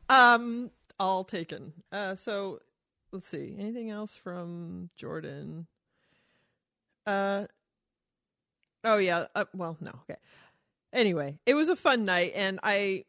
Um, 0.10 0.72
all 1.00 1.24
taken. 1.24 1.74
Uh, 1.92 2.16
so 2.16 2.60
let's 3.12 3.28
see. 3.28 3.56
Anything 3.58 3.90
else 3.90 4.16
from 4.16 4.90
Jordan? 4.96 5.68
Uh, 7.06 7.46
oh 8.84 8.98
yeah. 8.98 9.26
Uh, 9.36 9.46
well, 9.54 9.78
no. 9.80 9.92
Okay. 10.10 10.20
Anyway, 10.94 11.38
it 11.46 11.54
was 11.54 11.70
a 11.70 11.76
fun 11.76 12.06
night, 12.06 12.34
and 12.36 12.60
I, 12.64 13.06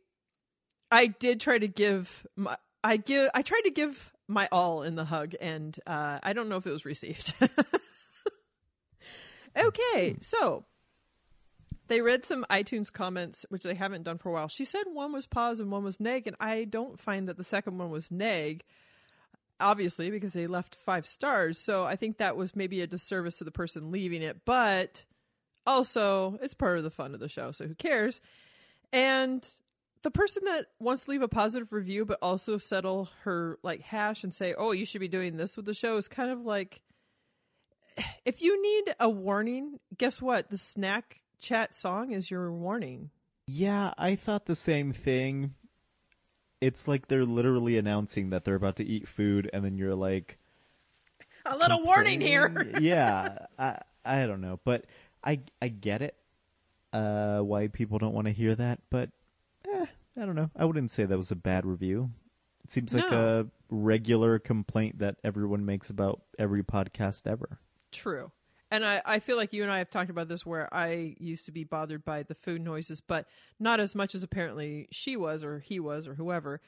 I 0.90 1.07
did 1.07 1.40
try 1.40 1.59
to 1.59 1.68
give 1.68 2.26
my, 2.36 2.57
I 2.82 2.96
give, 2.96 3.30
I 3.34 3.42
tried 3.42 3.62
to 3.62 3.70
give 3.70 4.12
my 4.26 4.49
all 4.53 4.82
in 4.82 4.94
the 4.94 5.05
hug, 5.05 5.34
and 5.40 5.78
uh, 5.86 6.18
I 6.22 6.32
don't 6.32 6.49
know 6.49 6.57
if 6.57 6.66
it 6.66 6.70
was 6.70 6.84
received. 6.84 7.34
okay, 9.57 10.16
so 10.20 10.64
they 11.88 12.01
read 12.01 12.24
some 12.24 12.44
iTunes 12.51 12.92
comments, 12.92 13.46
which 13.49 13.62
they 13.62 13.74
haven't 13.74 14.03
done 14.03 14.18
for 14.18 14.28
a 14.28 14.32
while. 14.32 14.49
She 14.49 14.64
said 14.64 14.84
one 14.92 15.12
was 15.12 15.26
pause 15.26 15.61
and 15.61 15.70
one 15.70 15.84
was 15.84 15.99
neg, 15.99 16.26
and 16.26 16.36
I 16.38 16.64
don't 16.64 17.01
find 17.01 17.28
that 17.28 17.36
the 17.36 17.44
second 17.44 17.78
one 17.78 17.90
was 17.90 18.11
neg, 18.11 18.62
obviously, 19.61 20.11
because 20.11 20.32
they 20.32 20.46
left 20.46 20.74
five 20.74 21.06
stars. 21.06 21.59
So 21.59 21.84
I 21.84 21.96
think 21.96 22.18
that 22.18 22.36
was 22.36 22.54
maybe 22.56 22.80
a 22.80 22.86
disservice 22.86 23.38
to 23.38 23.44
the 23.44 23.50
person 23.50 23.90
leaving 23.90 24.22
it, 24.22 24.44
but 24.44 25.04
also 25.66 26.38
it's 26.42 26.54
part 26.54 26.78
of 26.78 26.84
the 26.84 26.90
fun 26.90 27.14
of 27.14 27.20
the 27.20 27.28
show, 27.28 27.52
so 27.52 27.66
who 27.66 27.74
cares? 27.74 28.20
And 28.92 29.46
the 30.02 30.11
person 30.11 30.44
that 30.46 30.66
wants 30.78 31.04
to 31.04 31.11
leave 31.11 31.22
a 31.22 31.28
positive 31.28 31.72
review 31.72 32.04
but 32.04 32.18
also 32.22 32.56
settle 32.56 33.11
her 33.24 33.59
like 33.62 33.82
hash 33.82 34.24
and 34.24 34.34
say, 34.34 34.54
"Oh, 34.56 34.72
you 34.72 34.84
should 34.84 35.00
be 35.00 35.09
doing 35.09 35.36
this 35.36 35.56
with 35.56 35.66
the 35.66 35.74
show" 35.74 35.96
is 35.96 36.09
kind 36.09 36.30
of 36.30 36.44
like 36.44 36.82
if 38.24 38.42
you 38.42 38.61
need 38.62 38.94
a 39.00 39.09
warning, 39.09 39.80
guess 39.96 40.22
what? 40.22 40.50
The 40.50 40.59
snack 40.59 41.22
chat 41.40 41.74
song 41.74 42.12
is 42.12 42.30
your 42.30 42.52
warning. 42.52 43.11
Yeah, 43.46 43.94
I 43.96 44.14
thought 44.14 44.46
the 44.46 44.54
same 44.54 44.92
thing. 44.92 45.54
It's 46.61 46.88
like 46.88 47.06
they're 47.09 47.24
literally 47.24 47.78
announcing 47.78 48.30
that 48.30 48.44
they're 48.44 48.54
about 48.56 48.76
to 48.76 48.84
eat 48.84 49.06
food, 49.06 49.48
and 49.52 49.64
then 49.64 49.78
you're 49.78 49.94
like, 49.94 50.38
A 51.46 51.56
little 51.56 51.82
warning 51.84 52.20
here. 52.20 52.72
yeah, 52.80 53.46
I 53.59 53.80
I 54.04 54.26
don't 54.26 54.40
know, 54.40 54.59
but 54.64 54.84
I 55.22 55.40
I 55.62 55.68
get 55.68 56.02
it. 56.02 56.16
Uh, 56.92 57.40
why 57.40 57.68
people 57.68 57.98
don't 57.98 58.14
want 58.14 58.26
to 58.26 58.32
hear 58.32 58.54
that, 58.54 58.80
but 58.90 59.11
eh, 59.72 59.86
I 60.16 60.24
don't 60.24 60.34
know. 60.34 60.50
I 60.56 60.64
wouldn't 60.64 60.90
say 60.90 61.04
that 61.04 61.16
was 61.18 61.30
a 61.30 61.36
bad 61.36 61.66
review. 61.66 62.11
It 62.64 62.70
seems 62.72 62.92
like 62.94 63.11
No. 63.11 63.40
a 63.40 63.46
regular 63.74 64.38
complaint 64.38 64.98
that 65.00 65.16
everyone 65.22 65.64
makes 65.66 65.90
about 65.90 66.22
every 66.38 66.62
podcast 66.62 67.26
ever. 67.26 67.59
True. 67.92 68.32
And 68.71 68.85
I, 68.85 69.01
I 69.05 69.19
feel 69.19 69.37
like 69.37 69.53
you 69.53 69.62
and 69.62 69.73
I 69.73 69.79
have 69.79 69.91
talked 69.91 70.11
about 70.11 70.29
this 70.29 70.45
where 70.45 70.73
I 70.75 71.14
used 71.19 71.47
to 71.47 71.53
be 71.53 71.64
bothered 71.64 72.05
by 72.05 72.23
the 72.23 72.35
food 72.35 72.62
noises, 72.62 73.01
but 73.01 73.27
not 73.59 73.81
as 73.81 73.95
much 73.95 74.14
as 74.14 74.23
apparently 74.23 74.89
she 74.91 75.16
was 75.16 75.43
or 75.43 75.61
he 75.61 75.81
was 75.81 76.07
or 76.07 76.14
whoever. 76.14 76.61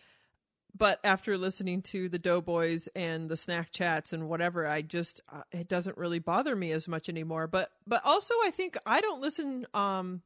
But 0.77 1.01
after 1.05 1.37
listening 1.37 1.83
to 1.83 2.09
the 2.09 2.19
Doughboys 2.19 2.89
and 2.95 3.29
the 3.29 3.37
snack 3.37 3.71
chats 3.73 4.13
and 4.13 4.29
whatever, 4.29 4.67
I 4.67 4.83
just 4.83 5.21
uh, 5.31 5.43
it 5.51 5.69
doesn't 5.69 5.99
really 5.99 6.21
bother 6.21 6.55
me 6.55 6.73
as 6.73 6.87
much 6.89 7.09
anymore. 7.09 7.47
But 7.49 7.71
but 7.87 8.03
also 8.05 8.35
I 8.45 8.51
think 8.51 8.77
I 8.87 9.01
don't 9.01 9.21
listen 9.21 9.67
um 9.75 10.23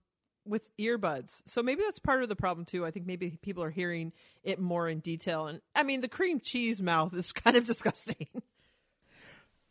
with 0.46 0.68
earbuds. 0.76 1.42
So 1.46 1.62
maybe 1.62 1.82
that's 1.82 1.98
part 1.98 2.22
of 2.22 2.28
the 2.28 2.36
problem 2.36 2.66
too. 2.66 2.84
I 2.84 2.90
think 2.90 3.06
maybe 3.06 3.38
people 3.42 3.64
are 3.64 3.70
hearing 3.70 4.12
it 4.42 4.58
more 4.60 4.88
in 4.88 5.00
detail. 5.00 5.46
And 5.46 5.60
I 5.74 5.82
mean, 5.82 6.02
the 6.02 6.08
cream 6.08 6.40
cheese 6.40 6.82
mouth 6.82 7.14
is 7.14 7.32
kind 7.32 7.56
of 7.56 7.64
disgusting. 7.64 8.28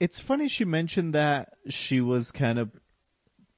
It's 0.04 0.20
funny 0.20 0.50
she 0.50 0.66
mentioned 0.66 1.16
that 1.16 1.54
she 1.70 2.02
was 2.02 2.34
kind 2.34 2.60
of 2.60 2.72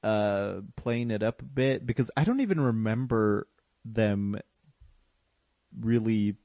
uh 0.04 0.60
playing 0.76 1.10
it 1.10 1.20
up 1.24 1.42
a 1.42 1.44
bit 1.44 1.84
because 1.84 2.08
I 2.16 2.22
don't 2.22 2.38
even 2.38 2.60
remember 2.60 3.48
them 3.84 4.38
really 5.76 6.36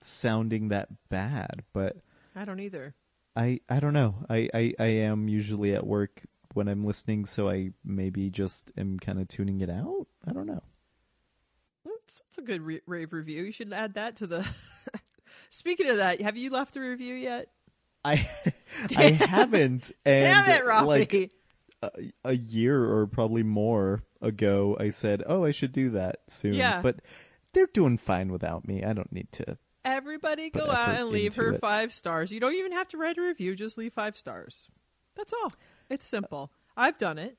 sounding 0.00 0.68
that 0.68 0.88
bad, 1.10 1.62
but 1.74 1.98
I 2.34 2.46
don't 2.46 2.60
either. 2.60 2.94
I 3.36 3.60
I 3.68 3.80
don't 3.80 3.92
know. 3.92 4.24
I 4.30 4.48
I, 4.54 4.74
I 4.78 4.86
am 4.86 5.28
usually 5.28 5.74
at 5.74 5.86
work 5.86 6.22
when 6.54 6.66
I'm 6.66 6.82
listening, 6.82 7.26
so 7.26 7.50
I 7.50 7.72
maybe 7.84 8.30
just 8.30 8.72
am 8.78 8.98
kind 8.98 9.20
of 9.20 9.28
tuning 9.28 9.60
it 9.60 9.68
out. 9.68 10.06
I 10.26 10.32
don't 10.32 10.46
know. 10.46 10.62
It's, 11.84 12.22
it's 12.28 12.38
a 12.38 12.42
good 12.42 12.62
re- 12.62 12.80
rave 12.86 13.12
review. 13.12 13.42
You 13.42 13.52
should 13.52 13.74
add 13.74 13.92
that 13.92 14.16
to 14.16 14.26
the. 14.26 14.46
Speaking 15.50 15.90
of 15.90 15.98
that, 15.98 16.22
have 16.22 16.38
you 16.38 16.48
left 16.48 16.76
a 16.76 16.80
review 16.80 17.14
yet? 17.14 17.48
I 18.04 18.28
I 18.96 19.10
haven't, 19.10 19.92
and 20.04 20.24
Damn 20.24 20.50
it, 20.50 20.64
Robbie! 20.64 20.86
like 20.86 21.14
a, 21.82 21.90
a 22.24 22.34
year 22.34 22.82
or 22.84 23.06
probably 23.06 23.42
more 23.42 24.02
ago, 24.20 24.76
I 24.78 24.90
said, 24.90 25.22
"Oh, 25.26 25.44
I 25.44 25.50
should 25.50 25.72
do 25.72 25.90
that 25.90 26.20
soon." 26.28 26.54
Yeah. 26.54 26.80
but 26.82 26.96
they're 27.52 27.68
doing 27.72 27.98
fine 27.98 28.30
without 28.32 28.66
me. 28.66 28.84
I 28.84 28.92
don't 28.92 29.12
need 29.12 29.30
to. 29.32 29.58
Everybody 29.84 30.50
go 30.50 30.70
out 30.70 31.00
and 31.00 31.08
leave 31.08 31.36
her 31.36 31.54
it. 31.54 31.60
five 31.60 31.92
stars. 31.92 32.30
You 32.30 32.40
don't 32.40 32.54
even 32.54 32.72
have 32.72 32.88
to 32.88 32.98
write 32.98 33.16
a 33.16 33.22
review, 33.22 33.56
just 33.56 33.78
leave 33.78 33.94
five 33.94 34.16
stars. 34.16 34.68
That's 35.16 35.32
all. 35.32 35.52
It's 35.88 36.06
simple. 36.06 36.52
I've 36.76 36.98
done 36.98 37.18
it. 37.18 37.38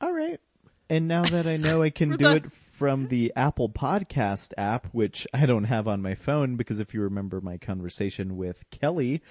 All 0.00 0.12
right. 0.12 0.40
And 0.90 1.08
now 1.08 1.22
that 1.22 1.46
I 1.46 1.56
know 1.56 1.82
I 1.82 1.90
can 1.90 2.10
do 2.16 2.30
it 2.30 2.44
from 2.74 3.06
the 3.08 3.32
Apple 3.36 3.68
Podcast 3.68 4.52
app, 4.58 4.88
which 4.92 5.26
I 5.32 5.46
don't 5.46 5.64
have 5.64 5.86
on 5.86 6.02
my 6.02 6.14
phone 6.14 6.56
because 6.56 6.80
if 6.80 6.92
you 6.92 7.02
remember 7.02 7.40
my 7.40 7.56
conversation 7.56 8.36
with 8.36 8.64
Kelly, 8.70 9.22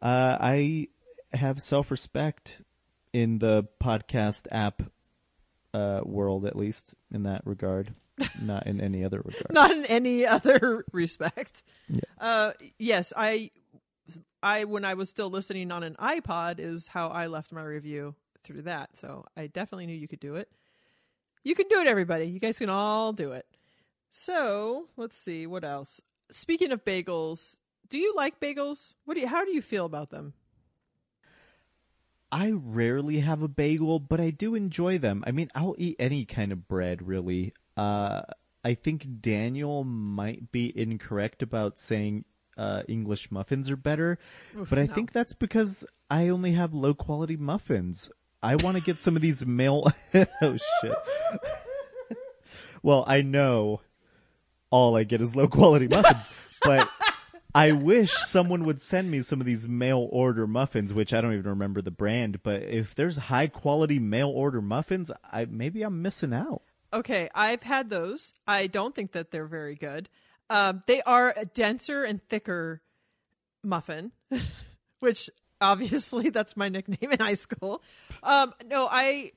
uh, 0.00 0.38
I 0.40 0.88
have 1.32 1.60
self 1.62 1.90
respect 1.90 2.62
in 3.12 3.38
the 3.38 3.66
podcast 3.82 4.46
app 4.50 4.82
uh, 5.74 6.00
world, 6.04 6.46
at 6.46 6.56
least 6.56 6.94
in 7.12 7.24
that 7.24 7.42
regard, 7.44 7.94
not 8.40 8.66
in 8.66 8.80
any 8.80 9.04
other 9.04 9.18
regard. 9.24 9.50
Not 9.50 9.70
in 9.70 9.84
any 9.84 10.26
other 10.26 10.84
respect. 10.92 11.62
Yeah. 11.88 12.00
Uh, 12.18 12.52
yes, 12.78 13.12
I, 13.14 13.50
I 14.42 14.64
when 14.64 14.86
I 14.86 14.94
was 14.94 15.10
still 15.10 15.28
listening 15.28 15.72
on 15.72 15.82
an 15.82 15.96
iPod 16.00 16.58
is 16.58 16.86
how 16.88 17.08
I 17.08 17.26
left 17.26 17.52
my 17.52 17.62
review 17.62 18.14
through 18.44 18.62
that. 18.62 18.96
So 18.96 19.26
I 19.36 19.46
definitely 19.48 19.86
knew 19.86 19.96
you 19.96 20.08
could 20.08 20.20
do 20.20 20.36
it. 20.36 20.48
You 21.48 21.54
can 21.54 21.66
do 21.68 21.80
it, 21.80 21.86
everybody. 21.86 22.26
You 22.26 22.38
guys 22.38 22.58
can 22.58 22.68
all 22.68 23.14
do 23.14 23.32
it. 23.32 23.46
So 24.10 24.88
let's 24.98 25.16
see 25.16 25.46
what 25.46 25.64
else. 25.64 25.98
Speaking 26.30 26.72
of 26.72 26.84
bagels, 26.84 27.56
do 27.88 27.96
you 27.96 28.12
like 28.14 28.38
bagels? 28.38 28.92
What 29.06 29.14
do 29.14 29.20
you? 29.20 29.28
How 29.28 29.46
do 29.46 29.52
you 29.52 29.62
feel 29.62 29.86
about 29.86 30.10
them? 30.10 30.34
I 32.30 32.50
rarely 32.50 33.20
have 33.20 33.40
a 33.40 33.48
bagel, 33.48 33.98
but 33.98 34.20
I 34.20 34.28
do 34.28 34.54
enjoy 34.54 34.98
them. 34.98 35.24
I 35.26 35.30
mean, 35.30 35.48
I'll 35.54 35.74
eat 35.78 35.96
any 35.98 36.26
kind 36.26 36.52
of 36.52 36.68
bread, 36.68 37.08
really. 37.08 37.54
Uh, 37.78 38.20
I 38.62 38.74
think 38.74 39.06
Daniel 39.22 39.84
might 39.84 40.52
be 40.52 40.78
incorrect 40.78 41.42
about 41.42 41.78
saying 41.78 42.26
uh, 42.58 42.82
English 42.88 43.30
muffins 43.30 43.70
are 43.70 43.76
better, 43.76 44.18
Oof, 44.54 44.68
but 44.68 44.78
I 44.78 44.84
no. 44.84 44.92
think 44.92 45.12
that's 45.12 45.32
because 45.32 45.86
I 46.10 46.28
only 46.28 46.52
have 46.52 46.74
low 46.74 46.92
quality 46.92 47.38
muffins. 47.38 48.10
I 48.42 48.56
want 48.56 48.76
to 48.76 48.82
get 48.82 48.96
some 48.96 49.16
of 49.16 49.22
these 49.22 49.44
mail. 49.44 49.90
oh 50.14 50.56
shit. 50.80 50.94
well, 52.82 53.04
I 53.06 53.22
know 53.22 53.80
all 54.70 54.96
I 54.96 55.04
get 55.04 55.20
is 55.20 55.34
low 55.34 55.48
quality 55.48 55.88
muffins, 55.88 56.32
but 56.62 56.88
I 57.54 57.72
wish 57.72 58.12
someone 58.12 58.64
would 58.64 58.80
send 58.80 59.10
me 59.10 59.22
some 59.22 59.40
of 59.40 59.46
these 59.46 59.66
mail 59.68 60.08
order 60.12 60.46
muffins, 60.46 60.92
which 60.92 61.12
I 61.12 61.20
don't 61.20 61.32
even 61.32 61.50
remember 61.50 61.82
the 61.82 61.90
brand. 61.90 62.42
But 62.42 62.62
if 62.62 62.94
there's 62.94 63.16
high 63.16 63.48
quality 63.48 63.98
mail 63.98 64.28
order 64.28 64.62
muffins, 64.62 65.10
I 65.32 65.46
maybe 65.46 65.82
I'm 65.82 66.00
missing 66.02 66.32
out. 66.32 66.62
Okay, 66.92 67.28
I've 67.34 67.64
had 67.64 67.90
those. 67.90 68.32
I 68.46 68.66
don't 68.66 68.94
think 68.94 69.12
that 69.12 69.30
they're 69.30 69.46
very 69.46 69.74
good. 69.74 70.08
Um, 70.48 70.82
they 70.86 71.02
are 71.02 71.34
a 71.36 71.44
denser 71.44 72.04
and 72.04 72.26
thicker 72.28 72.80
muffin, 73.62 74.12
which 75.00 75.28
obviously 75.60 76.30
that's 76.30 76.56
my 76.56 76.68
nickname 76.68 77.12
in 77.12 77.18
high 77.18 77.34
school. 77.34 77.82
Um, 78.22 78.52
no, 78.66 78.88
I 78.90 79.32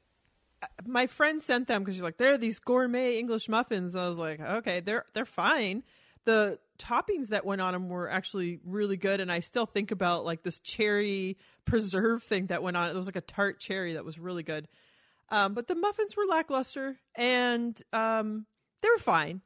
my 0.86 1.08
friend 1.08 1.42
sent 1.42 1.68
them 1.68 1.82
because 1.82 1.96
she's 1.96 2.04
like, 2.04 2.18
"They're 2.18 2.38
these 2.38 2.60
gourmet 2.60 3.18
English 3.18 3.50
muffins." 3.50 3.96
I 3.96 4.08
was 4.08 4.18
like, 4.18 4.40
"Okay, 4.40 4.80
they're 4.80 5.06
they're 5.14 5.26
fine." 5.26 5.84
The 6.24 6.60
toppings 6.78 7.30
that 7.30 7.46
went 7.46 7.62
on 7.62 7.74
them 7.74 7.90
were 7.90 8.10
actually 8.10 8.60
really 8.64 8.98
good, 8.98 9.20
and 9.20 9.32
I 9.32 9.40
still 9.40 9.66
think 9.66 9.92
about 9.92 10.26
like 10.26 10.44
this 10.44 10.60
cherry 10.60 11.38
preserve 11.66 12.24
thing 12.24 12.48
that 12.48 12.62
went 12.64 12.78
on. 12.78 12.90
It 12.90 12.96
was 12.96 13.08
like 13.08 13.16
a 13.16 13.22
tart 13.22 13.60
cherry 13.60 13.94
that 13.94 14.06
was 14.06 14.20
really 14.20 14.44
good. 14.44 14.68
Um, 15.30 15.54
but 15.54 15.68
the 15.68 15.76
muffins 15.76 16.16
were 16.16 16.26
lackluster, 16.26 17.00
and 17.16 17.82
um, 17.94 18.46
they 18.82 18.90
were 18.90 19.00
fine. 19.00 19.42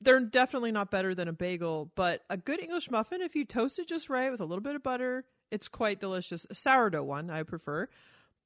They're 0.00 0.20
definitely 0.20 0.72
not 0.72 0.90
better 0.90 1.14
than 1.14 1.28
a 1.28 1.32
bagel, 1.32 1.92
but 1.94 2.22
a 2.28 2.36
good 2.36 2.60
English 2.60 2.90
muffin, 2.90 3.20
if 3.20 3.36
you 3.36 3.44
toast 3.44 3.78
it 3.78 3.86
just 3.86 4.08
right 4.08 4.32
with 4.32 4.40
a 4.40 4.44
little 4.44 4.62
bit 4.62 4.74
of 4.74 4.82
butter, 4.82 5.24
it's 5.52 5.68
quite 5.68 6.00
delicious. 6.00 6.46
A 6.50 6.54
sourdough 6.54 7.04
one, 7.04 7.30
I 7.30 7.42
prefer, 7.42 7.88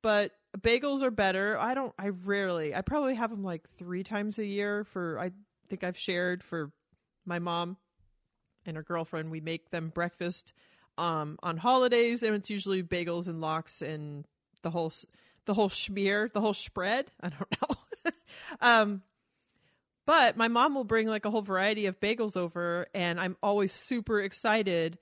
but 0.03 0.33
bagels 0.59 1.03
are 1.03 1.11
better. 1.11 1.57
I 1.59 1.73
don't. 1.73 1.95
I 1.99 2.09
rarely. 2.09 2.75
I 2.75 2.83
probably 2.83 3.15
have 3.15 3.31
them 3.31 3.45
like 3.45 3.63
three 3.79 4.03
times 4.03 4.39
a 4.39 4.45
year. 4.45 4.85
For 4.85 5.19
I 5.19 5.31
think 5.69 5.85
I've 5.85 5.97
shared 5.97 6.43
for 6.43 6.73
my 7.25 7.39
mom 7.39 7.77
and 8.67 8.77
her 8.77 8.83
girlfriend. 8.83 9.31
We 9.31 9.41
make 9.41 9.71
them 9.71 9.91
breakfast 9.95 10.53
um, 10.99 11.39
on 11.43 11.57
holidays, 11.57 12.23
and 12.23 12.35
it's 12.35 12.51
usually 12.51 12.83
bagels 12.83 13.29
and 13.29 13.41
lox 13.41 13.81
and 13.83 14.27
the 14.63 14.71
whole 14.71 14.93
the 15.47 15.55
whole 15.55 15.71
schmear, 15.71 16.31
the 16.33 16.41
whole 16.41 16.55
spread. 16.55 17.11
I 17.21 17.29
don't 17.29 17.57
know. 17.63 18.11
um, 18.61 19.03
but 20.07 20.37
my 20.37 20.49
mom 20.49 20.75
will 20.75 20.85
bring 20.85 21.07
like 21.07 21.25
a 21.25 21.31
whole 21.31 21.43
variety 21.43 21.87
of 21.87 22.01
bagels 22.01 22.37
over, 22.37 22.89
and 22.93 23.21
I'm 23.21 23.37
always 23.43 23.73
super 23.73 24.21
excited 24.21 24.99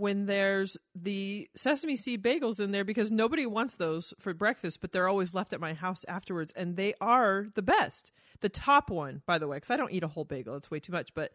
when 0.00 0.24
there's 0.24 0.78
the 0.94 1.48
sesame 1.54 1.94
seed 1.94 2.22
bagels 2.22 2.58
in 2.58 2.70
there 2.70 2.84
because 2.84 3.12
nobody 3.12 3.44
wants 3.44 3.76
those 3.76 4.14
for 4.18 4.32
breakfast, 4.32 4.80
but 4.80 4.92
they're 4.92 5.08
always 5.08 5.34
left 5.34 5.52
at 5.52 5.60
my 5.60 5.74
house 5.74 6.06
afterwards, 6.08 6.54
and 6.56 6.76
they 6.76 6.94
are 7.02 7.48
the 7.54 7.62
best. 7.62 8.10
The 8.40 8.48
top 8.48 8.88
one, 8.88 9.20
by 9.26 9.36
the 9.36 9.46
way, 9.46 9.58
because 9.58 9.70
I 9.70 9.76
don't 9.76 9.92
eat 9.92 10.02
a 10.02 10.08
whole 10.08 10.24
bagel; 10.24 10.56
it's 10.56 10.70
way 10.70 10.80
too 10.80 10.92
much. 10.92 11.12
But 11.12 11.32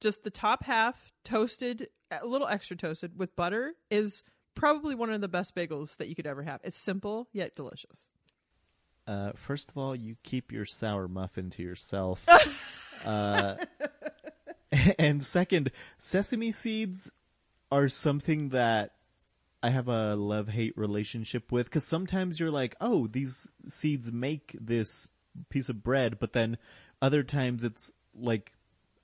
just 0.00 0.24
the 0.24 0.30
top 0.30 0.64
half, 0.64 1.12
toasted, 1.24 1.88
a 2.10 2.26
little 2.26 2.48
extra 2.48 2.74
toasted 2.74 3.18
with 3.18 3.36
butter, 3.36 3.74
is 3.90 4.22
probably 4.54 4.94
one 4.94 5.12
of 5.12 5.20
the 5.20 5.28
best 5.28 5.54
bagels 5.54 5.98
that 5.98 6.08
you 6.08 6.14
could 6.14 6.26
ever 6.26 6.42
have. 6.42 6.60
It's 6.64 6.78
simple 6.78 7.28
yet 7.34 7.54
delicious. 7.54 8.06
Uh, 9.06 9.32
first 9.34 9.68
of 9.68 9.76
all, 9.76 9.94
you 9.94 10.16
keep 10.22 10.50
your 10.50 10.64
sour 10.64 11.06
muffin 11.06 11.50
to 11.50 11.62
yourself. 11.62 12.26
uh, 13.04 13.56
and 14.98 15.22
second, 15.22 15.70
sesame 15.98 16.50
seeds 16.50 17.10
are 17.70 17.88
something 17.88 18.50
that 18.50 18.92
I 19.62 19.70
have 19.70 19.88
a 19.88 20.14
love 20.14 20.48
hate 20.48 20.76
relationship 20.76 21.50
with 21.50 21.66
because 21.66 21.84
sometimes 21.84 22.38
you're 22.38 22.50
like, 22.50 22.76
oh, 22.80 23.06
these 23.06 23.48
seeds 23.66 24.12
make 24.12 24.56
this 24.60 25.08
piece 25.48 25.68
of 25.68 25.82
bread, 25.82 26.18
but 26.18 26.32
then 26.32 26.58
other 27.02 27.22
times 27.22 27.64
it's 27.64 27.90
like 28.14 28.52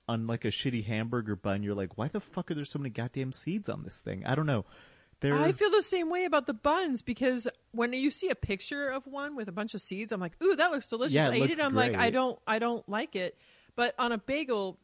on 0.07 0.27
like 0.27 0.45
a 0.45 0.49
shitty 0.49 0.85
hamburger 0.85 1.35
bun, 1.35 1.63
you're 1.63 1.75
like, 1.75 1.97
why 1.97 2.07
the 2.07 2.19
fuck 2.19 2.51
are 2.51 2.53
there 2.53 2.65
so 2.65 2.79
many 2.79 2.89
goddamn 2.89 3.31
seeds 3.31 3.69
on 3.69 3.83
this 3.83 3.99
thing? 3.99 4.25
I 4.25 4.35
don't 4.35 4.45
know. 4.45 4.65
They're 5.19 5.39
I 5.39 5.53
feel 5.53 5.71
the 5.71 5.81
same 5.81 6.09
way 6.09 6.25
about 6.25 6.47
the 6.47 6.53
buns 6.53 7.01
because 7.01 7.47
when 7.71 7.93
you 7.93 8.11
see 8.11 8.29
a 8.29 8.35
picture 8.35 8.89
of 8.89 9.07
one 9.07 9.37
with 9.37 9.47
a 9.47 9.53
bunch 9.53 9.73
of 9.73 9.79
seeds, 9.79 10.11
I'm 10.11 10.19
like, 10.19 10.33
"Ooh, 10.43 10.55
that 10.57 10.71
looks 10.71 10.87
delicious." 10.87 11.13
Yeah, 11.13 11.29
it 11.29 11.33
I 11.33 11.45
eat 11.45 11.51
it. 11.51 11.63
I'm 11.63 11.73
like, 11.73 11.95
I 11.95 12.09
don't, 12.09 12.37
I 12.45 12.59
don't 12.59 12.87
like 12.89 13.15
it. 13.15 13.37
But 13.77 13.95
on 13.97 14.11
a 14.11 14.17
bagel, 14.17 14.79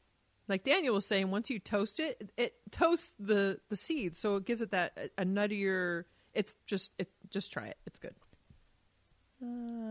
like 0.50 0.64
Daniel 0.64 0.95
was 0.95 1.06
saying, 1.06 1.32
once 1.32 1.50
you 1.50 1.60
toast 1.60 2.00
it, 2.00 2.18
it, 2.20 2.32
it 2.38 2.54
toasts 2.72 3.14
the 3.20 3.60
the 3.70 3.76
seeds, 3.76 4.18
so 4.20 4.36
it 4.38 4.45
gives 4.45 4.62
it 4.62 4.72
that 4.72 4.93
a, 4.97 5.22
a 5.22 5.26
nuttier. 5.26 6.06
It's 6.34 6.56
just, 6.68 6.91
it 7.00 7.10
just 7.30 7.52
try 7.52 7.68
it. 7.68 7.78
It's 7.88 8.00
good. 8.00 8.16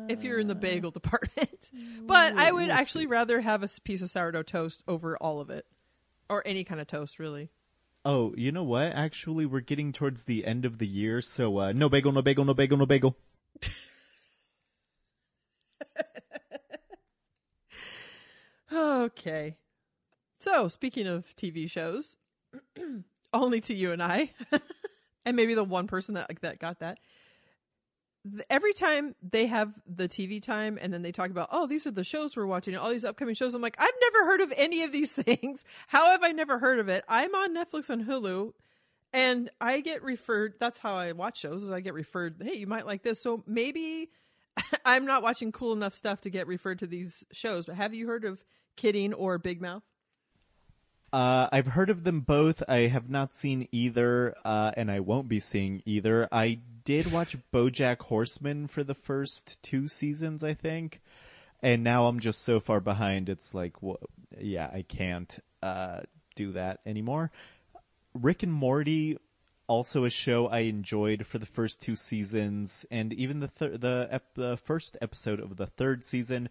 if 0.09 0.23
you're 0.23 0.39
in 0.39 0.47
the 0.47 0.55
bagel 0.55 0.91
department, 0.93 1.71
but 2.07 2.37
I 2.37 2.53
would 2.53 2.71
actually 2.71 3.05
see. 3.05 3.09
rather 3.09 3.41
have 3.41 3.63
a 3.63 3.69
piece 3.85 4.03
of 4.03 4.11
sourdough 4.11 4.43
toast 4.43 4.83
over 4.87 5.17
all 5.17 5.41
of 5.41 5.51
it, 5.51 5.67
or 6.29 6.43
any 6.47 6.65
kind 6.65 6.81
of 6.81 6.87
toast, 6.87 7.19
really. 7.19 7.51
Oh, 8.05 8.35
you 8.37 8.53
know 8.53 8.63
what? 8.63 8.93
Actually, 8.93 9.47
we're 9.47 9.61
getting 9.61 9.93
towards 9.93 10.25
the 10.25 10.47
end 10.47 10.65
of 10.65 10.79
the 10.79 10.87
year, 10.87 11.21
so 11.21 11.59
uh, 11.59 11.73
no 11.73 11.89
bagel, 11.89 12.13
no 12.13 12.23
bagel, 12.23 12.45
no 12.45 12.55
bagel, 12.55 12.79
no 12.79 12.87
bagel. 12.87 13.17
Okay. 18.71 19.57
So, 20.51 20.67
speaking 20.67 21.07
of 21.07 21.37
TV 21.37 21.71
shows, 21.71 22.17
only 23.35 23.61
to 23.61 23.75
you 23.75 23.93
and 23.93 24.03
I, 24.03 24.31
and 25.27 25.37
maybe 25.37 25.53
the 25.53 25.63
one 25.63 25.87
person 25.87 26.15
that 26.15 26.31
that 26.41 26.59
got 26.59 26.79
that. 26.79 26.99
every 28.49 28.73
time 28.73 29.15
they 29.23 29.47
have 29.47 29.75
the 29.87 30.09
TV 30.09 30.41
time 30.43 30.79
and 30.81 30.91
then 30.91 31.03
they 31.03 31.13
talk 31.13 31.31
about, 31.31 31.51
oh, 31.53 31.67
these 31.67 31.87
are 31.87 31.91
the 31.91 32.03
shows 32.03 32.35
we're 32.35 32.47
watching, 32.47 32.75
all 32.77 32.89
these 32.89 33.05
upcoming 33.05 33.35
shows. 33.35 33.55
I'm 33.55 33.61
like, 33.61 33.77
I've 33.79 33.93
never 34.01 34.25
heard 34.25 34.41
of 34.41 34.51
any 34.57 34.83
of 34.85 34.91
these 34.91 35.13
things. 35.23 35.67
How 35.87 36.13
have 36.13 36.23
I 36.23 36.31
never 36.31 36.59
heard 36.59 36.79
of 36.79 36.89
it? 36.89 37.05
I'm 37.11 37.35
on 37.35 37.55
Netflix 37.55 37.91
and 37.91 38.07
Hulu, 38.07 38.55
and 39.13 39.51
I 39.61 39.81
get 39.81 40.03
referred. 40.03 40.55
That's 40.59 40.79
how 40.79 40.95
I 40.95 41.13
watch 41.13 41.39
shows. 41.39 41.63
Is 41.63 41.71
I 41.71 41.81
get 41.81 41.93
referred. 41.93 42.37
Hey, 42.43 42.57
you 42.57 42.67
might 42.67 42.87
like 42.87 43.03
this. 43.03 43.21
So 43.21 43.45
maybe 43.47 44.09
I'm 44.87 45.05
not 45.05 45.23
watching 45.23 45.53
cool 45.53 45.75
enough 45.75 45.93
stuff 45.93 46.23
to 46.23 46.31
get 46.31 46.47
referred 46.47 46.79
to 46.79 46.87
these 46.87 47.23
shows. 47.33 47.67
But 47.67 47.75
have 47.75 47.93
you 47.93 48.07
heard 48.07 48.25
of 48.25 48.43
Kidding 48.77 49.13
or 49.13 49.37
Big 49.37 49.61
Mouth? 49.61 49.83
Uh, 51.13 51.49
I've 51.51 51.69
heard 51.69 51.91
of 51.91 52.05
them 52.05 52.21
both. 52.21 52.63
I 52.69 52.81
have 52.81 53.09
not 53.09 53.35
seen 53.35 53.69
either, 53.73 54.35
uh, 54.45 54.73
and 54.77 54.91
I 54.91 55.01
won't 55.01 55.29
be 55.29 55.41
seeing 55.41 55.83
either. 55.87 56.29
I 56.31 56.61
did 56.85 57.11
watch 57.11 57.37
BoJack 57.53 58.01
Horseman 58.03 58.67
for 58.67 58.85
the 58.85 58.95
first 58.95 59.63
two 59.63 59.89
seasons, 59.89 60.45
I 60.45 60.55
think, 60.55 61.01
and 61.63 61.83
now 61.83 62.07
I'm 62.07 62.21
just 62.21 62.43
so 62.43 62.61
far 62.61 62.81
behind. 62.81 63.29
It's 63.29 63.55
like, 63.55 63.77
yeah, 64.39 64.71
I 64.73 64.83
can't 64.83 65.39
uh, 65.63 66.01
do 66.35 66.53
that 66.53 66.81
anymore. 66.85 67.31
Rick 68.15 68.43
and 68.43 68.53
Morty, 68.53 69.17
also 69.67 70.05
a 70.05 70.11
show 70.11 70.47
I 70.47 70.61
enjoyed 70.61 71.27
for 71.27 71.39
the 71.39 71.47
first 71.47 71.81
two 71.81 71.97
seasons, 71.97 72.85
and 72.91 73.13
even 73.15 73.41
the 73.41 73.51
the 73.59 74.09
ep- 74.11 74.35
the 74.35 74.57
first 74.57 74.97
episode 75.01 75.41
of 75.41 75.57
the 75.57 75.67
third 75.67 76.05
season 76.05 76.49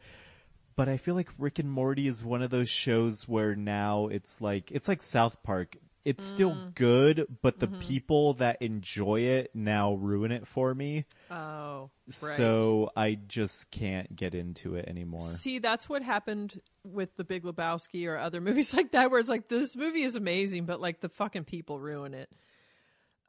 but 0.78 0.88
I 0.88 0.98
feel 0.98 1.16
like 1.16 1.30
Rick 1.40 1.58
and 1.60 1.70
Morty 1.70 2.08
is 2.08 2.24
one 2.24 2.44
of 2.44 2.52
those 2.52 2.70
shows 2.70 3.28
where 3.28 3.56
now 3.56 4.08
it's 4.08 4.40
like 4.40 4.72
it's 4.72 4.88
like 4.88 5.02
South 5.02 5.44
Park. 5.44 5.76
It's 6.06 6.24
still 6.24 6.52
mm. 6.52 6.74
good, 6.74 7.28
but 7.42 7.60
the 7.60 7.68
mm-hmm. 7.68 7.82
people 7.82 8.36
that 8.36 8.62
enjoy 8.62 9.22
it 9.22 9.52
now 9.54 9.96
ruin 9.96 10.32
it 10.32 10.48
for 10.48 10.74
me. 10.74 11.04
Oh, 11.30 11.90
right. 12.06 12.38
So 12.38 12.92
I 12.96 13.16
just 13.28 13.72
can't 13.72 14.16
get 14.16 14.34
into 14.34 14.76
it 14.76 14.88
anymore. 14.88 15.20
See, 15.20 15.60
that's 15.60 15.90
what 15.90 16.04
happened 16.04 16.62
with 16.86 17.14
the 17.18 17.26
Big 17.26 17.44
Lebowski 17.44 18.08
or 18.08 18.18
other 18.18 18.40
movies 18.42 18.74
like 18.74 18.92
that, 18.92 19.12
where 19.12 19.20
it's 19.20 19.28
like 19.28 19.50
this 19.50 19.76
movie 19.76 20.04
is 20.04 20.16
amazing, 20.16 20.66
but 20.66 20.80
like 20.80 21.02
the 21.02 21.10
fucking 21.10 21.44
people 21.44 21.78
ruin 21.78 22.14
it. 22.14 22.30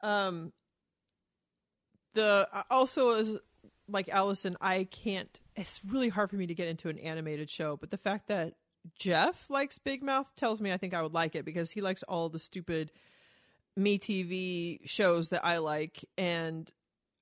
Um, 0.01 0.53
the 2.13 2.47
uh, 2.53 2.63
also 2.69 3.15
as 3.19 3.31
like 3.89 4.07
Allison, 4.09 4.55
I 4.61 4.85
can't. 4.85 5.37
It's 5.59 5.81
really 5.85 6.07
hard 6.07 6.29
for 6.29 6.37
me 6.37 6.47
to 6.47 6.55
get 6.55 6.69
into 6.69 6.87
an 6.87 6.97
animated 6.97 7.49
show, 7.49 7.75
but 7.75 7.91
the 7.91 7.97
fact 7.97 8.29
that 8.29 8.53
Jeff 8.97 9.49
likes 9.49 9.77
Big 9.77 10.01
Mouth 10.01 10.27
tells 10.37 10.61
me 10.61 10.71
I 10.71 10.77
think 10.77 10.93
I 10.93 11.01
would 11.01 11.13
like 11.13 11.35
it 11.35 11.43
because 11.43 11.71
he 11.71 11.81
likes 11.81 12.01
all 12.03 12.29
the 12.29 12.39
stupid 12.39 12.93
me 13.75 13.99
TV 13.99 14.79
shows 14.85 15.29
that 15.29 15.43
I 15.43 15.57
like, 15.57 16.05
and 16.17 16.71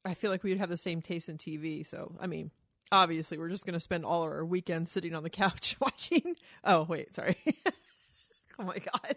I 0.06 0.14
feel 0.14 0.30
like 0.30 0.44
we 0.44 0.52
would 0.52 0.60
have 0.60 0.70
the 0.70 0.78
same 0.78 1.02
taste 1.02 1.30
in 1.30 1.40
TV. 1.40 1.84
So, 1.84 2.14
I 2.20 2.28
mean, 2.28 2.52
obviously, 2.92 3.40
we're 3.40 3.50
just 3.50 3.66
going 3.66 3.74
to 3.74 3.80
spend 3.80 4.06
all 4.06 4.22
our 4.22 4.46
weekends 4.46 4.92
sitting 4.92 5.16
on 5.16 5.24
the 5.24 5.32
couch 5.32 5.76
watching. 5.82 6.36
Oh, 6.64 6.84
wait, 6.84 7.16
sorry. 7.16 7.38
oh 8.60 8.64
my 8.64 8.78
god. 8.78 9.16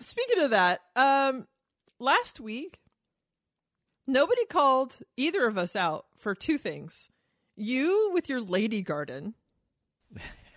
Speaking 0.00 0.44
of 0.44 0.50
that, 0.50 0.80
um, 0.96 1.46
last 2.00 2.40
week 2.40 2.80
nobody 4.06 4.46
called 4.46 5.00
either 5.18 5.46
of 5.46 5.58
us 5.58 5.76
out 5.76 6.06
for 6.16 6.34
two 6.34 6.56
things. 6.56 7.10
You 7.58 8.10
with 8.12 8.28
your 8.28 8.40
lady 8.40 8.82
garden. 8.82 9.34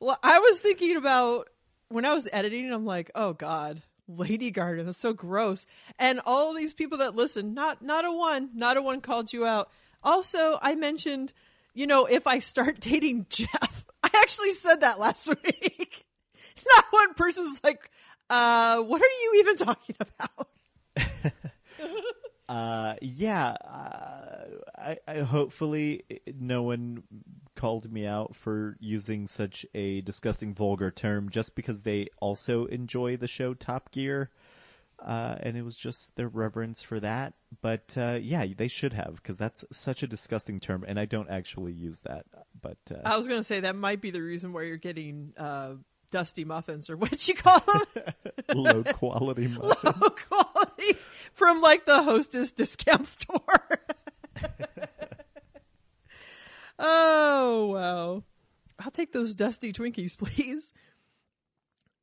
well, 0.00 0.18
I 0.22 0.38
was 0.38 0.60
thinking 0.60 0.96
about 0.96 1.48
when 1.88 2.04
I 2.04 2.14
was 2.14 2.28
editing, 2.32 2.72
I'm 2.72 2.86
like, 2.86 3.10
oh 3.14 3.32
God, 3.32 3.82
lady 4.06 4.50
garden, 4.50 4.86
that's 4.86 4.98
so 4.98 5.12
gross. 5.12 5.66
And 5.98 6.20
all 6.24 6.54
these 6.54 6.72
people 6.72 6.98
that 6.98 7.16
listen, 7.16 7.54
not 7.54 7.82
not 7.82 8.04
a 8.04 8.12
one, 8.12 8.50
not 8.54 8.76
a 8.76 8.82
one 8.82 9.00
called 9.00 9.32
you 9.32 9.46
out. 9.46 9.70
Also, 10.02 10.58
I 10.62 10.74
mentioned, 10.76 11.32
you 11.74 11.86
know, 11.86 12.06
if 12.06 12.26
I 12.26 12.38
start 12.38 12.78
dating 12.80 13.26
Jeff, 13.28 13.84
I 14.02 14.10
actually 14.14 14.52
said 14.52 14.80
that 14.80 14.98
last 14.98 15.26
week. 15.44 16.06
not 16.76 16.84
one 16.90 17.14
person's 17.14 17.60
like, 17.64 17.90
uh, 18.30 18.80
what 18.80 19.02
are 19.02 19.04
you 19.22 19.34
even 19.38 19.56
talking 19.56 19.96
about? 19.98 20.48
Uh, 22.48 22.94
yeah. 23.02 23.48
Uh, 23.64 24.44
I, 24.76 24.98
I 25.06 25.18
hopefully 25.20 26.04
no 26.38 26.62
one 26.62 27.02
called 27.54 27.92
me 27.92 28.06
out 28.06 28.34
for 28.34 28.76
using 28.80 29.26
such 29.26 29.66
a 29.74 30.00
disgusting, 30.00 30.54
vulgar 30.54 30.90
term 30.90 31.28
just 31.28 31.54
because 31.54 31.82
they 31.82 32.08
also 32.20 32.66
enjoy 32.66 33.16
the 33.16 33.26
show 33.26 33.54
Top 33.54 33.90
Gear. 33.90 34.30
Uh, 35.04 35.36
and 35.40 35.56
it 35.56 35.62
was 35.62 35.76
just 35.76 36.16
their 36.16 36.26
reverence 36.26 36.82
for 36.82 36.98
that. 36.98 37.34
But 37.60 37.94
uh, 37.96 38.18
yeah, 38.20 38.46
they 38.56 38.66
should 38.66 38.94
have 38.94 39.16
because 39.16 39.38
that's 39.38 39.64
such 39.70 40.02
a 40.02 40.08
disgusting 40.08 40.58
term, 40.58 40.84
and 40.88 40.98
I 40.98 41.04
don't 41.04 41.30
actually 41.30 41.72
use 41.72 42.00
that. 42.00 42.26
But 42.60 42.78
uh, 42.90 43.02
I 43.04 43.16
was 43.16 43.28
going 43.28 43.38
to 43.38 43.44
say 43.44 43.60
that 43.60 43.76
might 43.76 44.00
be 44.00 44.10
the 44.10 44.20
reason 44.20 44.52
why 44.52 44.62
you're 44.62 44.76
getting 44.76 45.34
uh, 45.36 45.74
dusty 46.10 46.44
muffins 46.44 46.88
or 46.90 46.96
what 46.96 47.26
you 47.28 47.34
call 47.34 47.60
them, 47.60 48.14
low 48.54 48.82
quality 48.84 49.48
muffins. 49.48 49.84
low 49.84 49.92
quality 50.10 50.98
from 51.34 51.60
like 51.60 51.86
the 51.86 52.02
Hostess 52.02 52.50
discount 52.52 53.08
store. 53.08 53.80
oh 56.78 57.66
wow! 57.66 58.22
I'll 58.78 58.90
take 58.90 59.12
those 59.12 59.34
dusty 59.34 59.72
Twinkies, 59.72 60.16
please. 60.16 60.72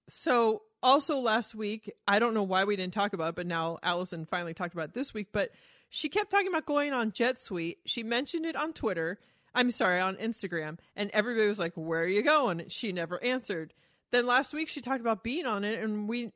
So, 0.08 0.62
also 0.84 1.18
last 1.18 1.56
week, 1.56 1.92
I 2.08 2.20
don't 2.20 2.34
know 2.36 2.44
why 2.44 2.64
we 2.66 2.76
didn't 2.76 2.94
talk 2.94 3.14
about 3.14 3.30
it, 3.30 3.36
but 3.36 3.48
now 3.48 3.80
Allison 3.82 4.26
finally 4.26 4.54
talked 4.54 4.74
about 4.74 4.90
it 4.90 4.94
this 4.94 5.14
week. 5.14 5.30
But 5.32 5.50
she 5.90 6.10
kept 6.10 6.30
talking 6.30 6.48
about 6.48 6.66
going 6.66 6.94
on 6.94 7.12
Jet 7.12 7.40
Suite. 7.40 7.80
She 7.86 8.04
mentioned 8.04 8.46
it 8.46 8.56
on 8.56 8.74
Twitter. 8.74 9.18
I'm 9.56 9.72
sorry, 9.72 10.00
on 10.02 10.18
Instagram. 10.18 10.78
And 10.96 11.10
everybody 11.12 11.48
was 11.48 11.60
like, 11.60 11.74
Where 11.76 12.02
are 12.02 12.08
you 12.08 12.22
going? 12.22 12.66
She 12.68 12.92
never 12.92 13.24
answered. 13.24 13.74
Then 14.16 14.28
last 14.28 14.54
week, 14.54 14.70
she 14.70 14.80
talked 14.80 15.02
about 15.02 15.24
being 15.24 15.46
on 15.46 15.66
it, 15.66 15.84
and 15.84 16.08
we. 16.08 16.32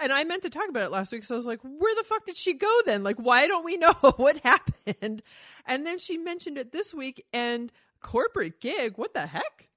And 0.00 0.10
I 0.10 0.24
meant 0.24 0.44
to 0.44 0.50
talk 0.50 0.70
about 0.70 0.84
it 0.84 0.90
last 0.90 1.12
week, 1.12 1.22
so 1.22 1.34
I 1.34 1.36
was 1.36 1.44
like, 1.46 1.60
"Where 1.62 1.94
the 1.96 2.04
fuck 2.04 2.24
did 2.24 2.38
she 2.38 2.54
go 2.54 2.80
then? 2.86 3.02
Like, 3.02 3.16
why 3.16 3.46
don't 3.46 3.62
we 3.62 3.76
know 3.76 3.92
what 4.16 4.38
happened?" 4.38 5.20
And 5.66 5.84
then 5.84 5.98
she 5.98 6.16
mentioned 6.16 6.56
it 6.56 6.72
this 6.72 6.94
week, 6.94 7.26
and 7.30 7.70
corporate 8.00 8.58
gig. 8.58 8.96
What 8.96 9.12
the 9.12 9.26
heck? 9.26 9.68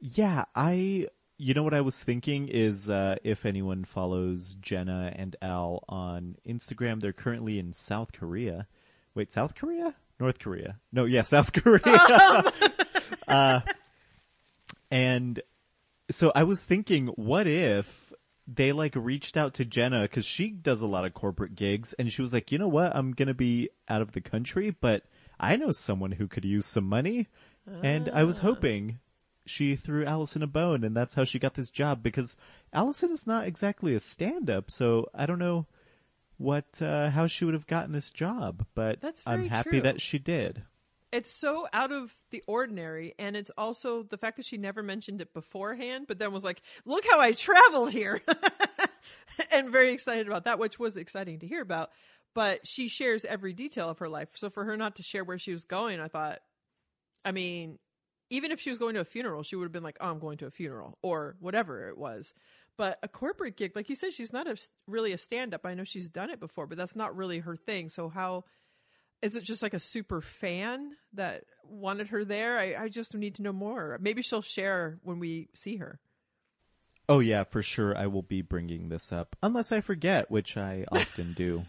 Yeah, 0.00 0.46
I. 0.54 1.08
You 1.36 1.52
know 1.52 1.62
what 1.62 1.74
I 1.74 1.82
was 1.82 1.98
thinking 1.98 2.48
is 2.48 2.88
uh, 2.88 3.16
if 3.22 3.44
anyone 3.44 3.84
follows 3.84 4.56
Jenna 4.62 5.12
and 5.14 5.36
Al 5.42 5.84
on 5.90 6.36
Instagram, 6.48 7.02
they're 7.02 7.12
currently 7.12 7.58
in 7.58 7.74
South 7.74 8.12
Korea. 8.12 8.66
Wait, 9.14 9.30
South 9.30 9.54
Korea? 9.54 9.94
North 10.18 10.38
Korea? 10.38 10.78
No, 10.90 11.04
yeah, 11.04 11.22
South 11.22 11.52
Korea. 11.62 11.82
uh, 13.28 13.60
and 14.90 15.42
so 16.10 16.32
I 16.34 16.42
was 16.42 16.60
thinking, 16.62 17.08
what 17.08 17.46
if 17.46 18.12
they 18.46 18.72
like 18.72 18.94
reached 18.96 19.36
out 19.36 19.54
to 19.54 19.64
Jenna 19.64 20.02
because 20.02 20.24
she 20.24 20.50
does 20.50 20.80
a 20.80 20.86
lot 20.86 21.04
of 21.04 21.14
corporate 21.14 21.54
gigs, 21.54 21.92
and 21.94 22.12
she 22.12 22.22
was 22.22 22.32
like, 22.32 22.50
you 22.50 22.58
know 22.58 22.68
what, 22.68 22.94
I'm 22.94 23.12
gonna 23.12 23.34
be 23.34 23.70
out 23.88 24.02
of 24.02 24.12
the 24.12 24.20
country, 24.20 24.70
but 24.70 25.04
I 25.38 25.56
know 25.56 25.70
someone 25.70 26.12
who 26.12 26.26
could 26.26 26.44
use 26.44 26.66
some 26.66 26.84
money, 26.84 27.28
and 27.82 28.10
I 28.12 28.24
was 28.24 28.38
hoping 28.38 28.98
she 29.46 29.76
threw 29.76 30.04
Allison 30.04 30.42
a 30.42 30.46
bone, 30.46 30.84
and 30.84 30.96
that's 30.96 31.14
how 31.14 31.24
she 31.24 31.38
got 31.38 31.54
this 31.54 31.70
job 31.70 32.02
because 32.02 32.36
Allison 32.72 33.10
is 33.10 33.26
not 33.26 33.46
exactly 33.46 33.94
a 33.94 34.00
stand-up, 34.00 34.70
so 34.70 35.08
I 35.14 35.26
don't 35.26 35.38
know 35.38 35.66
what 36.36 36.80
uh, 36.82 37.10
how 37.10 37.26
she 37.26 37.44
would 37.44 37.54
have 37.54 37.66
gotten 37.66 37.92
this 37.92 38.10
job, 38.10 38.66
but 38.74 39.00
I'm 39.26 39.48
happy 39.48 39.70
true. 39.70 39.80
that 39.82 40.00
she 40.00 40.18
did. 40.18 40.62
It's 41.12 41.30
so 41.30 41.66
out 41.72 41.92
of 41.92 42.12
the 42.30 42.42
ordinary 42.46 43.14
and 43.18 43.36
it's 43.36 43.50
also 43.58 44.02
the 44.02 44.16
fact 44.16 44.36
that 44.36 44.46
she 44.46 44.56
never 44.56 44.82
mentioned 44.82 45.20
it 45.20 45.34
beforehand 45.34 46.06
but 46.06 46.18
then 46.18 46.32
was 46.32 46.44
like 46.44 46.62
look 46.84 47.04
how 47.10 47.20
i 47.20 47.32
traveled 47.32 47.92
here 47.92 48.20
and 49.52 49.70
very 49.70 49.92
excited 49.92 50.26
about 50.26 50.44
that 50.44 50.58
which 50.58 50.78
was 50.78 50.96
exciting 50.96 51.38
to 51.38 51.46
hear 51.46 51.62
about 51.62 51.90
but 52.34 52.66
she 52.66 52.88
shares 52.88 53.24
every 53.24 53.52
detail 53.52 53.88
of 53.88 53.98
her 53.98 54.08
life. 54.08 54.28
So 54.36 54.50
for 54.50 54.64
her 54.64 54.76
not 54.76 54.96
to 54.96 55.02
share 55.02 55.24
where 55.24 55.38
she 55.38 55.52
was 55.52 55.64
going 55.64 56.00
i 56.00 56.08
thought 56.08 56.40
i 57.24 57.32
mean 57.32 57.78
even 58.32 58.52
if 58.52 58.60
she 58.60 58.70
was 58.70 58.78
going 58.78 58.94
to 58.94 59.00
a 59.00 59.04
funeral 59.04 59.42
she 59.42 59.56
would 59.56 59.64
have 59.64 59.72
been 59.72 59.82
like 59.82 59.98
oh 60.00 60.08
i'm 60.08 60.18
going 60.18 60.38
to 60.38 60.46
a 60.46 60.50
funeral 60.50 60.98
or 61.02 61.36
whatever 61.40 61.88
it 61.88 61.98
was. 61.98 62.32
But 62.76 62.98
a 63.02 63.08
corporate 63.08 63.56
gig 63.56 63.74
like 63.74 63.88
you 63.88 63.96
said 63.96 64.14
she's 64.14 64.32
not 64.32 64.46
a, 64.46 64.56
really 64.86 65.12
a 65.12 65.18
stand-up. 65.18 65.66
I 65.66 65.74
know 65.74 65.84
she's 65.84 66.08
done 66.08 66.30
it 66.30 66.40
before 66.40 66.66
but 66.66 66.78
that's 66.78 66.96
not 66.96 67.16
really 67.16 67.40
her 67.40 67.56
thing. 67.56 67.88
So 67.88 68.08
how 68.08 68.44
is 69.22 69.36
it 69.36 69.44
just 69.44 69.62
like 69.62 69.74
a 69.74 69.80
super 69.80 70.20
fan 70.20 70.92
that 71.14 71.44
wanted 71.64 72.08
her 72.08 72.24
there? 72.24 72.58
I, 72.58 72.74
I 72.84 72.88
just 72.88 73.14
need 73.14 73.34
to 73.36 73.42
know 73.42 73.52
more. 73.52 73.98
Maybe 74.00 74.22
she'll 74.22 74.42
share 74.42 74.98
when 75.02 75.18
we 75.18 75.48
see 75.54 75.76
her. 75.76 76.00
Oh 77.08 77.18
yeah, 77.18 77.44
for 77.44 77.62
sure. 77.62 77.96
I 77.96 78.06
will 78.06 78.22
be 78.22 78.40
bringing 78.40 78.88
this 78.88 79.12
up 79.12 79.36
unless 79.42 79.72
I 79.72 79.80
forget, 79.80 80.30
which 80.30 80.56
I 80.56 80.84
often 80.92 81.32
do. 81.32 81.64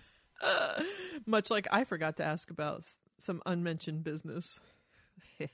Much 1.26 1.50
like 1.50 1.68
I 1.72 1.84
forgot 1.84 2.18
to 2.18 2.24
ask 2.24 2.50
about 2.50 2.84
some 3.20 3.42
unmentioned 3.46 4.04
business. 4.04 4.60
you 5.40 5.48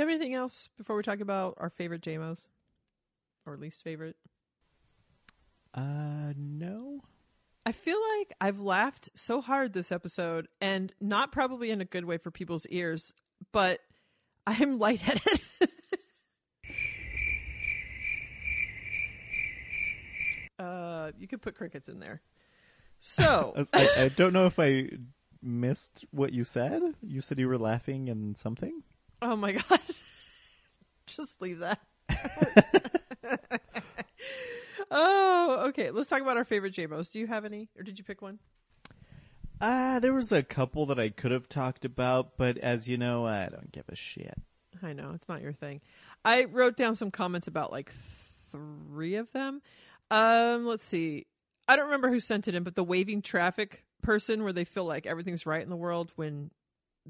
have 0.00 0.08
anything 0.08 0.34
else 0.34 0.68
before 0.76 0.96
we 0.96 1.02
talk 1.02 1.20
about 1.20 1.54
our 1.58 1.70
favorite 1.70 2.02
JMOs? 2.02 2.48
Or 3.46 3.56
least 3.56 3.82
favorite? 3.82 4.16
Uh, 5.72 6.32
no. 6.36 7.00
I 7.66 7.72
feel 7.72 7.98
like 8.18 8.32
I've 8.40 8.60
laughed 8.60 9.10
so 9.14 9.40
hard 9.42 9.74
this 9.74 9.92
episode, 9.92 10.48
and 10.60 10.92
not 11.00 11.30
probably 11.30 11.70
in 11.70 11.80
a 11.80 11.84
good 11.84 12.04
way 12.04 12.16
for 12.16 12.30
people's 12.30 12.66
ears, 12.66 13.12
but 13.52 13.80
I'm 14.46 14.78
lightheaded. 14.78 15.42
uh, 20.58 21.12
you 21.18 21.28
could 21.28 21.42
put 21.42 21.54
crickets 21.54 21.88
in 21.90 22.00
there. 22.00 22.22
So, 22.98 23.54
I, 23.74 23.88
I 23.98 24.08
don't 24.08 24.32
know 24.32 24.46
if 24.46 24.58
I 24.58 24.88
missed 25.42 26.06
what 26.10 26.32
you 26.32 26.44
said. 26.44 26.80
You 27.02 27.20
said 27.20 27.38
you 27.38 27.48
were 27.48 27.58
laughing 27.58 28.08
and 28.08 28.36
something. 28.36 28.82
oh 29.20 29.36
my 29.36 29.52
god, 29.68 29.80
just 31.06 31.42
leave 31.42 31.58
that. 31.58 31.80
Oh, 34.90 35.66
okay. 35.68 35.90
Let's 35.90 36.08
talk 36.08 36.22
about 36.22 36.36
our 36.36 36.44
favorite 36.44 36.74
JMOs. 36.74 37.10
Do 37.10 37.18
you 37.20 37.26
have 37.26 37.44
any, 37.44 37.68
or 37.76 37.82
did 37.82 37.98
you 37.98 38.04
pick 38.04 38.22
one? 38.22 38.38
Uh, 39.60 40.00
there 40.00 40.14
was 40.14 40.32
a 40.32 40.42
couple 40.42 40.86
that 40.86 40.98
I 40.98 41.10
could 41.10 41.32
have 41.32 41.48
talked 41.48 41.84
about, 41.84 42.38
but 42.38 42.56
as 42.58 42.88
you 42.88 42.96
know, 42.96 43.26
I 43.26 43.48
don't 43.48 43.70
give 43.70 43.84
a 43.88 43.96
shit. 43.96 44.34
I 44.82 44.94
know 44.94 45.12
it's 45.14 45.28
not 45.28 45.42
your 45.42 45.52
thing. 45.52 45.82
I 46.24 46.44
wrote 46.44 46.76
down 46.76 46.94
some 46.94 47.10
comments 47.10 47.46
about 47.46 47.70
like 47.70 47.92
three 48.50 49.16
of 49.16 49.30
them. 49.32 49.60
Um, 50.10 50.66
let's 50.66 50.84
see. 50.84 51.26
I 51.68 51.76
don't 51.76 51.86
remember 51.86 52.08
who 52.08 52.20
sent 52.20 52.48
it 52.48 52.54
in, 52.54 52.62
but 52.62 52.74
the 52.74 52.84
waving 52.84 53.22
traffic 53.22 53.84
person, 54.02 54.42
where 54.42 54.52
they 54.52 54.64
feel 54.64 54.84
like 54.84 55.06
everything's 55.06 55.46
right 55.46 55.62
in 55.62 55.68
the 55.68 55.76
world 55.76 56.12
when 56.16 56.50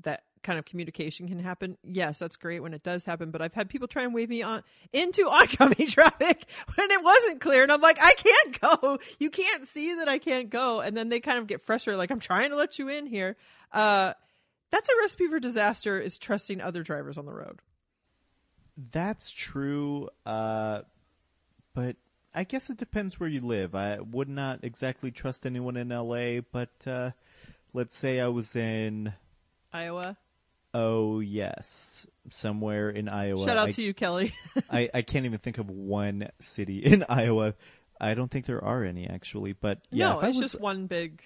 that 0.03 0.25
kind 0.43 0.59
of 0.59 0.65
communication 0.65 1.29
can 1.29 1.39
happen. 1.39 1.77
Yes, 1.83 2.19
that's 2.19 2.37
great 2.37 2.61
when 2.61 2.75
it 2.75 2.83
does 2.83 3.05
happen. 3.05 3.31
But 3.31 3.43
I've 3.43 3.55
had 3.55 3.69
people 3.69 3.89
try 3.89 4.03
and 4.03 4.15
wave 4.15 4.29
me 4.29 4.43
on 4.43 4.63
into 4.93 5.23
oncoming 5.29 5.87
traffic 5.87 6.45
when 6.75 6.91
it 6.91 7.03
wasn't 7.03 7.41
clear, 7.41 7.63
and 7.63 7.73
I'm 7.73 7.81
like, 7.81 7.99
I 8.01 8.13
can't 8.13 8.61
go. 8.61 8.99
You 9.19 9.31
can't 9.31 9.67
see 9.67 9.95
that 9.95 10.09
I 10.09 10.19
can't 10.19 10.51
go, 10.51 10.81
and 10.81 10.97
then 10.97 11.09
they 11.09 11.21
kind 11.21 11.39
of 11.39 11.47
get 11.47 11.61
frustrated, 11.61 11.99
like 11.99 12.11
I'm 12.11 12.21
trying 12.21 12.51
to 12.51 12.57
let 12.57 12.79
you 12.79 12.89
in 12.89 13.07
here. 13.07 13.37
Uh, 13.73 14.15
that's 14.71 14.89
a 14.89 14.93
recipe 15.01 15.27
for 15.29 15.41
disaster. 15.41 15.99
Is 16.01 16.17
trusting 16.17 16.61
other 16.61 16.83
drivers 16.83 17.19
on 17.19 17.27
the 17.27 17.33
road. 17.33 17.61
That's 18.93 19.31
true, 19.31 20.09
uh, 20.25 20.83
but 21.75 21.97
I 22.35 22.45
guess 22.45 22.71
it 22.71 22.77
depends 22.77 23.19
where 23.19 23.29
you 23.29 23.41
live. 23.41 23.75
I 23.75 23.99
would 24.01 24.29
not 24.29 24.61
exactly 24.63 25.11
trust 25.11 25.45
anyone 25.45 25.77
in 25.77 25.89
LA, 25.89 26.41
but 26.53 26.71
uh, 26.87 27.11
let's 27.73 27.97
say 27.97 28.21
I 28.21 28.29
was 28.29 28.55
in, 28.55 29.13
Iowa. 29.73 30.17
Oh 30.75 31.21
yes, 31.21 32.07
somewhere 32.31 32.91
in 32.91 33.09
Iowa. 33.09 33.45
Shout 33.45 33.57
out 33.57 33.69
I, 33.69 33.71
to 33.73 33.83
you, 33.83 33.95
Kelly. 33.95 34.33
I, 34.71 34.89
I 34.93 35.03
can't 35.03 35.27
even 35.27 35.39
think 35.39 35.59
of 35.59 35.71
one 35.71 36.29
city 36.41 36.79
in 36.85 37.05
Iowa. 37.09 37.55
I 38.01 38.15
don't 38.15 38.31
think 38.31 38.47
there 38.47 38.65
are 38.65 38.85
any 38.85 39.07
actually, 39.07 39.53
but 39.53 39.81
yeah, 39.91 40.13
no, 40.13 40.21
it's 40.21 40.37
was, 40.37 40.53
just 40.53 40.61
one 40.61 40.87
big 40.87 41.23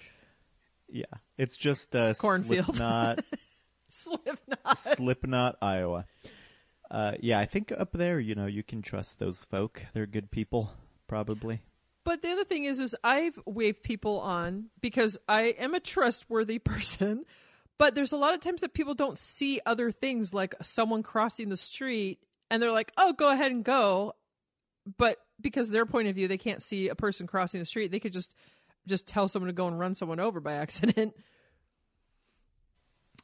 yeah, 0.89 1.05
it's 1.37 1.55
just 1.55 1.95
uh, 1.95 2.13
Cornfield. 2.15 2.65
Slipknot, 2.65 3.19
Slipknot. 3.89 4.77
Slipknot, 4.77 5.57
Iowa. 5.61 6.05
Uh, 6.89 7.13
yeah, 7.19 7.39
I 7.39 7.45
think 7.45 7.71
up 7.71 7.91
there, 7.93 8.19
you 8.19 8.35
know, 8.35 8.45
you 8.45 8.63
can 8.63 8.81
trust 8.81 9.19
those 9.19 9.43
folk. 9.43 9.83
They're 9.93 10.05
good 10.05 10.31
people, 10.31 10.71
probably. 11.07 11.61
But 12.03 12.21
the 12.21 12.29
other 12.29 12.43
thing 12.43 12.65
is, 12.65 12.79
is 12.79 12.95
I've 13.03 13.39
waved 13.45 13.81
people 13.81 14.19
on 14.19 14.69
because 14.79 15.17
I 15.27 15.55
am 15.57 15.73
a 15.73 15.79
trustworthy 15.79 16.59
person. 16.59 17.25
But 17.77 17.95
there's 17.95 18.11
a 18.11 18.17
lot 18.17 18.33
of 18.33 18.39
times 18.39 18.61
that 18.61 18.73
people 18.73 18.93
don't 18.93 19.19
see 19.19 19.59
other 19.65 19.91
things, 19.91 20.33
like 20.33 20.55
someone 20.61 21.03
crossing 21.03 21.49
the 21.49 21.57
street, 21.57 22.19
and 22.49 22.61
they're 22.61 22.71
like, 22.71 22.91
"Oh, 22.97 23.13
go 23.13 23.31
ahead 23.31 23.51
and 23.51 23.63
go," 23.63 24.13
but 24.97 25.17
because 25.41 25.69
their 25.69 25.85
point 25.85 26.07
of 26.07 26.15
view, 26.15 26.27
they 26.27 26.37
can't 26.37 26.61
see 26.61 26.87
a 26.87 26.95
person 26.95 27.27
crossing 27.27 27.59
the 27.59 27.65
street. 27.65 27.91
They 27.91 27.99
could 27.99 28.13
just 28.13 28.33
just 28.87 29.07
tell 29.07 29.27
someone 29.27 29.47
to 29.47 29.53
go 29.53 29.67
and 29.67 29.77
run 29.79 29.93
someone 29.93 30.19
over 30.19 30.39
by 30.39 30.53
accident. 30.65 31.13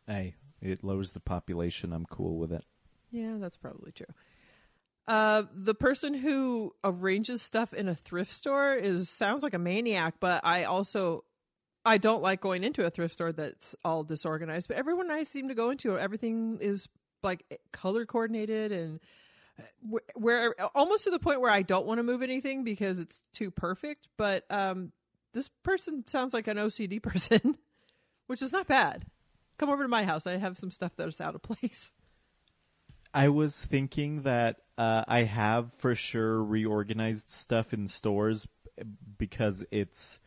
Hey, 0.07 0.35
it 0.61 0.83
lowers 0.83 1.11
the 1.11 1.19
population. 1.19 1.93
I'm 1.93 2.05
cool 2.05 2.37
with 2.37 2.51
it. 2.51 2.65
Yeah, 3.11 3.35
that's 3.39 3.57
probably 3.57 3.91
true. 3.91 4.07
Uh, 5.07 5.43
the 5.53 5.73
person 5.73 6.13
who 6.13 6.73
arranges 6.83 7.41
stuff 7.41 7.73
in 7.73 7.89
a 7.89 7.95
thrift 7.95 8.33
store 8.33 8.73
is 8.75 9.09
sounds 9.09 9.43
like 9.43 9.53
a 9.53 9.59
maniac, 9.59 10.15
but 10.19 10.45
I 10.45 10.63
also 10.63 11.23
I 11.85 11.97
don't 11.97 12.21
like 12.21 12.41
going 12.41 12.63
into 12.63 12.85
a 12.85 12.89
thrift 12.89 13.13
store 13.13 13.31
that's 13.31 13.75
all 13.83 14.03
disorganized. 14.03 14.67
But 14.67 14.77
everyone 14.77 15.09
I 15.09 15.23
seem 15.23 15.47
to 15.47 15.55
go 15.55 15.69
into, 15.69 15.97
everything 15.97 16.59
is 16.61 16.87
like 17.23 17.59
color 17.71 18.05
coordinated 18.05 18.71
and 18.71 18.99
where, 19.81 20.01
where 20.15 20.55
almost 20.75 21.05
to 21.05 21.11
the 21.11 21.19
point 21.19 21.41
where 21.41 21.51
I 21.51 21.61
don't 21.61 21.85
want 21.85 21.99
to 21.99 22.03
move 22.03 22.21
anything 22.21 22.63
because 22.63 22.99
it's 22.99 23.23
too 23.33 23.51
perfect. 23.51 24.07
But 24.17 24.45
um, 24.49 24.91
this 25.33 25.49
person 25.63 26.03
sounds 26.07 26.33
like 26.33 26.47
an 26.47 26.57
OCD 26.57 27.01
person, 27.03 27.57
which 28.27 28.41
is 28.41 28.51
not 28.51 28.67
bad. 28.67 29.05
Come 29.57 29.69
over 29.69 29.83
to 29.83 29.89
my 29.89 30.03
house. 30.03 30.25
I 30.25 30.37
have 30.37 30.57
some 30.57 30.71
stuff 30.71 30.93
that's 30.95 31.21
out 31.21 31.35
of 31.35 31.41
place. 31.41 31.91
I 33.13 33.27
was 33.27 33.63
thinking 33.63 34.21
that 34.21 34.57
uh, 34.77 35.03
I 35.07 35.23
have 35.23 35.73
for 35.77 35.95
sure 35.95 36.41
reorganized 36.41 37.29
stuff 37.29 37.73
in 37.73 37.87
stores 37.87 38.47
because 39.17 39.65
it's 39.69 40.21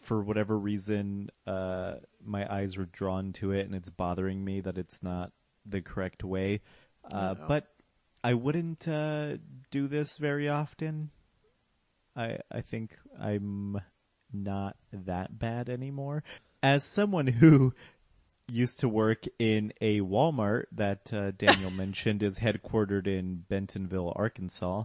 for 0.00 0.22
whatever 0.22 0.58
reason 0.58 1.30
uh, 1.46 1.94
my 2.24 2.50
eyes 2.52 2.76
were 2.76 2.86
drawn 2.86 3.32
to 3.34 3.52
it 3.52 3.66
and 3.66 3.74
it's 3.74 3.90
bothering 3.90 4.44
me 4.44 4.60
that 4.60 4.78
it's 4.78 5.02
not 5.02 5.32
the 5.66 5.80
correct 5.80 6.24
way. 6.24 6.60
Uh, 7.10 7.34
No. 7.38 7.44
But 7.48 7.68
I 8.24 8.34
wouldn't 8.34 8.86
uh, 8.86 9.38
do 9.70 9.88
this 9.88 10.16
very 10.18 10.48
often. 10.48 11.10
I 12.14 12.38
I 12.50 12.60
think 12.60 12.96
I'm 13.20 13.80
not 14.32 14.76
that 14.92 15.38
bad 15.38 15.68
anymore. 15.68 16.22
As 16.62 16.84
someone 16.84 17.26
who 17.26 17.74
used 18.48 18.80
to 18.80 18.88
work 18.88 19.24
in 19.38 19.72
a 19.80 20.00
Walmart 20.00 20.64
that 20.72 21.12
uh, 21.12 21.32
Daniel 21.32 21.70
mentioned 21.84 22.22
is 22.22 22.38
headquartered 22.38 23.06
in 23.06 23.44
Bentonville, 23.48 24.12
Arkansas. 24.14 24.84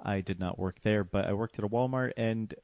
I 0.00 0.20
did 0.20 0.38
not 0.38 0.58
work 0.58 0.80
there, 0.82 1.02
but 1.02 1.24
I 1.24 1.32
worked 1.32 1.58
at 1.58 1.64
a 1.64 1.68
Walmart, 1.68 2.12
and 2.16 2.54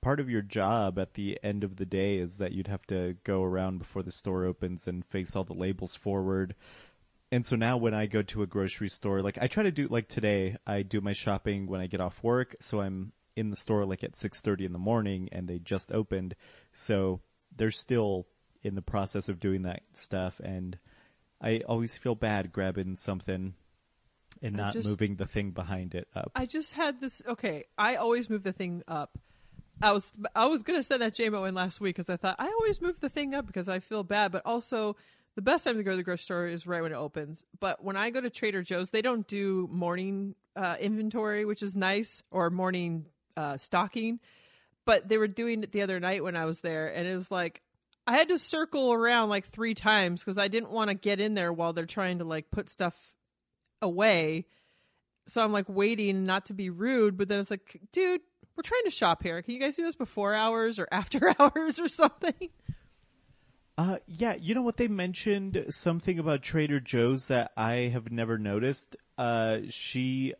part 0.00 0.20
of 0.20 0.28
your 0.28 0.42
job 0.42 0.98
at 0.98 1.14
the 1.14 1.38
end 1.42 1.64
of 1.64 1.76
the 1.76 1.86
day 1.86 2.18
is 2.18 2.38
that 2.38 2.52
you'd 2.52 2.66
have 2.68 2.82
to 2.86 3.16
go 3.24 3.42
around 3.42 3.78
before 3.78 4.02
the 4.02 4.10
store 4.10 4.44
opens 4.44 4.86
and 4.86 5.04
face 5.06 5.34
all 5.36 5.44
the 5.44 5.54
labels 5.54 5.94
forward. 5.96 6.54
And 7.32 7.44
so 7.44 7.56
now 7.56 7.76
when 7.76 7.94
I 7.94 8.06
go 8.06 8.22
to 8.22 8.42
a 8.42 8.46
grocery 8.46 8.88
store, 8.88 9.22
like 9.22 9.38
I 9.40 9.46
try 9.46 9.64
to 9.64 9.70
do 9.72 9.88
like 9.88 10.08
today, 10.08 10.56
I 10.66 10.82
do 10.82 11.00
my 11.00 11.12
shopping 11.12 11.66
when 11.66 11.80
I 11.80 11.86
get 11.86 12.00
off 12.00 12.22
work, 12.22 12.56
so 12.60 12.80
I'm 12.80 13.12
in 13.34 13.50
the 13.50 13.56
store 13.56 13.84
like 13.84 14.02
at 14.04 14.12
6:30 14.16 14.64
in 14.64 14.72
the 14.72 14.78
morning 14.78 15.28
and 15.32 15.48
they 15.48 15.58
just 15.58 15.92
opened. 15.92 16.34
So 16.72 17.20
they're 17.54 17.70
still 17.70 18.26
in 18.62 18.74
the 18.74 18.82
process 18.82 19.28
of 19.28 19.40
doing 19.40 19.62
that 19.62 19.82
stuff 19.92 20.40
and 20.42 20.78
I 21.40 21.60
always 21.68 21.96
feel 21.96 22.14
bad 22.14 22.50
grabbing 22.52 22.96
something 22.96 23.54
and 24.42 24.56
not 24.56 24.72
just- 24.72 24.88
moving 24.88 25.16
the 25.16 25.26
thing 25.26 25.50
behind 25.50 25.94
it 25.94 26.08
up. 26.14 26.32
I 26.34 26.46
just 26.46 26.72
had 26.72 27.00
this. 27.00 27.22
Okay, 27.26 27.64
I 27.76 27.96
always 27.96 28.30
move 28.30 28.42
the 28.42 28.52
thing 28.52 28.82
up. 28.88 29.18
I 29.82 29.92
was 29.92 30.12
I 30.34 30.46
was 30.46 30.62
gonna 30.62 30.82
send 30.82 31.02
that 31.02 31.14
JMO 31.14 31.48
in 31.48 31.54
last 31.54 31.80
week 31.80 31.96
because 31.96 32.10
I 32.10 32.16
thought 32.16 32.36
I 32.38 32.46
always 32.46 32.80
move 32.80 33.00
the 33.00 33.08
thing 33.08 33.34
up 33.34 33.46
because 33.46 33.68
I 33.68 33.80
feel 33.80 34.02
bad, 34.02 34.32
but 34.32 34.42
also 34.46 34.96
the 35.34 35.42
best 35.42 35.64
time 35.64 35.76
to 35.76 35.82
go 35.82 35.90
to 35.90 35.96
the 35.96 36.02
grocery 36.02 36.22
store 36.22 36.46
is 36.46 36.66
right 36.66 36.82
when 36.82 36.92
it 36.92 36.96
opens. 36.96 37.44
But 37.60 37.84
when 37.84 37.96
I 37.96 38.08
go 38.10 38.20
to 38.20 38.30
Trader 38.30 38.62
Joe's, 38.62 38.90
they 38.90 39.02
don't 39.02 39.26
do 39.28 39.68
morning 39.70 40.34
uh, 40.56 40.76
inventory, 40.80 41.44
which 41.44 41.62
is 41.62 41.76
nice, 41.76 42.22
or 42.30 42.48
morning 42.48 43.04
uh, 43.36 43.58
stocking. 43.58 44.18
But 44.86 45.08
they 45.08 45.18
were 45.18 45.28
doing 45.28 45.62
it 45.62 45.72
the 45.72 45.82
other 45.82 46.00
night 46.00 46.24
when 46.24 46.36
I 46.36 46.46
was 46.46 46.60
there, 46.60 46.88
and 46.88 47.06
it 47.06 47.14
was 47.14 47.30
like 47.30 47.60
I 48.06 48.12
had 48.12 48.28
to 48.28 48.38
circle 48.38 48.92
around 48.92 49.28
like 49.28 49.46
three 49.46 49.74
times 49.74 50.22
because 50.22 50.38
I 50.38 50.48
didn't 50.48 50.70
want 50.70 50.88
to 50.88 50.94
get 50.94 51.20
in 51.20 51.34
there 51.34 51.52
while 51.52 51.72
they're 51.72 51.86
trying 51.86 52.18
to 52.18 52.24
like 52.24 52.50
put 52.50 52.70
stuff 52.70 52.94
away. 53.82 54.46
So 55.26 55.42
I'm 55.42 55.52
like 55.52 55.68
waiting 55.68 56.24
not 56.24 56.46
to 56.46 56.54
be 56.54 56.70
rude, 56.70 57.16
but 57.16 57.28
then 57.28 57.40
it's 57.40 57.50
like, 57.50 57.80
dude, 57.92 58.20
we're 58.56 58.62
trying 58.62 58.84
to 58.84 58.90
shop 58.90 59.22
here. 59.22 59.40
Can 59.42 59.54
you 59.54 59.60
guys 59.60 59.76
do 59.76 59.84
this 59.84 59.94
before 59.94 60.34
hours 60.34 60.78
or 60.78 60.88
after 60.92 61.34
hours 61.38 61.78
or 61.78 61.88
something? 61.88 62.50
Uh, 63.78 63.98
yeah, 64.06 64.34
you 64.34 64.54
know 64.54 64.62
what 64.62 64.78
they 64.78 64.88
mentioned 64.88 65.66
something 65.68 66.18
about 66.18 66.42
Trader 66.42 66.80
Joe's 66.80 67.26
that 67.26 67.52
I 67.56 67.90
have 67.92 68.10
never 68.10 68.38
noticed. 68.38 68.96
Uh, 69.18 69.58
she, 69.68 70.32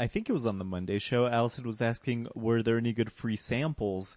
I 0.00 0.08
think 0.08 0.28
it 0.28 0.32
was 0.32 0.46
on 0.46 0.58
the 0.58 0.64
Monday 0.64 0.98
show. 0.98 1.26
Allison 1.26 1.64
was 1.64 1.80
asking, 1.80 2.26
were 2.34 2.60
there 2.60 2.78
any 2.78 2.92
good 2.92 3.12
free 3.12 3.36
samples? 3.36 4.16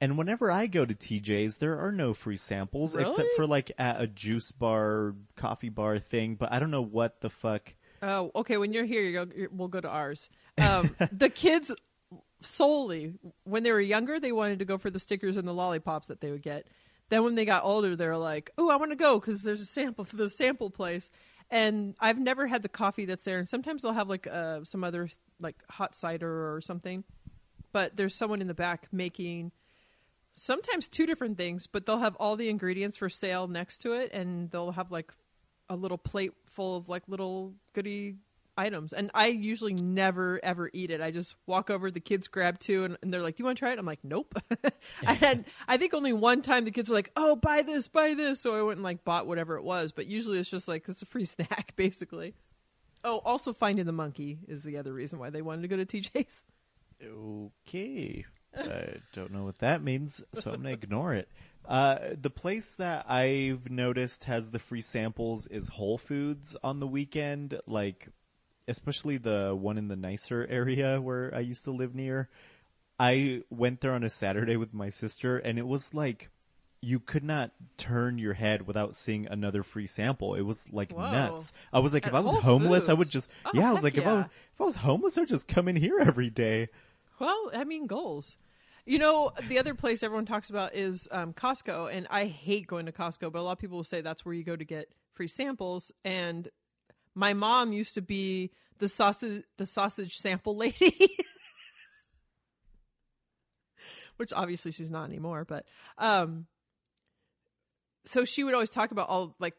And 0.00 0.16
whenever 0.16 0.50
I 0.50 0.66
go 0.66 0.86
to 0.86 0.94
TJ's, 0.94 1.56
there 1.56 1.78
are 1.78 1.92
no 1.92 2.14
free 2.14 2.36
samples 2.36 2.94
except 2.94 3.28
for 3.34 3.46
like 3.46 3.72
at 3.78 4.00
a 4.00 4.06
juice 4.06 4.50
bar, 4.50 5.14
coffee 5.36 5.70
bar 5.70 5.98
thing. 5.98 6.36
But 6.36 6.52
I 6.52 6.58
don't 6.58 6.70
know 6.70 6.82
what 6.82 7.20
the 7.20 7.30
fuck. 7.30 7.74
Oh, 8.02 8.30
okay. 8.36 8.58
When 8.58 8.72
you're 8.72 8.84
here, 8.84 9.02
you 9.02 9.12
go, 9.12 9.48
we'll 9.50 9.68
go 9.68 9.80
to 9.80 9.88
ours. 9.88 10.28
Um, 10.58 10.94
the 11.12 11.30
kids 11.30 11.74
solely, 12.40 13.14
when 13.44 13.62
they 13.62 13.72
were 13.72 13.80
younger, 13.80 14.20
they 14.20 14.32
wanted 14.32 14.58
to 14.58 14.64
go 14.64 14.78
for 14.78 14.90
the 14.90 14.98
stickers 14.98 15.36
and 15.36 15.46
the 15.46 15.54
lollipops 15.54 16.08
that 16.08 16.20
they 16.20 16.30
would 16.30 16.42
get. 16.42 16.66
Then 17.08 17.22
when 17.22 17.34
they 17.34 17.44
got 17.44 17.64
older, 17.64 17.94
they're 17.96 18.16
like, 18.16 18.50
"Oh, 18.58 18.70
I 18.70 18.76
want 18.76 18.92
to 18.92 18.96
go 18.96 19.18
because 19.18 19.42
there's 19.42 19.60
a 19.60 19.66
sample 19.66 20.04
for 20.04 20.16
the 20.16 20.28
sample 20.28 20.70
place." 20.70 21.10
And 21.50 21.94
I've 22.00 22.18
never 22.18 22.46
had 22.48 22.62
the 22.62 22.68
coffee 22.68 23.04
that's 23.04 23.24
there. 23.24 23.38
And 23.38 23.48
sometimes 23.48 23.82
they'll 23.82 23.92
have 23.92 24.08
like 24.08 24.26
uh, 24.26 24.64
some 24.64 24.82
other 24.82 25.08
like 25.40 25.56
hot 25.70 25.94
cider 25.94 26.54
or 26.54 26.60
something. 26.60 27.04
But 27.72 27.96
there's 27.96 28.14
someone 28.14 28.40
in 28.40 28.48
the 28.48 28.54
back 28.54 28.88
making 28.90 29.52
sometimes 30.32 30.88
two 30.88 31.06
different 31.06 31.36
things, 31.36 31.66
but 31.66 31.86
they'll 31.86 31.98
have 31.98 32.16
all 32.16 32.36
the 32.36 32.48
ingredients 32.48 32.96
for 32.96 33.08
sale 33.08 33.46
next 33.46 33.78
to 33.78 33.92
it, 33.92 34.12
and 34.12 34.50
they'll 34.50 34.72
have 34.72 34.90
like 34.90 35.12
a 35.68 35.76
little 35.76 35.98
plate 35.98 36.32
full 36.46 36.76
of 36.76 36.88
like 36.88 37.02
little 37.08 37.54
goody 37.72 38.16
items. 38.56 38.92
And 38.92 39.10
I 39.14 39.28
usually 39.28 39.74
never 39.74 40.40
ever 40.42 40.70
eat 40.72 40.90
it. 40.90 41.00
I 41.00 41.10
just 41.10 41.34
walk 41.46 41.70
over, 41.70 41.90
the 41.90 42.00
kids 42.00 42.28
grab 42.28 42.58
two, 42.58 42.84
and, 42.84 42.98
and 43.02 43.12
they're 43.12 43.22
like, 43.22 43.36
"Do 43.36 43.42
"You 43.42 43.46
want 43.46 43.58
to 43.58 43.60
try 43.60 43.72
it?" 43.72 43.78
I'm 43.78 43.86
like, 43.86 44.04
"Nope." 44.04 44.34
I 45.06 45.14
had, 45.14 45.44
I 45.68 45.76
think 45.76 45.94
only 45.94 46.12
one 46.12 46.42
time 46.42 46.64
the 46.64 46.70
kids 46.70 46.88
were 46.88 46.96
like, 46.96 47.12
"Oh, 47.16 47.36
buy 47.36 47.62
this, 47.62 47.88
buy 47.88 48.14
this," 48.14 48.40
so 48.40 48.56
I 48.56 48.62
went 48.62 48.78
and 48.78 48.84
like 48.84 49.04
bought 49.04 49.26
whatever 49.26 49.56
it 49.56 49.64
was. 49.64 49.92
But 49.92 50.06
usually 50.06 50.38
it's 50.38 50.50
just 50.50 50.68
like 50.68 50.88
it's 50.88 51.02
a 51.02 51.06
free 51.06 51.24
snack, 51.26 51.74
basically. 51.76 52.34
Oh, 53.04 53.18
also 53.24 53.52
finding 53.52 53.86
the 53.86 53.92
monkey 53.92 54.38
is 54.48 54.64
the 54.64 54.78
other 54.78 54.92
reason 54.92 55.18
why 55.18 55.30
they 55.30 55.42
wanted 55.42 55.62
to 55.62 55.68
go 55.68 55.76
to 55.76 55.86
TJ's. 55.86 56.44
Okay. 57.04 58.24
I 58.56 58.96
don't 59.12 59.32
know 59.32 59.44
what 59.44 59.58
that 59.58 59.82
means, 59.82 60.24
so 60.32 60.50
I'm 60.50 60.62
gonna 60.62 60.70
ignore 60.70 61.12
it. 61.14 61.28
Uh, 61.68 61.98
the 62.20 62.30
place 62.30 62.72
that 62.74 63.10
I've 63.10 63.70
noticed 63.70 64.24
has 64.24 64.50
the 64.50 64.58
free 64.58 64.80
samples 64.80 65.46
is 65.48 65.68
Whole 65.68 65.98
Foods 65.98 66.56
on 66.62 66.80
the 66.80 66.86
weekend, 66.86 67.60
like 67.66 68.08
especially 68.68 69.16
the 69.16 69.56
one 69.58 69.78
in 69.78 69.88
the 69.88 69.96
nicer 69.96 70.46
area 70.48 71.00
where 71.00 71.32
I 71.34 71.40
used 71.40 71.64
to 71.64 71.70
live 71.70 71.94
near. 71.94 72.28
I 72.98 73.42
went 73.50 73.80
there 73.80 73.92
on 73.92 74.04
a 74.04 74.08
Saturday 74.08 74.56
with 74.56 74.72
my 74.72 74.88
sister, 74.88 75.36
and 75.38 75.58
it 75.58 75.66
was 75.66 75.92
like 75.92 76.30
you 76.80 77.00
could 77.00 77.24
not 77.24 77.50
turn 77.76 78.18
your 78.18 78.34
head 78.34 78.66
without 78.66 78.94
seeing 78.94 79.26
another 79.26 79.62
free 79.62 79.86
sample. 79.86 80.34
It 80.34 80.42
was 80.42 80.64
like 80.70 80.92
Whoa. 80.92 81.10
nuts. 81.10 81.52
I 81.72 81.80
was 81.80 81.92
like, 81.92 82.04
At 82.04 82.10
if 82.10 82.14
I 82.14 82.20
was 82.20 82.32
Whole 82.32 82.40
homeless, 82.40 82.88
I 82.88 82.92
would 82.92 83.10
just 83.10 83.30
Oh, 83.44 83.50
yeah. 83.54 83.70
I 83.70 83.72
was 83.72 83.82
like, 83.82 83.96
if 83.96 84.06
I 84.06 84.12
was, 84.12 84.24
if 84.24 84.60
I 84.60 84.64
was 84.64 84.76
homeless, 84.76 85.18
I 85.18 85.22
would 85.22 85.28
just 85.28 85.48
come 85.48 85.68
in 85.68 85.76
here 85.76 85.98
every 85.98 86.30
day. 86.30 86.68
Well, 87.18 87.50
I 87.54 87.64
mean, 87.64 87.86
goals. 87.86 88.36
You 88.84 88.98
know, 89.00 89.32
the 89.48 89.58
other 89.58 89.74
place 89.74 90.04
everyone 90.04 90.26
talks 90.26 90.48
about 90.48 90.76
is 90.76 91.08
um, 91.10 91.32
Costco, 91.32 91.92
and 91.92 92.06
I 92.08 92.26
hate 92.26 92.68
going 92.68 92.86
to 92.86 92.92
Costco, 92.92 93.32
but 93.32 93.40
a 93.40 93.42
lot 93.42 93.52
of 93.52 93.58
people 93.58 93.78
will 93.78 93.84
say 93.84 94.00
that's 94.00 94.24
where 94.24 94.34
you 94.34 94.44
go 94.44 94.54
to 94.54 94.64
get 94.64 94.92
free 95.12 95.26
samples. 95.26 95.90
And 96.04 96.48
my 97.16 97.32
mom 97.32 97.72
used 97.72 97.94
to 97.94 98.02
be 98.02 98.52
the 98.78 98.88
sausage 98.88 99.42
the 99.56 99.66
sausage 99.66 100.18
sample 100.18 100.56
lady, 100.56 100.94
which 104.18 104.32
obviously 104.32 104.70
she's 104.70 104.90
not 104.90 105.08
anymore. 105.08 105.44
But 105.44 105.64
um, 105.98 106.46
so 108.04 108.24
she 108.24 108.44
would 108.44 108.54
always 108.54 108.70
talk 108.70 108.92
about 108.92 109.08
all 109.08 109.34
like 109.40 109.54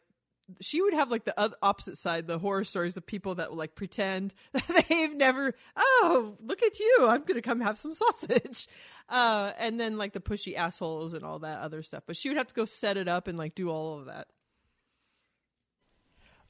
she 0.61 0.81
would 0.81 0.93
have 0.93 1.11
like 1.11 1.25
the 1.25 1.55
opposite 1.61 1.97
side, 1.97 2.27
the 2.27 2.39
horror 2.39 2.63
stories 2.63 2.95
of 2.95 3.05
people 3.05 3.35
that 3.35 3.49
will 3.49 3.57
like 3.57 3.75
pretend 3.75 4.33
that 4.53 4.85
they've 4.87 5.15
never. 5.15 5.53
Oh, 5.75 6.37
look 6.39 6.63
at 6.63 6.79
you! 6.79 7.05
I'm 7.07 7.23
gonna 7.23 7.41
come 7.41 7.61
have 7.61 7.77
some 7.77 7.93
sausage, 7.93 8.67
uh, 9.09 9.51
and 9.57 9.79
then 9.79 9.97
like 9.97 10.13
the 10.13 10.21
pushy 10.21 10.55
assholes 10.55 11.13
and 11.13 11.23
all 11.23 11.39
that 11.39 11.59
other 11.59 11.81
stuff. 11.81 12.03
But 12.05 12.17
she 12.17 12.29
would 12.29 12.37
have 12.37 12.47
to 12.47 12.55
go 12.55 12.65
set 12.65 12.97
it 12.97 13.07
up 13.07 13.27
and 13.27 13.37
like 13.37 13.55
do 13.55 13.69
all 13.69 13.99
of 13.99 14.05
that. 14.05 14.27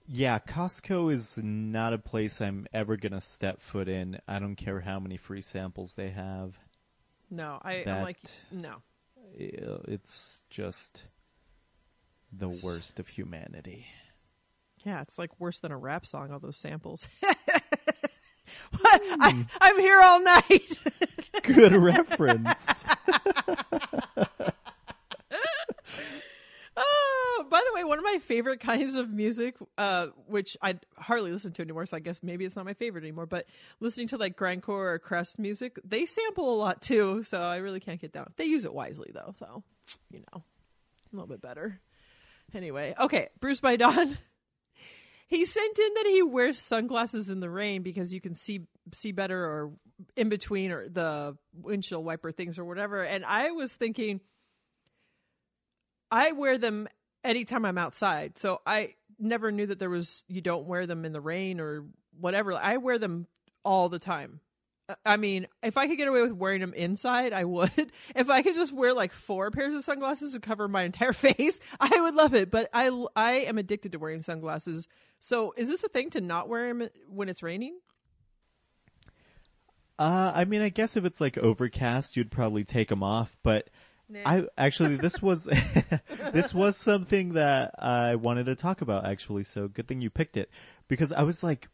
Yeah, 0.09 0.39
Costco 0.39 1.11
is 1.13 1.37
not 1.41 1.91
a 1.93 1.97
place 1.97 2.39
I'm 2.41 2.65
ever 2.73 2.95
gonna 2.95 3.19
step 3.21 3.61
foot 3.61 3.89
in. 3.89 4.19
I 4.27 4.39
don't 4.39 4.55
care 4.55 4.79
how 4.79 4.99
many 4.99 5.17
free 5.17 5.41
samples 5.41 5.93
they 5.93 6.09
have. 6.11 6.57
No, 7.29 7.59
I, 7.61 7.79
I'm 7.79 7.85
That- 7.85 8.03
like 8.03 8.17
no. 8.51 8.75
It's 9.39 10.43
just 10.49 11.03
the 12.31 12.47
worst 12.63 12.99
of 12.99 13.09
humanity. 13.09 13.85
Yeah, 14.85 15.01
it's 15.01 15.19
like 15.19 15.37
worse 15.39 15.59
than 15.59 15.71
a 15.73 15.77
rap 15.77 16.05
song. 16.05 16.31
All 16.31 16.39
those 16.39 16.55
samples. 16.55 17.07
what? 17.21 19.01
I, 19.19 19.31
hmm. 19.33 19.41
I'm 19.59 19.79
here 19.79 19.99
all 20.01 20.21
night. 20.23 20.77
Good 21.43 21.73
reference. 21.75 22.85
Oh, 26.79 27.46
by 27.57 27.63
the 27.71 27.75
way, 27.75 27.83
one 27.83 27.97
of 27.97 28.05
my 28.05 28.19
favorite 28.19 28.59
kinds 28.71 28.95
of 28.95 29.09
music, 29.09 29.55
uh, 29.79 30.07
which 30.27 30.55
I 30.61 30.75
hardly 30.95 31.31
listen 31.31 31.53
to 31.53 31.63
anymore, 31.63 31.87
so 31.87 31.97
I 31.97 31.99
guess 31.99 32.21
maybe 32.21 32.45
it's 32.45 32.55
not 32.55 32.65
my 32.65 32.75
favorite 32.75 33.03
anymore. 33.03 33.25
But 33.25 33.47
listening 33.79 34.09
to 34.09 34.17
like 34.17 34.37
grindcore 34.37 34.93
or 34.93 34.99
crust 34.99 35.39
music, 35.39 35.79
they 35.83 36.05
sample 36.05 36.53
a 36.53 36.57
lot 36.57 36.83
too, 36.83 37.23
so 37.23 37.41
I 37.41 37.57
really 37.57 37.79
can't 37.79 37.99
get 37.99 38.11
down. 38.13 38.31
They 38.37 38.45
use 38.45 38.65
it 38.65 38.73
wisely 38.73 39.09
though, 39.11 39.33
so 39.39 39.63
you 40.11 40.19
know, 40.19 40.43
a 40.43 41.15
little 41.15 41.27
bit 41.27 41.41
better. 41.41 41.79
Anyway, 42.53 42.93
okay, 42.99 43.29
Bruce 43.39 43.59
by 43.59 43.75
Dawn. 43.75 44.17
He 45.29 45.43
sent 45.43 45.77
in 45.77 45.93
that 45.95 46.05
he 46.05 46.23
wears 46.23 46.57
sunglasses 46.57 47.29
in 47.29 47.41
the 47.41 47.49
rain 47.49 47.83
because 47.83 48.13
you 48.13 48.21
can 48.21 48.33
see 48.33 48.61
see 48.93 49.11
better 49.11 49.37
or 49.37 49.73
in 50.15 50.29
between 50.29 50.71
or 50.71 50.87
the 50.87 51.35
windshield 51.53 52.05
wiper 52.05 52.31
things 52.31 52.57
or 52.57 52.63
whatever. 52.63 53.03
And 53.03 53.25
I 53.25 53.51
was 53.51 53.73
thinking 53.73 54.21
I 56.09 56.31
wear 56.31 56.57
them 56.57 56.87
anytime 57.23 57.65
I'm 57.65 57.77
outside. 57.77 58.37
So 58.37 58.61
I 58.65 58.95
never 59.19 59.51
knew 59.51 59.65
that 59.65 59.79
there 59.79 59.89
was 59.89 60.23
you 60.27 60.41
don't 60.41 60.67
wear 60.67 60.85
them 60.85 61.05
in 61.05 61.11
the 61.11 61.21
rain 61.21 61.59
or 61.59 61.85
whatever. 62.19 62.53
I 62.53 62.77
wear 62.77 62.99
them 62.99 63.27
all 63.63 63.89
the 63.89 63.99
time. 63.99 64.39
Uh, 64.89 64.95
I 65.05 65.17
mean, 65.17 65.47
if 65.61 65.77
I 65.77 65.87
could 65.87 65.97
get 65.97 66.07
away 66.07 66.21
with 66.21 66.31
wearing 66.31 66.61
them 66.61 66.73
inside, 66.73 67.33
I 67.33 67.45
would. 67.45 67.71
If 68.15 68.29
I 68.29 68.41
could 68.41 68.55
just 68.55 68.73
wear 68.73 68.93
like 68.93 69.11
four 69.11 69.51
pairs 69.51 69.73
of 69.73 69.83
sunglasses 69.83 70.33
to 70.33 70.39
cover 70.39 70.67
my 70.67 70.83
entire 70.83 71.13
face, 71.13 71.59
I 71.79 71.99
would 72.01 72.15
love 72.15 72.33
it. 72.33 72.51
But 72.51 72.69
I 72.73 72.89
I 73.15 73.31
am 73.31 73.57
addicted 73.57 73.91
to 73.91 73.99
wearing 73.99 74.21
sunglasses. 74.21 74.87
So 75.19 75.53
is 75.57 75.67
this 75.67 75.83
a 75.83 75.89
thing 75.89 76.09
to 76.11 76.21
not 76.21 76.49
wear 76.49 76.67
them 76.67 76.89
when 77.09 77.29
it's 77.29 77.43
raining? 77.43 77.79
Uh, 79.99 80.31
I 80.35 80.45
mean, 80.45 80.61
I 80.61 80.69
guess 80.69 80.95
if 80.95 81.05
it's 81.05 81.19
like 81.19 81.37
overcast, 81.39 82.15
you'd 82.15 82.29
probably 82.29 82.63
take 82.63 82.89
them 82.89 83.01
off. 83.01 83.35
But 83.43 83.69
I 84.25 84.45
actually, 84.57 84.95
this 84.95 85.21
was 85.21 85.49
this 86.33 86.53
was 86.53 86.77
something 86.77 87.33
that 87.33 87.75
I 87.77 88.15
wanted 88.15 88.45
to 88.45 88.55
talk 88.55 88.81
about. 88.81 89.05
Actually, 89.05 89.43
so 89.43 89.67
good 89.67 89.87
thing 89.87 90.01
you 90.01 90.09
picked 90.09 90.37
it 90.37 90.49
because 90.87 91.11
I 91.11 91.23
was 91.23 91.43
like 91.43 91.67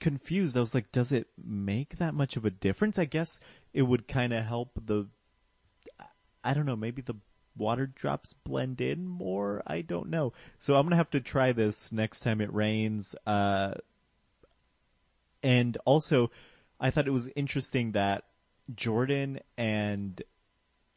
confused. 0.00 0.56
I 0.56 0.60
was 0.60 0.74
like, 0.74 0.90
does 0.90 1.12
it 1.12 1.28
make 1.42 1.98
that 1.98 2.14
much 2.14 2.36
of 2.36 2.44
a 2.44 2.50
difference? 2.50 2.98
I 2.98 3.04
guess 3.04 3.40
it 3.72 3.82
would 3.82 4.08
kind 4.08 4.32
of 4.32 4.44
help 4.44 4.70
the. 4.86 5.08
I 6.42 6.54
don't 6.54 6.66
know. 6.66 6.76
Maybe 6.76 7.02
the 7.02 7.16
water 7.56 7.86
drops 7.86 8.32
blend 8.32 8.80
in 8.80 9.06
more. 9.06 9.62
I 9.66 9.82
don't 9.82 10.08
know. 10.08 10.32
So 10.58 10.76
I'm 10.76 10.84
gonna 10.84 10.96
have 10.96 11.10
to 11.10 11.20
try 11.20 11.52
this 11.52 11.92
next 11.92 12.20
time 12.20 12.40
it 12.40 12.52
rains. 12.52 13.14
Uh, 13.26 13.74
and 15.42 15.76
also, 15.84 16.30
I 16.80 16.90
thought 16.90 17.06
it 17.06 17.12
was 17.12 17.28
interesting 17.36 17.92
that 17.92 18.24
Jordan 18.74 19.40
and 19.58 20.22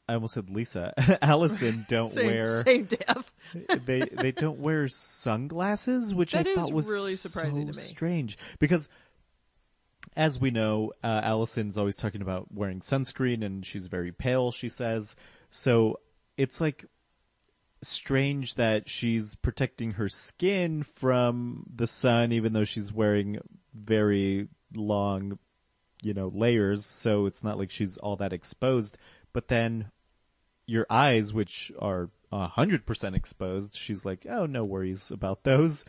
I 0.10 0.14
almost 0.14 0.36
said 0.36 0.50
Lisa, 0.50 0.94
Allison 1.22 1.86
don't 1.90 2.10
Same, 2.12 2.28
wear 2.28 2.64
same 2.64 2.86
deaf. 2.86 3.32
they 3.86 4.00
they 4.02 4.32
don't 4.32 4.60
wear 4.60 4.88
sunglasses, 4.88 6.16
which 6.16 6.32
That 6.32 6.48
I 6.48 6.56
thought 6.56 6.72
was 6.72 6.90
really 6.90 7.16
surprising 7.16 7.68
so 7.68 7.74
to 7.74 7.78
me. 7.78 7.84
strange 7.84 8.38
because. 8.60 8.88
As 10.16 10.40
we 10.42 10.50
know, 10.50 10.94
uh, 11.04 11.22
Allison's 11.24 11.78
always 11.78 11.96
talking 11.96 12.24
about 12.24 12.52
wearing 12.52 12.80
sunscreen, 12.80 13.46
and 13.46 13.64
she's 13.64 13.86
very 13.86 14.12
pale. 14.12 14.50
She 14.52 14.68
says 14.68 15.16
so. 15.52 16.00
It's 16.38 16.60
like 16.60 16.86
strange 17.84 18.56
that 18.56 18.90
she's 18.90 19.36
protecting 19.36 19.92
her 19.92 20.10
skin 20.10 20.82
from 20.82 21.66
the 21.72 21.86
sun, 21.86 22.32
even 22.32 22.54
though 22.54 22.64
she's 22.64 22.92
wearing 22.92 23.38
very 23.76 24.48
long, 24.74 25.38
you 26.02 26.16
know, 26.16 26.32
layers. 26.34 26.84
So 26.84 27.28
it's 27.28 27.44
not 27.44 27.60
like 27.60 27.70
she's 27.70 27.98
all 27.98 28.16
that 28.16 28.34
exposed. 28.34 28.98
But 29.34 29.50
then 29.50 29.92
your 30.68 30.86
eyes, 30.90 31.34
which 31.34 31.72
are 31.80 32.12
a 32.32 32.48
hundred 32.48 32.86
percent 32.86 33.16
exposed, 33.16 33.78
she's 33.78 34.06
like, 34.06 34.28
"Oh, 34.30 34.46
no 34.46 34.64
worries 34.64 35.10
about 35.10 35.44
those." 35.44 35.86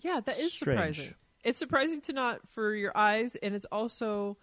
Yeah, 0.00 0.20
that 0.24 0.38
is 0.38 0.52
Strange. 0.52 0.96
surprising. 0.96 1.14
It's 1.42 1.58
surprising 1.58 2.00
to 2.02 2.12
not 2.12 2.40
for 2.50 2.74
your 2.74 2.96
eyes, 2.96 3.36
and 3.36 3.54
it's 3.54 3.66
also 3.72 4.36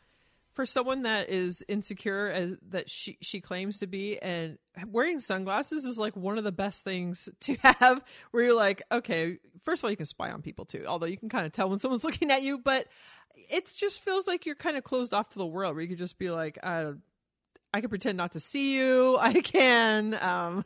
for 0.53 0.65
someone 0.65 1.03
that 1.03 1.29
is 1.29 1.63
insecure 1.69 2.27
as 2.27 2.57
that 2.69 2.89
she 2.89 3.17
she 3.21 3.39
claims 3.39 3.79
to 3.79 3.87
be, 3.87 4.19
and 4.19 4.57
wearing 4.87 5.19
sunglasses 5.19 5.85
is 5.85 5.97
like 5.97 6.15
one 6.15 6.37
of 6.37 6.43
the 6.43 6.51
best 6.51 6.83
things 6.83 7.29
to 7.41 7.55
have. 7.61 8.03
Where 8.31 8.43
you're 8.43 8.55
like, 8.55 8.81
okay, 8.91 9.37
first 9.63 9.81
of 9.81 9.85
all, 9.85 9.91
you 9.91 9.97
can 9.97 10.05
spy 10.07 10.31
on 10.31 10.41
people 10.41 10.65
too, 10.65 10.85
although 10.87 11.05
you 11.05 11.17
can 11.17 11.29
kind 11.29 11.45
of 11.45 11.51
tell 11.51 11.69
when 11.69 11.79
someone's 11.79 12.03
looking 12.03 12.31
at 12.31 12.41
you, 12.41 12.57
but 12.57 12.87
it 13.35 13.71
just 13.75 14.03
feels 14.03 14.27
like 14.27 14.45
you're 14.45 14.55
kind 14.55 14.77
of 14.77 14.83
closed 14.83 15.13
off 15.13 15.29
to 15.29 15.39
the 15.39 15.45
world. 15.45 15.75
Where 15.75 15.83
you 15.83 15.89
could 15.89 15.97
just 15.97 16.17
be 16.17 16.29
like, 16.31 16.57
I, 16.63 16.91
I 17.73 17.81
can 17.81 17.89
pretend 17.89 18.17
not 18.17 18.33
to 18.33 18.39
see 18.39 18.75
you. 18.75 19.17
I 19.19 19.33
can. 19.41 20.13
Um, 20.15 20.65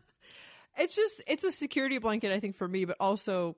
it's 0.78 0.94
just 0.94 1.22
it's 1.26 1.44
a 1.44 1.52
security 1.52 1.98
blanket, 1.98 2.32
I 2.32 2.40
think, 2.40 2.56
for 2.56 2.66
me, 2.66 2.84
but 2.84 2.96
also 3.00 3.56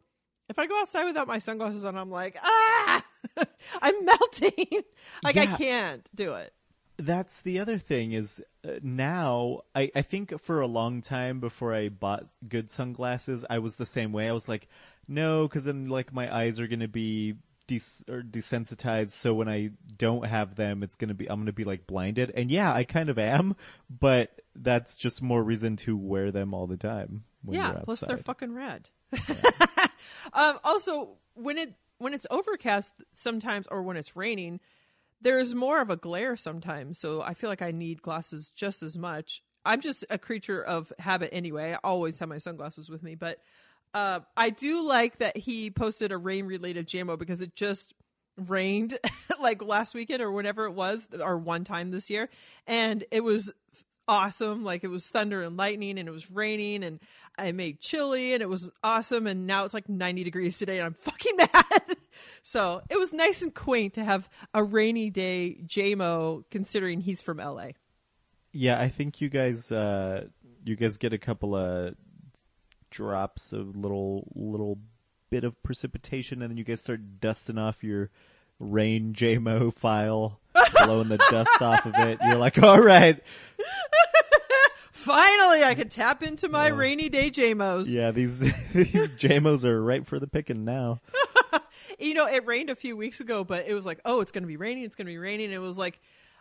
if 0.48 0.58
I 0.58 0.66
go 0.66 0.78
outside 0.80 1.04
without 1.04 1.26
my 1.26 1.38
sunglasses 1.38 1.84
on, 1.84 1.96
I'm 1.96 2.10
like, 2.10 2.36
ah, 2.42 3.04
I'm 3.82 4.04
melting. 4.04 4.82
like 5.22 5.36
I 5.36 5.46
can't 5.46 6.06
do 6.14 6.34
it. 6.34 6.52
That's 6.98 7.40
the 7.40 7.58
other 7.58 7.78
thing 7.78 8.12
is 8.12 8.44
uh, 8.64 8.72
now 8.82 9.62
I, 9.74 9.90
I 9.94 10.02
think 10.02 10.38
for 10.40 10.60
a 10.60 10.66
long 10.66 11.00
time 11.00 11.40
before 11.40 11.74
I 11.74 11.88
bought 11.88 12.24
good 12.46 12.70
sunglasses, 12.70 13.44
I 13.48 13.58
was 13.58 13.76
the 13.76 13.86
same 13.86 14.12
way. 14.12 14.28
I 14.28 14.32
was 14.32 14.48
like, 14.48 14.68
no, 15.08 15.48
because 15.48 15.64
then 15.64 15.88
like 15.88 16.12
my 16.12 16.32
eyes 16.34 16.60
are 16.60 16.66
gonna 16.66 16.88
be 16.88 17.36
des- 17.78 18.12
or 18.12 18.22
desensitized. 18.22 19.10
So 19.10 19.34
when 19.34 19.48
I 19.48 19.70
don't 19.96 20.26
have 20.26 20.54
them, 20.56 20.82
it's 20.82 20.96
gonna 20.96 21.14
be 21.14 21.28
I'm 21.30 21.40
gonna 21.40 21.52
be 21.52 21.64
like 21.64 21.86
blinded. 21.86 22.32
And 22.34 22.50
yeah, 22.50 22.72
I 22.72 22.84
kind 22.84 23.08
of 23.08 23.18
am, 23.18 23.56
but 23.88 24.40
that's 24.54 24.96
just 24.96 25.22
more 25.22 25.42
reason 25.42 25.76
to 25.76 25.96
wear 25.96 26.30
them 26.30 26.54
all 26.54 26.66
the 26.66 26.76
time. 26.76 27.24
When 27.44 27.58
yeah, 27.58 27.80
plus 27.84 28.00
they're 28.00 28.18
fucking 28.18 28.54
rad. 28.54 28.88
um, 30.32 30.58
also, 30.64 31.16
when 31.34 31.58
it 31.58 31.74
when 31.98 32.14
it's 32.14 32.26
overcast 32.30 32.94
sometimes, 33.12 33.66
or 33.70 33.82
when 33.82 33.96
it's 33.96 34.16
raining, 34.16 34.60
there's 35.20 35.54
more 35.54 35.80
of 35.80 35.90
a 35.90 35.96
glare 35.96 36.36
sometimes. 36.36 36.98
So 36.98 37.22
I 37.22 37.34
feel 37.34 37.50
like 37.50 37.62
I 37.62 37.70
need 37.70 38.02
glasses 38.02 38.50
just 38.54 38.82
as 38.82 38.98
much. 38.98 39.42
I'm 39.64 39.80
just 39.80 40.04
a 40.10 40.18
creature 40.18 40.62
of 40.62 40.92
habit 40.98 41.30
anyway. 41.32 41.72
I 41.72 41.78
always 41.84 42.18
have 42.18 42.28
my 42.28 42.38
sunglasses 42.38 42.90
with 42.90 43.02
me, 43.02 43.14
but 43.14 43.38
uh, 43.94 44.20
I 44.36 44.50
do 44.50 44.82
like 44.82 45.18
that 45.18 45.36
he 45.36 45.70
posted 45.70 46.12
a 46.12 46.16
rain 46.16 46.46
related 46.46 46.86
JMO 46.86 47.18
because 47.18 47.40
it 47.40 47.54
just 47.54 47.94
rained 48.36 48.98
like 49.40 49.62
last 49.62 49.94
weekend 49.94 50.22
or 50.22 50.32
whenever 50.32 50.64
it 50.64 50.72
was, 50.72 51.08
or 51.20 51.36
one 51.36 51.64
time 51.64 51.90
this 51.90 52.10
year, 52.10 52.28
and 52.66 53.04
it 53.10 53.22
was 53.22 53.52
awesome. 54.08 54.64
Like 54.64 54.84
it 54.84 54.88
was 54.88 55.08
thunder 55.08 55.42
and 55.42 55.56
lightning, 55.56 55.98
and 55.98 56.08
it 56.08 56.12
was 56.12 56.30
raining, 56.30 56.84
and 56.84 57.00
I 57.36 57.52
made 57.52 57.80
chili, 57.80 58.34
and 58.34 58.42
it 58.42 58.48
was 58.48 58.70
awesome. 58.82 59.26
And 59.26 59.46
now 59.46 59.64
it's 59.64 59.74
like 59.74 59.88
90 59.88 60.24
degrees 60.24 60.58
today, 60.58 60.78
and 60.78 60.86
I'm 60.86 60.94
fucking 60.94 61.36
mad. 61.36 61.96
so 62.42 62.82
it 62.88 62.98
was 62.98 63.12
nice 63.12 63.42
and 63.42 63.54
quaint 63.54 63.94
to 63.94 64.04
have 64.04 64.28
a 64.54 64.62
rainy 64.62 65.10
day 65.10 65.58
JMO, 65.66 66.44
considering 66.50 67.00
he's 67.00 67.20
from 67.20 67.38
LA. 67.38 67.68
Yeah, 68.52 68.78
I 68.80 68.88
think 68.88 69.20
you 69.20 69.28
guys 69.28 69.72
uh 69.72 70.26
you 70.64 70.76
guys 70.76 70.96
get 70.96 71.12
a 71.12 71.18
couple 71.18 71.54
of 71.54 71.94
drops 72.92 73.52
of 73.52 73.74
little 73.74 74.28
little 74.34 74.78
bit 75.30 75.42
of 75.42 75.60
precipitation 75.62 76.42
and 76.42 76.50
then 76.50 76.58
you 76.58 76.64
guys 76.64 76.80
start 76.80 77.20
dusting 77.20 77.58
off 77.58 77.82
your 77.82 78.10
rain 78.60 79.14
JMO 79.14 79.74
file, 79.74 80.38
blowing 80.84 81.08
the 81.08 81.16
dust 81.30 81.60
off 81.60 81.86
of 81.86 81.94
it. 81.96 82.18
You're 82.24 82.36
like, 82.36 82.62
"All 82.62 82.80
right. 82.80 83.20
Finally, 84.92 85.64
I 85.64 85.74
could 85.74 85.90
tap 85.90 86.22
into 86.22 86.48
my 86.48 86.68
rainy 86.68 87.08
day 87.08 87.30
JMOs. 87.30 87.92
Yeah, 87.92 88.12
these 88.12 88.38
these 88.72 89.12
JMOs 89.14 89.64
are 89.64 89.82
right 89.82 90.06
for 90.06 90.20
the 90.20 90.28
picking 90.28 90.64
now." 90.64 91.00
you 91.98 92.14
know, 92.14 92.26
it 92.26 92.46
rained 92.46 92.70
a 92.70 92.76
few 92.76 92.96
weeks 92.96 93.20
ago, 93.20 93.42
but 93.42 93.66
it 93.66 93.74
was 93.74 93.86
like, 93.86 94.00
oh, 94.04 94.20
it's 94.20 94.32
going 94.32 94.42
to 94.42 94.48
be 94.48 94.56
raining. 94.56 94.84
It's 94.84 94.96
going 94.96 95.06
to 95.06 95.12
be 95.12 95.18
raining. 95.18 95.52
It 95.52 95.60
was 95.60 95.78
like, 95.78 96.00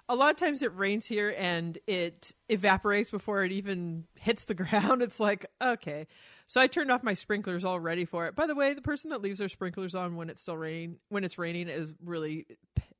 a 0.09 0.15
lot 0.15 0.31
of 0.31 0.37
times 0.37 0.61
it 0.61 0.75
rains 0.75 1.05
here 1.05 1.33
and 1.37 1.77
it 1.87 2.33
evaporates 2.49 3.09
before 3.09 3.43
it 3.43 3.51
even 3.51 4.05
hits 4.15 4.45
the 4.45 4.53
ground. 4.53 5.01
It's 5.01 5.19
like, 5.19 5.45
okay. 5.61 6.07
So 6.51 6.59
I 6.59 6.67
turned 6.67 6.91
off 6.91 7.01
my 7.01 7.13
sprinklers 7.13 7.63
all 7.63 7.79
ready 7.79 8.03
for 8.03 8.25
it. 8.25 8.35
By 8.35 8.45
the 8.45 8.55
way, 8.55 8.73
the 8.73 8.81
person 8.81 9.11
that 9.11 9.21
leaves 9.21 9.39
their 9.39 9.47
sprinklers 9.47 9.95
on 9.95 10.17
when 10.17 10.29
it's 10.29 10.41
still 10.41 10.57
raining, 10.57 10.97
when 11.07 11.23
it's 11.23 11.37
raining 11.37 11.69
is 11.69 11.93
really 12.03 12.45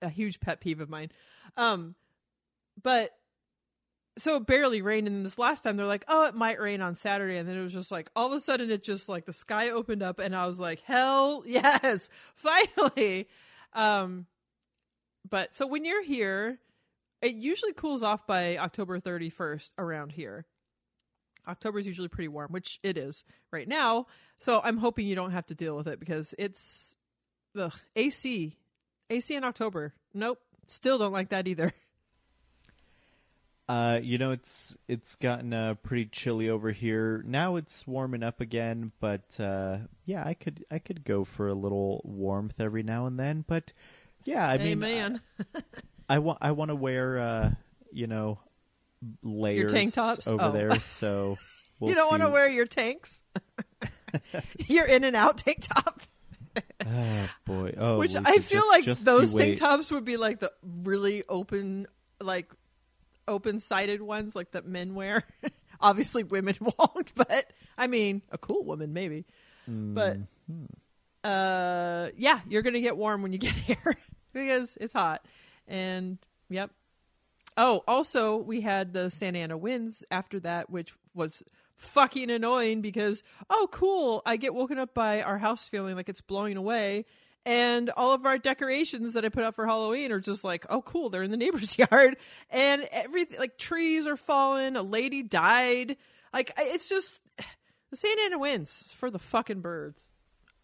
a 0.02 0.08
huge 0.08 0.40
pet 0.40 0.62
peeve 0.62 0.80
of 0.80 0.90
mine. 0.90 1.12
Um, 1.58 1.96
but 2.82 3.12
so 4.18 4.38
it 4.38 4.48
barely 4.48 4.82
rained 4.82 5.06
and 5.10 5.26
this 5.26 5.38
last 5.38 5.66
time 5.66 5.76
they're 5.76 5.86
like 5.86 6.06
oh 6.08 6.28
it 6.28 6.36
might 6.36 6.60
rain 6.60 6.82
on 6.82 6.96
saturday 6.96 7.38
and 7.38 7.48
then 7.48 7.58
it 7.58 7.64
was 7.64 7.72
just 7.74 7.92
like 7.92 8.10
all 8.14 8.28
of 8.28 8.34
a 8.34 8.42
sudden 8.42 8.70
it 8.70 8.84
just 8.84 9.08
like 9.08 9.26
the 9.26 9.32
sky 9.32 9.70
opened 9.70 10.04
up 10.04 10.20
and 10.20 10.36
i 10.36 10.46
was 10.46 10.60
like 10.60 10.82
hell 10.82 11.44
yes 11.48 12.10
finally 12.36 13.30
um 13.72 14.26
but 15.30 15.56
so 15.56 15.66
when 15.66 15.86
you're 15.86 16.04
here 16.04 16.60
it 17.22 17.36
usually 17.36 17.72
cools 17.72 18.04
off 18.04 18.28
by 18.28 18.58
october 18.58 19.00
31st 19.00 19.72
around 19.78 20.12
here 20.12 20.46
october 21.48 21.80
is 21.80 21.88
usually 21.88 22.08
pretty 22.08 22.28
warm 22.28 22.52
which 22.52 22.80
it 22.84 22.98
is 22.98 23.24
right 23.52 23.68
now 23.68 24.06
so 24.40 24.62
i'm 24.64 24.78
hoping 24.78 25.06
you 25.06 25.16
don't 25.16 25.32
have 25.32 25.46
to 25.46 25.56
deal 25.56 25.76
with 25.76 25.88
it 25.88 26.00
because 26.00 26.34
it's 26.38 26.96
ugh, 27.58 27.76
ac 27.96 28.58
ac 29.10 29.36
in 29.36 29.44
october 29.44 29.94
nope 30.14 30.40
still 30.68 30.98
don't 30.98 31.14
like 31.14 31.30
that 31.30 31.48
either 31.48 31.74
Uh, 33.72 34.02
you 34.04 34.18
know, 34.18 34.32
it's 34.32 34.78
it's 34.90 35.16
gotten 35.16 35.54
uh, 35.54 35.76
pretty 35.76 36.06
chilly 36.06 36.50
over 36.50 36.72
here. 36.72 37.24
Now 37.26 37.56
it's 37.56 37.88
warming 37.88 38.22
up 38.22 38.42
again, 38.42 38.92
but 39.00 39.40
uh, 39.40 39.78
yeah, 40.04 40.24
I 40.26 40.34
could 40.34 40.66
I 40.70 40.80
could 40.80 41.06
go 41.06 41.24
for 41.24 41.48
a 41.48 41.54
little 41.54 42.02
warmth 42.04 42.60
every 42.60 42.84
now 42.84 43.06
and 43.06 43.18
then. 43.18 43.46
But 43.48 43.72
yeah, 44.26 44.46
I 44.46 44.58
mean, 44.58 44.84
Amen. 44.84 45.22
I 46.10 46.20
want 46.20 46.40
I 46.42 46.52
want 46.52 46.68
to 46.68 46.76
wear 46.76 47.18
uh, 47.18 47.52
you 47.94 48.08
know 48.08 48.40
layers 49.24 49.72
tank 49.72 49.94
tops? 49.94 50.28
over 50.28 50.44
Oh. 50.44 50.52
there. 50.52 50.80
So 50.80 51.38
we'll 51.80 51.90
you 51.90 51.96
don't 51.96 52.10
want 52.12 52.22
to 52.24 52.30
wear 52.30 52.50
your 52.50 52.66
tanks. 52.66 53.22
your 54.68 54.86
in 54.86 55.04
and 55.04 55.16
out 55.16 55.38
tank 55.38 55.60
top, 55.62 56.02
Oh 56.86 57.30
boy! 57.46 57.74
Oh, 57.78 57.98
which 58.00 58.16
I 58.16 58.38
feel 58.40 58.60
just- 58.60 58.68
like 58.70 58.84
just 58.84 59.06
those 59.06 59.34
tank 59.34 59.58
tops 59.60 59.92
would 59.92 60.04
be 60.06 60.18
like 60.18 60.40
the 60.40 60.52
really 60.84 61.24
open, 61.30 61.88
like 62.20 62.52
open 63.28 63.60
sided 63.60 64.02
ones, 64.02 64.36
like 64.36 64.52
that 64.52 64.66
men 64.68 64.94
wear. 64.96 65.24
Obviously, 65.80 66.24
women 66.24 66.56
won't, 66.60 67.12
but 67.16 67.52
I 67.78 67.88
mean, 67.88 68.22
a 68.32 68.38
cool 68.38 68.64
woman 68.66 68.94
maybe. 68.94 69.26
But 69.68 70.18
Mm-hmm. 70.52 70.66
uh, 71.24 72.10
yeah, 72.18 72.40
you're 72.50 72.62
gonna 72.64 72.82
get 72.82 72.98
warm 72.98 73.22
when 73.22 73.32
you 73.32 73.38
get 73.40 73.54
here 73.56 73.96
because 74.34 74.78
it's 74.82 74.94
hot. 74.94 75.24
And 75.68 76.18
yep. 76.50 76.72
Oh, 77.58 77.84
also 77.88 78.38
we 78.38 78.62
had 78.62 78.94
the 78.94 79.10
Santa 79.10 79.40
Ana 79.40 79.58
winds 79.58 80.04
after 80.10 80.40
that, 80.42 80.70
which 80.70 80.94
was 81.14 81.44
fucking 81.76 82.30
annoying 82.30 82.82
because 82.82 83.24
oh 83.50 83.68
cool, 83.72 84.22
I 84.26 84.38
get 84.38 84.54
woken 84.54 84.78
up 84.80 84.94
by 84.94 85.22
our 85.22 85.38
house 85.38 85.68
feeling 85.68 85.96
like 85.96 86.10
it's 86.10 86.22
blowing 86.22 86.58
away. 86.58 87.06
And 87.44 87.90
all 87.90 88.14
of 88.14 88.28
our 88.28 88.38
decorations 88.38 89.14
that 89.14 89.26
I 89.26 89.30
put 89.30 89.44
out 89.44 89.56
for 89.56 89.66
Halloween 89.66 90.12
are 90.12 90.20
just 90.20 90.44
like, 90.44 90.64
oh, 90.70 90.84
cool, 90.84 91.10
they're 91.10 91.24
in 91.24 91.32
the 91.32 91.38
neighbor's 91.46 91.76
yard, 91.76 92.18
and 92.52 92.88
everything 92.92 93.40
like 93.40 93.58
trees 93.58 94.06
are 94.06 94.16
falling. 94.18 94.76
A 94.76 94.84
lady 94.84 95.24
died. 95.24 95.98
Like 96.34 96.52
it's 96.60 96.88
just 96.88 97.24
the 97.90 97.96
Santa 97.98 98.22
Ana 98.28 98.38
winds 98.40 98.94
for 98.96 99.10
the 99.10 99.18
fucking 99.20 99.62
birds. 99.62 100.08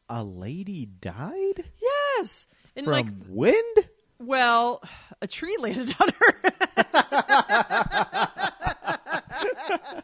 A 0.08 0.24
lady 0.24 0.86
died 0.86 1.66
Yes, 1.82 2.48
and 2.76 2.86
from 2.86 2.94
like, 2.94 3.08
wind. 3.28 3.90
well, 4.20 4.82
a 5.22 5.28
tree 5.28 5.56
landed 5.60 5.94
on 6.00 6.10
her. 6.20 6.34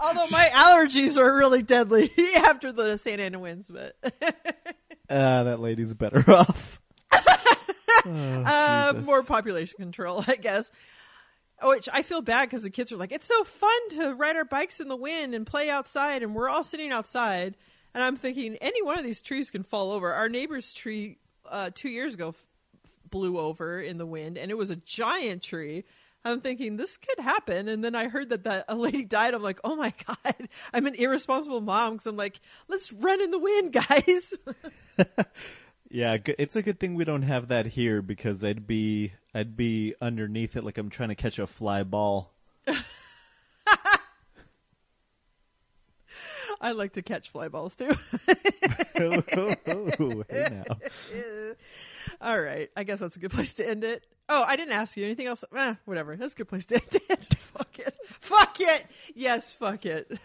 Although 0.00 0.28
my 0.30 0.48
allergies 0.54 1.16
are 1.18 1.34
really 1.36 1.62
deadly 1.62 2.10
after 2.36 2.72
the 2.72 2.96
Santa 2.96 3.24
Ana 3.24 3.38
winds, 3.40 3.68
but 3.70 3.96
Uh, 4.02 4.10
that 5.44 5.58
lady's 5.60 5.94
better 5.94 6.24
off. 6.30 6.80
Oh, 7.12 8.42
uh, 8.46 8.94
more 9.04 9.22
population 9.24 9.76
control, 9.78 10.24
I 10.26 10.36
guess. 10.36 10.70
Which 11.62 11.88
I 11.92 12.02
feel 12.02 12.22
bad 12.22 12.46
because 12.48 12.62
the 12.62 12.70
kids 12.70 12.92
are 12.92 12.96
like, 12.96 13.10
it's 13.10 13.26
so 13.26 13.42
fun 13.42 13.88
to 13.90 14.14
ride 14.14 14.36
our 14.36 14.44
bikes 14.44 14.78
in 14.78 14.86
the 14.86 14.94
wind 14.96 15.34
and 15.34 15.44
play 15.44 15.68
outside, 15.68 16.22
and 16.22 16.32
we're 16.32 16.48
all 16.48 16.62
sitting 16.62 16.92
outside. 16.92 17.56
And 17.92 18.04
I'm 18.04 18.16
thinking, 18.16 18.54
any 18.60 18.80
one 18.82 18.96
of 18.98 19.04
these 19.04 19.20
trees 19.20 19.50
can 19.50 19.64
fall 19.64 19.90
over. 19.90 20.12
Our 20.12 20.28
neighbor's 20.28 20.72
tree 20.72 21.18
uh, 21.50 21.70
two 21.74 21.88
years 21.88 22.14
ago 22.14 22.28
f- 22.30 22.44
blew 23.10 23.38
over 23.38 23.80
in 23.80 23.96
the 23.98 24.06
wind, 24.06 24.38
and 24.38 24.50
it 24.50 24.56
was 24.56 24.70
a 24.70 24.76
giant 24.76 25.42
tree. 25.42 25.84
I'm 26.24 26.40
thinking 26.40 26.76
this 26.76 26.96
could 26.96 27.18
happen, 27.22 27.68
and 27.68 27.82
then 27.82 27.94
I 27.94 28.08
heard 28.08 28.30
that 28.30 28.44
that 28.44 28.64
a 28.68 28.74
lady 28.74 29.04
died. 29.04 29.34
I'm 29.34 29.42
like, 29.42 29.60
oh 29.64 29.76
my 29.76 29.92
god, 30.06 30.48
I'm 30.72 30.86
an 30.86 30.94
irresponsible 30.94 31.60
mom 31.60 31.94
because 31.94 32.06
I'm 32.06 32.16
like, 32.16 32.40
let's 32.68 32.92
run 32.92 33.22
in 33.22 33.30
the 33.30 33.38
wind, 33.38 33.72
guys. 33.88 34.34
Yeah, 35.90 36.18
it's 36.38 36.54
a 36.56 36.62
good 36.62 36.78
thing 36.78 36.94
we 36.94 37.04
don't 37.04 37.22
have 37.22 37.48
that 37.48 37.66
here 37.66 38.02
because 38.02 38.44
I'd 38.44 38.66
be 38.66 39.12
I'd 39.34 39.56
be 39.56 39.94
underneath 40.02 40.56
it 40.56 40.64
like 40.64 40.76
I'm 40.76 40.90
trying 40.90 41.08
to 41.08 41.14
catch 41.14 41.38
a 41.38 41.46
fly 41.46 41.82
ball. 41.82 42.34
I 46.60 46.72
like 46.72 46.92
to 46.94 47.02
catch 47.02 47.30
fly 47.30 47.48
balls 47.48 47.76
too. 47.76 47.94
Oh, 49.00 49.22
hey 50.28 50.48
now. 50.50 50.76
All 52.20 52.40
right. 52.40 52.68
I 52.76 52.82
guess 52.82 52.98
that's 52.98 53.14
a 53.14 53.20
good 53.20 53.30
place 53.30 53.52
to 53.54 53.68
end 53.68 53.84
it. 53.84 54.04
Oh, 54.28 54.42
I 54.42 54.56
didn't 54.56 54.72
ask 54.72 54.96
you 54.96 55.04
anything 55.04 55.28
else. 55.28 55.44
Eh, 55.54 55.74
whatever. 55.84 56.16
That's 56.16 56.34
a 56.34 56.36
good 56.36 56.48
place 56.48 56.66
to 56.66 56.74
end 56.74 57.02
it. 57.08 57.34
fuck 57.38 57.78
it. 57.78 57.94
Fuck 58.04 58.60
it. 58.60 58.86
Yes, 59.14 59.52
fuck 59.52 59.86
it. 59.86 60.18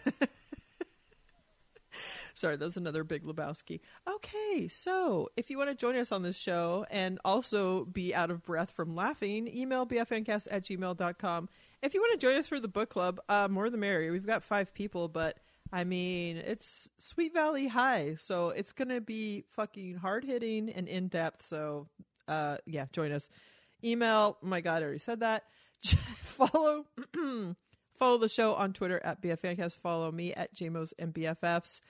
Sorry, 2.34 2.56
that's 2.56 2.76
another 2.76 3.04
big 3.04 3.22
Lebowski. 3.22 3.78
Okay, 4.08 4.66
so 4.66 5.28
if 5.36 5.50
you 5.50 5.56
want 5.56 5.70
to 5.70 5.76
join 5.76 5.94
us 5.96 6.10
on 6.10 6.22
this 6.22 6.34
show 6.34 6.84
and 6.90 7.20
also 7.24 7.84
be 7.84 8.12
out 8.12 8.32
of 8.32 8.42
breath 8.42 8.72
from 8.72 8.96
laughing, 8.96 9.46
email 9.46 9.86
bfncast 9.86 10.48
at 10.50 10.64
gmail.com. 10.64 11.48
If 11.80 11.94
you 11.94 12.00
want 12.00 12.18
to 12.18 12.26
join 12.26 12.36
us 12.36 12.48
for 12.48 12.58
the 12.58 12.66
book 12.66 12.90
club, 12.90 13.20
uh, 13.28 13.46
more 13.48 13.70
the 13.70 13.76
merrier. 13.76 14.10
We've 14.10 14.26
got 14.26 14.42
five 14.42 14.74
people, 14.74 15.06
but 15.06 15.38
I 15.72 15.84
mean, 15.84 16.36
it's 16.36 16.88
Sweet 16.98 17.34
Valley 17.34 17.66
High, 17.66 18.16
so 18.18 18.50
it's 18.50 18.72
to 18.90 19.00
be 19.00 19.44
fucking 19.50 19.96
hard 19.96 20.24
hitting 20.24 20.70
and 20.70 20.88
in 20.88 21.08
depth. 21.08 21.46
So, 21.46 21.88
uh, 22.28 22.58
yeah, 22.66 22.86
join 22.92 23.12
us. 23.12 23.28
Email, 23.82 24.38
oh 24.42 24.46
my 24.46 24.60
God, 24.60 24.82
I 24.82 24.84
already 24.84 24.98
said 24.98 25.20
that. 25.20 25.44
follow, 25.84 26.84
follow 27.98 28.18
the 28.18 28.28
show 28.28 28.54
on 28.54 28.72
Twitter 28.72 29.00
at 29.02 29.20
BFFancast. 29.20 29.78
Follow 29.78 30.10
me 30.12 30.32
at 30.32 30.54
JMOs 30.54 30.92
and 30.98 31.12
BFFs. 31.12 31.80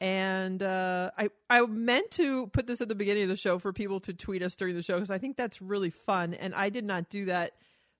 And 0.00 0.62
uh, 0.62 1.10
I 1.16 1.30
I 1.48 1.62
meant 1.62 2.10
to 2.12 2.48
put 2.48 2.66
this 2.66 2.82
at 2.82 2.88
the 2.88 2.94
beginning 2.94 3.22
of 3.22 3.28
the 3.30 3.36
show 3.36 3.58
for 3.58 3.72
people 3.72 4.00
to 4.00 4.12
tweet 4.12 4.42
us 4.42 4.54
during 4.54 4.74
the 4.74 4.82
show 4.82 4.94
because 4.94 5.10
I 5.10 5.18
think 5.18 5.36
that's 5.36 5.62
really 5.62 5.90
fun. 5.90 6.34
And 6.34 6.54
I 6.54 6.68
did 6.68 6.84
not 6.84 7.08
do 7.08 7.24
that 7.26 7.52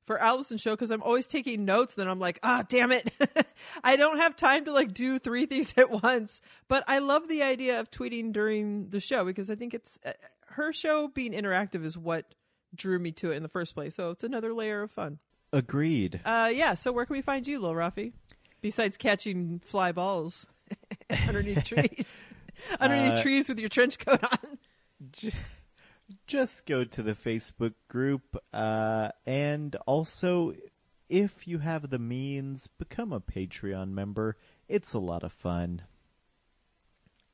for 0.07 0.19
Allison's 0.21 0.61
show 0.61 0.71
because 0.73 0.91
I'm 0.91 1.03
always 1.03 1.27
taking 1.27 1.65
notes. 1.65 1.95
Then 1.95 2.09
I'm 2.09 2.19
like, 2.21 2.39
ah, 2.43 2.65
damn 2.69 2.93
it, 2.93 3.13
I 3.85 3.97
don't 3.97 4.19
have 4.19 4.37
time 4.37 4.65
to 4.67 4.73
like 4.73 4.95
do 4.95 5.19
three 5.19 5.47
things 5.47 5.75
at 5.77 5.91
once. 5.91 6.41
But 6.69 6.85
I 6.89 6.99
love 6.99 7.29
the 7.29 7.43
idea 7.43 7.81
of 7.81 7.91
tweeting 7.91 8.33
during 8.33 8.89
the 8.91 9.01
show 9.01 9.25
because 9.25 9.51
I 9.51 9.55
think 9.57 9.75
it's 9.75 9.99
uh, 10.07 10.13
her 10.49 10.73
show 10.73 11.09
being 11.09 11.33
interactive 11.33 11.85
is 11.85 11.99
what 11.99 12.35
drew 12.75 12.99
me 12.99 13.13
to 13.13 13.33
it 13.33 13.37
in 13.37 13.43
the 13.43 13.49
first 13.49 13.75
place. 13.75 13.95
So 13.95 14.11
it's 14.11 14.25
another 14.25 14.55
layer 14.55 14.83
of 14.83 14.91
fun. 14.91 15.19
Agreed. 15.53 16.21
Uh, 16.25 16.51
yeah. 16.53 16.75
So 16.75 16.93
where 16.93 17.07
can 17.07 17.15
we 17.15 17.23
find 17.23 17.47
you, 17.47 17.59
Lil 17.61 17.73
Rafi? 17.73 18.13
Besides 18.61 18.97
catching 18.97 19.61
fly 19.65 19.93
balls 19.93 20.47
underneath 21.29 21.65
trees, 21.65 22.25
underneath 22.81 23.19
Uh, 23.19 23.23
trees 23.23 23.49
with 23.49 23.61
your 23.61 23.69
trench 23.69 23.99
coat 23.99 24.23
on. 24.25 25.33
Just 26.27 26.67
go 26.67 26.85
to 26.85 27.03
the 27.03 27.15
Facebook 27.15 27.75
group, 27.89 28.37
uh, 28.53 29.11
and 29.27 29.75
also, 29.87 30.55
if 31.09 31.49
you 31.49 31.59
have 31.59 31.91
the 31.91 31.99
means, 31.99 32.69
become 32.69 33.13
a 33.13 33.21
Patreon 33.21 33.91
member. 33.91 34.37
It's 34.69 34.93
a 34.93 34.99
lot 34.99 35.25
of 35.25 35.33
fun. 35.33 35.83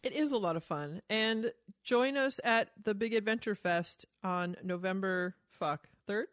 It 0.03 0.13
is 0.13 0.33
a 0.33 0.39
lot 0.39 0.57
of 0.57 0.65
fun, 0.65 1.03
and 1.11 1.53
join 1.85 2.17
us 2.17 2.41
at 2.43 2.71
the 2.83 2.95
Big 2.95 3.15
Adventure 3.15 3.55
Fest 3.55 4.07
on 4.25 4.57
November 4.63 5.37
fuck 5.51 5.87
third. 6.07 6.29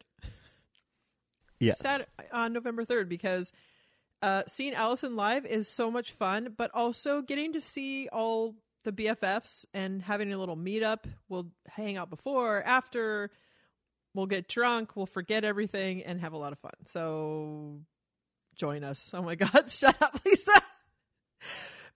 Yes. 1.60 1.80
Sat 1.80 2.08
on 2.32 2.54
November 2.54 2.86
3rd 2.86 3.10
because 3.10 3.52
uh, 4.22 4.44
seeing 4.48 4.74
Allison 4.74 5.16
live 5.16 5.46
is 5.46 5.68
so 5.68 5.92
much 5.92 6.12
fun, 6.12 6.54
but 6.58 6.72
also 6.74 7.22
getting 7.22 7.54
to 7.54 7.62
see 7.62 8.08
all 8.12 8.56
the 8.90 9.06
BFFs 9.06 9.66
and 9.74 10.02
having 10.02 10.34
a 10.34 10.38
little 10.38 10.58
meetup. 10.58 11.06
We'll 11.28 11.48
hang 11.68 11.98
out 11.98 12.10
before, 12.10 12.62
after, 12.64 13.32
we'll 14.14 14.26
get 14.26 14.48
drunk, 14.48 14.96
we'll 14.96 15.06
forget 15.06 15.44
everything, 15.44 16.04
and 16.04 16.22
have 16.22 16.34
a 16.34 16.38
lot 16.38 16.52
of 16.52 16.60
fun. 16.60 16.74
So 16.88 17.80
join 18.56 18.84
us. 18.84 19.12
Oh 19.14 19.22
my 19.22 19.36
God, 19.36 19.66
shut 19.72 20.02
up, 20.02 20.20
Lisa. 20.26 20.62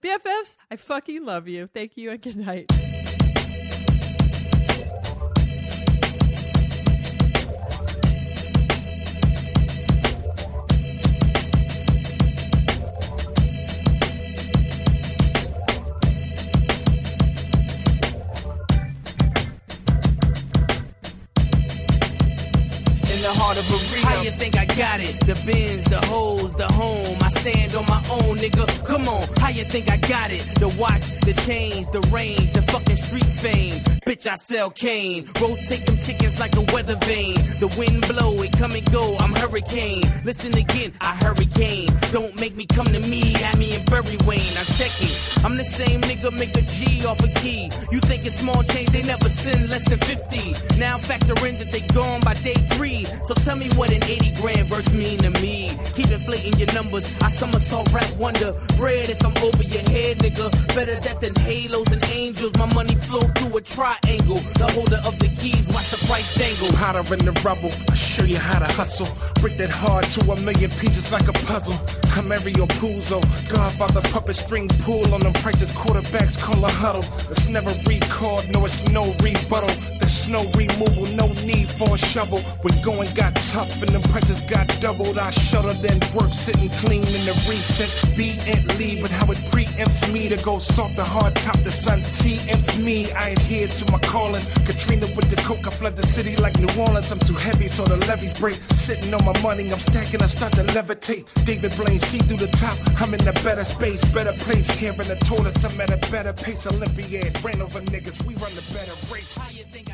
BFFs, 0.02 0.56
I 0.70 0.76
fucking 0.76 1.24
love 1.24 1.48
you. 1.48 1.66
Thank 1.66 1.96
you 1.96 2.10
and 2.10 2.20
good 2.20 2.36
night. 2.36 2.83
Of. 23.58 23.64
How 24.02 24.22
you 24.22 24.30
think 24.30 24.56
I 24.56 24.64
got 24.64 25.00
it? 25.00 25.18
The 25.20 25.34
bins, 25.46 25.84
the 25.84 26.00
hoes, 26.06 26.54
the 26.54 26.66
home. 26.72 27.23
Stand 27.40 27.74
on 27.74 27.86
my 27.86 28.02
own, 28.10 28.38
nigga. 28.38 28.86
Come 28.86 29.08
on, 29.08 29.28
how 29.38 29.48
you 29.48 29.64
think 29.64 29.90
I 29.90 29.96
got 29.96 30.30
it? 30.30 30.42
The 30.60 30.68
watch, 30.68 31.06
the 31.20 31.34
chains, 31.46 31.88
the 31.90 32.00
range, 32.12 32.52
the 32.52 32.62
fucking 32.62 32.96
street 32.96 33.24
fame. 33.24 33.82
Bitch, 34.06 34.26
I 34.26 34.36
sell 34.36 34.70
cane. 34.70 35.26
Rotate 35.40 35.86
them 35.86 35.96
chickens 35.96 36.38
like 36.38 36.54
a 36.56 36.60
weather 36.72 36.96
vane. 36.96 37.36
The 37.58 37.68
wind 37.78 38.06
blow, 38.06 38.42
it 38.42 38.52
come 38.56 38.72
and 38.72 38.90
go. 38.92 39.16
I'm 39.18 39.32
hurricane. 39.34 40.02
Listen 40.24 40.54
again, 40.56 40.92
I 41.00 41.14
hurricane. 41.16 41.88
Don't 42.10 42.38
make 42.38 42.54
me 42.54 42.66
come 42.66 42.86
to 42.86 43.00
me, 43.00 43.34
at 43.36 43.56
me 43.56 43.74
and 43.76 43.90
Bury 43.90 44.18
Wayne. 44.26 44.56
I'm 44.58 44.66
checking. 44.76 45.14
I'm 45.44 45.56
the 45.56 45.64
same 45.64 46.02
nigga, 46.02 46.32
make 46.32 46.54
a 46.56 46.62
G 46.62 47.06
off 47.06 47.20
a 47.20 47.28
key. 47.28 47.70
You 47.90 48.00
think 48.00 48.26
it's 48.26 48.36
small 48.36 48.62
change, 48.62 48.90
they 48.90 49.02
never 49.02 49.28
send 49.28 49.70
less 49.70 49.88
than 49.88 49.98
50. 49.98 50.78
Now 50.78 50.98
factor 50.98 51.34
in 51.46 51.58
that 51.58 51.72
they 51.72 51.80
gone 51.80 52.20
by 52.20 52.34
day 52.34 52.54
three. 52.72 53.04
So 53.24 53.34
tell 53.34 53.56
me 53.56 53.68
what 53.70 53.92
an 53.92 54.04
80 54.04 54.32
grand 54.40 54.68
verse 54.68 54.90
mean 54.92 55.18
to 55.18 55.30
me. 55.30 55.76
Keep 55.94 56.10
inflating 56.10 56.58
your 56.58 56.72
numbers. 56.72 57.10
I 57.24 57.30
somersault 57.30 57.90
rap 57.90 58.14
wonder. 58.16 58.52
Bread 58.76 59.08
if 59.08 59.24
I'm 59.24 59.34
over 59.38 59.62
your 59.62 59.82
head, 59.88 60.18
nigga. 60.18 60.50
Better 60.74 60.96
that 61.00 61.22
than 61.22 61.34
halos 61.36 61.90
and 61.90 62.04
angels. 62.12 62.52
My 62.58 62.70
money 62.74 62.94
flow 62.96 63.20
through 63.20 63.56
a 63.56 63.62
triangle. 63.62 64.40
The 64.60 64.70
holder 64.74 65.00
of 65.06 65.18
the 65.18 65.28
keys, 65.28 65.66
watch 65.68 65.90
the 65.90 65.96
price 66.06 66.34
dangle. 66.34 66.76
Hotter 66.76 67.14
in 67.14 67.24
the 67.24 67.32
rubble, 67.42 67.72
I 67.90 67.94
show 67.94 68.24
you 68.24 68.36
how 68.36 68.58
to 68.58 68.66
hustle. 68.66 69.08
Break 69.40 69.56
that 69.56 69.70
hard 69.70 70.04
to 70.04 70.32
a 70.32 70.40
million 70.42 70.70
pieces 70.72 71.10
like 71.10 71.26
a 71.26 71.32
puzzle. 71.32 71.78
I'm 72.14 72.28
Mario 72.28 72.66
Puzo, 72.66 73.22
Godfather 73.48 74.02
puppet 74.10 74.36
string 74.36 74.68
pull 74.84 75.14
on 75.14 75.20
them 75.20 75.32
prices. 75.32 75.72
Quarterbacks 75.72 76.38
call 76.38 76.62
a 76.62 76.68
huddle. 76.68 77.04
It's 77.30 77.48
never 77.48 77.74
recalled, 77.86 78.50
no, 78.50 78.66
it's 78.66 78.86
no 78.88 79.14
rebuttal. 79.22 79.74
There's 79.98 80.28
no 80.28 80.44
removal, 80.52 81.06
no 81.06 81.28
need 81.44 81.70
for 81.70 81.94
a 81.94 81.98
shovel. 81.98 82.40
When 82.60 82.80
going 82.82 83.14
got 83.14 83.34
tough 83.36 83.80
and 83.80 83.94
the 83.94 84.00
prices 84.10 84.42
got 84.42 84.68
doubled, 84.80 85.16
I 85.16 85.30
shuttled 85.30 85.84
and 85.84 86.04
work 86.14 86.34
sitting 86.34 86.68
clean 86.70 87.13
in 87.14 87.24
the 87.24 87.32
reset. 87.48 87.90
B 88.16 88.36
and 88.46 88.66
lead, 88.78 89.02
but 89.02 89.10
how 89.10 89.30
it 89.30 89.38
preempts 89.52 90.12
me 90.12 90.28
to 90.28 90.36
go 90.42 90.58
soft 90.58 90.98
and 90.98 91.06
hard 91.06 91.36
top. 91.36 91.62
The 91.62 91.70
sun 91.70 92.02
TMs 92.02 92.82
me. 92.82 93.12
I 93.12 93.30
adhere 93.30 93.68
to 93.68 93.92
my 93.92 93.98
calling. 93.98 94.44
Katrina 94.66 95.06
with 95.14 95.30
the 95.30 95.36
coke, 95.36 95.66
I 95.66 95.70
flood 95.70 95.96
the 95.96 96.06
city 96.06 96.36
like 96.36 96.58
New 96.58 96.68
Orleans. 96.80 97.10
I'm 97.12 97.18
too 97.20 97.34
heavy, 97.34 97.68
so 97.68 97.84
the 97.84 97.96
levees 98.08 98.34
break. 98.38 98.58
Sitting 98.74 99.12
on 99.14 99.24
my 99.24 99.38
money, 99.40 99.70
I'm 99.72 99.78
stacking, 99.78 100.22
I 100.22 100.26
start 100.26 100.52
to 100.54 100.64
levitate. 100.64 101.24
David 101.44 101.76
Blaine, 101.76 102.00
see 102.00 102.18
through 102.18 102.38
the 102.38 102.48
top. 102.48 102.78
I'm 103.00 103.14
in 103.14 103.26
a 103.26 103.32
better 103.32 103.64
space, 103.64 104.04
better 104.06 104.32
place 104.32 104.70
here 104.70 104.92
in 104.92 105.08
the 105.08 105.16
toilets. 105.16 105.64
I'm 105.64 105.80
at 105.80 105.90
a 105.90 106.10
better 106.10 106.32
pace. 106.32 106.66
Olympiad 106.66 107.42
ran 107.44 107.60
over 107.60 107.80
niggas, 107.80 108.24
we 108.26 108.34
run 108.34 108.54
the 108.54 108.64
better 108.72 108.94
race. 109.12 109.36
How 109.36 109.50
you 109.50 109.64
think 109.64 109.84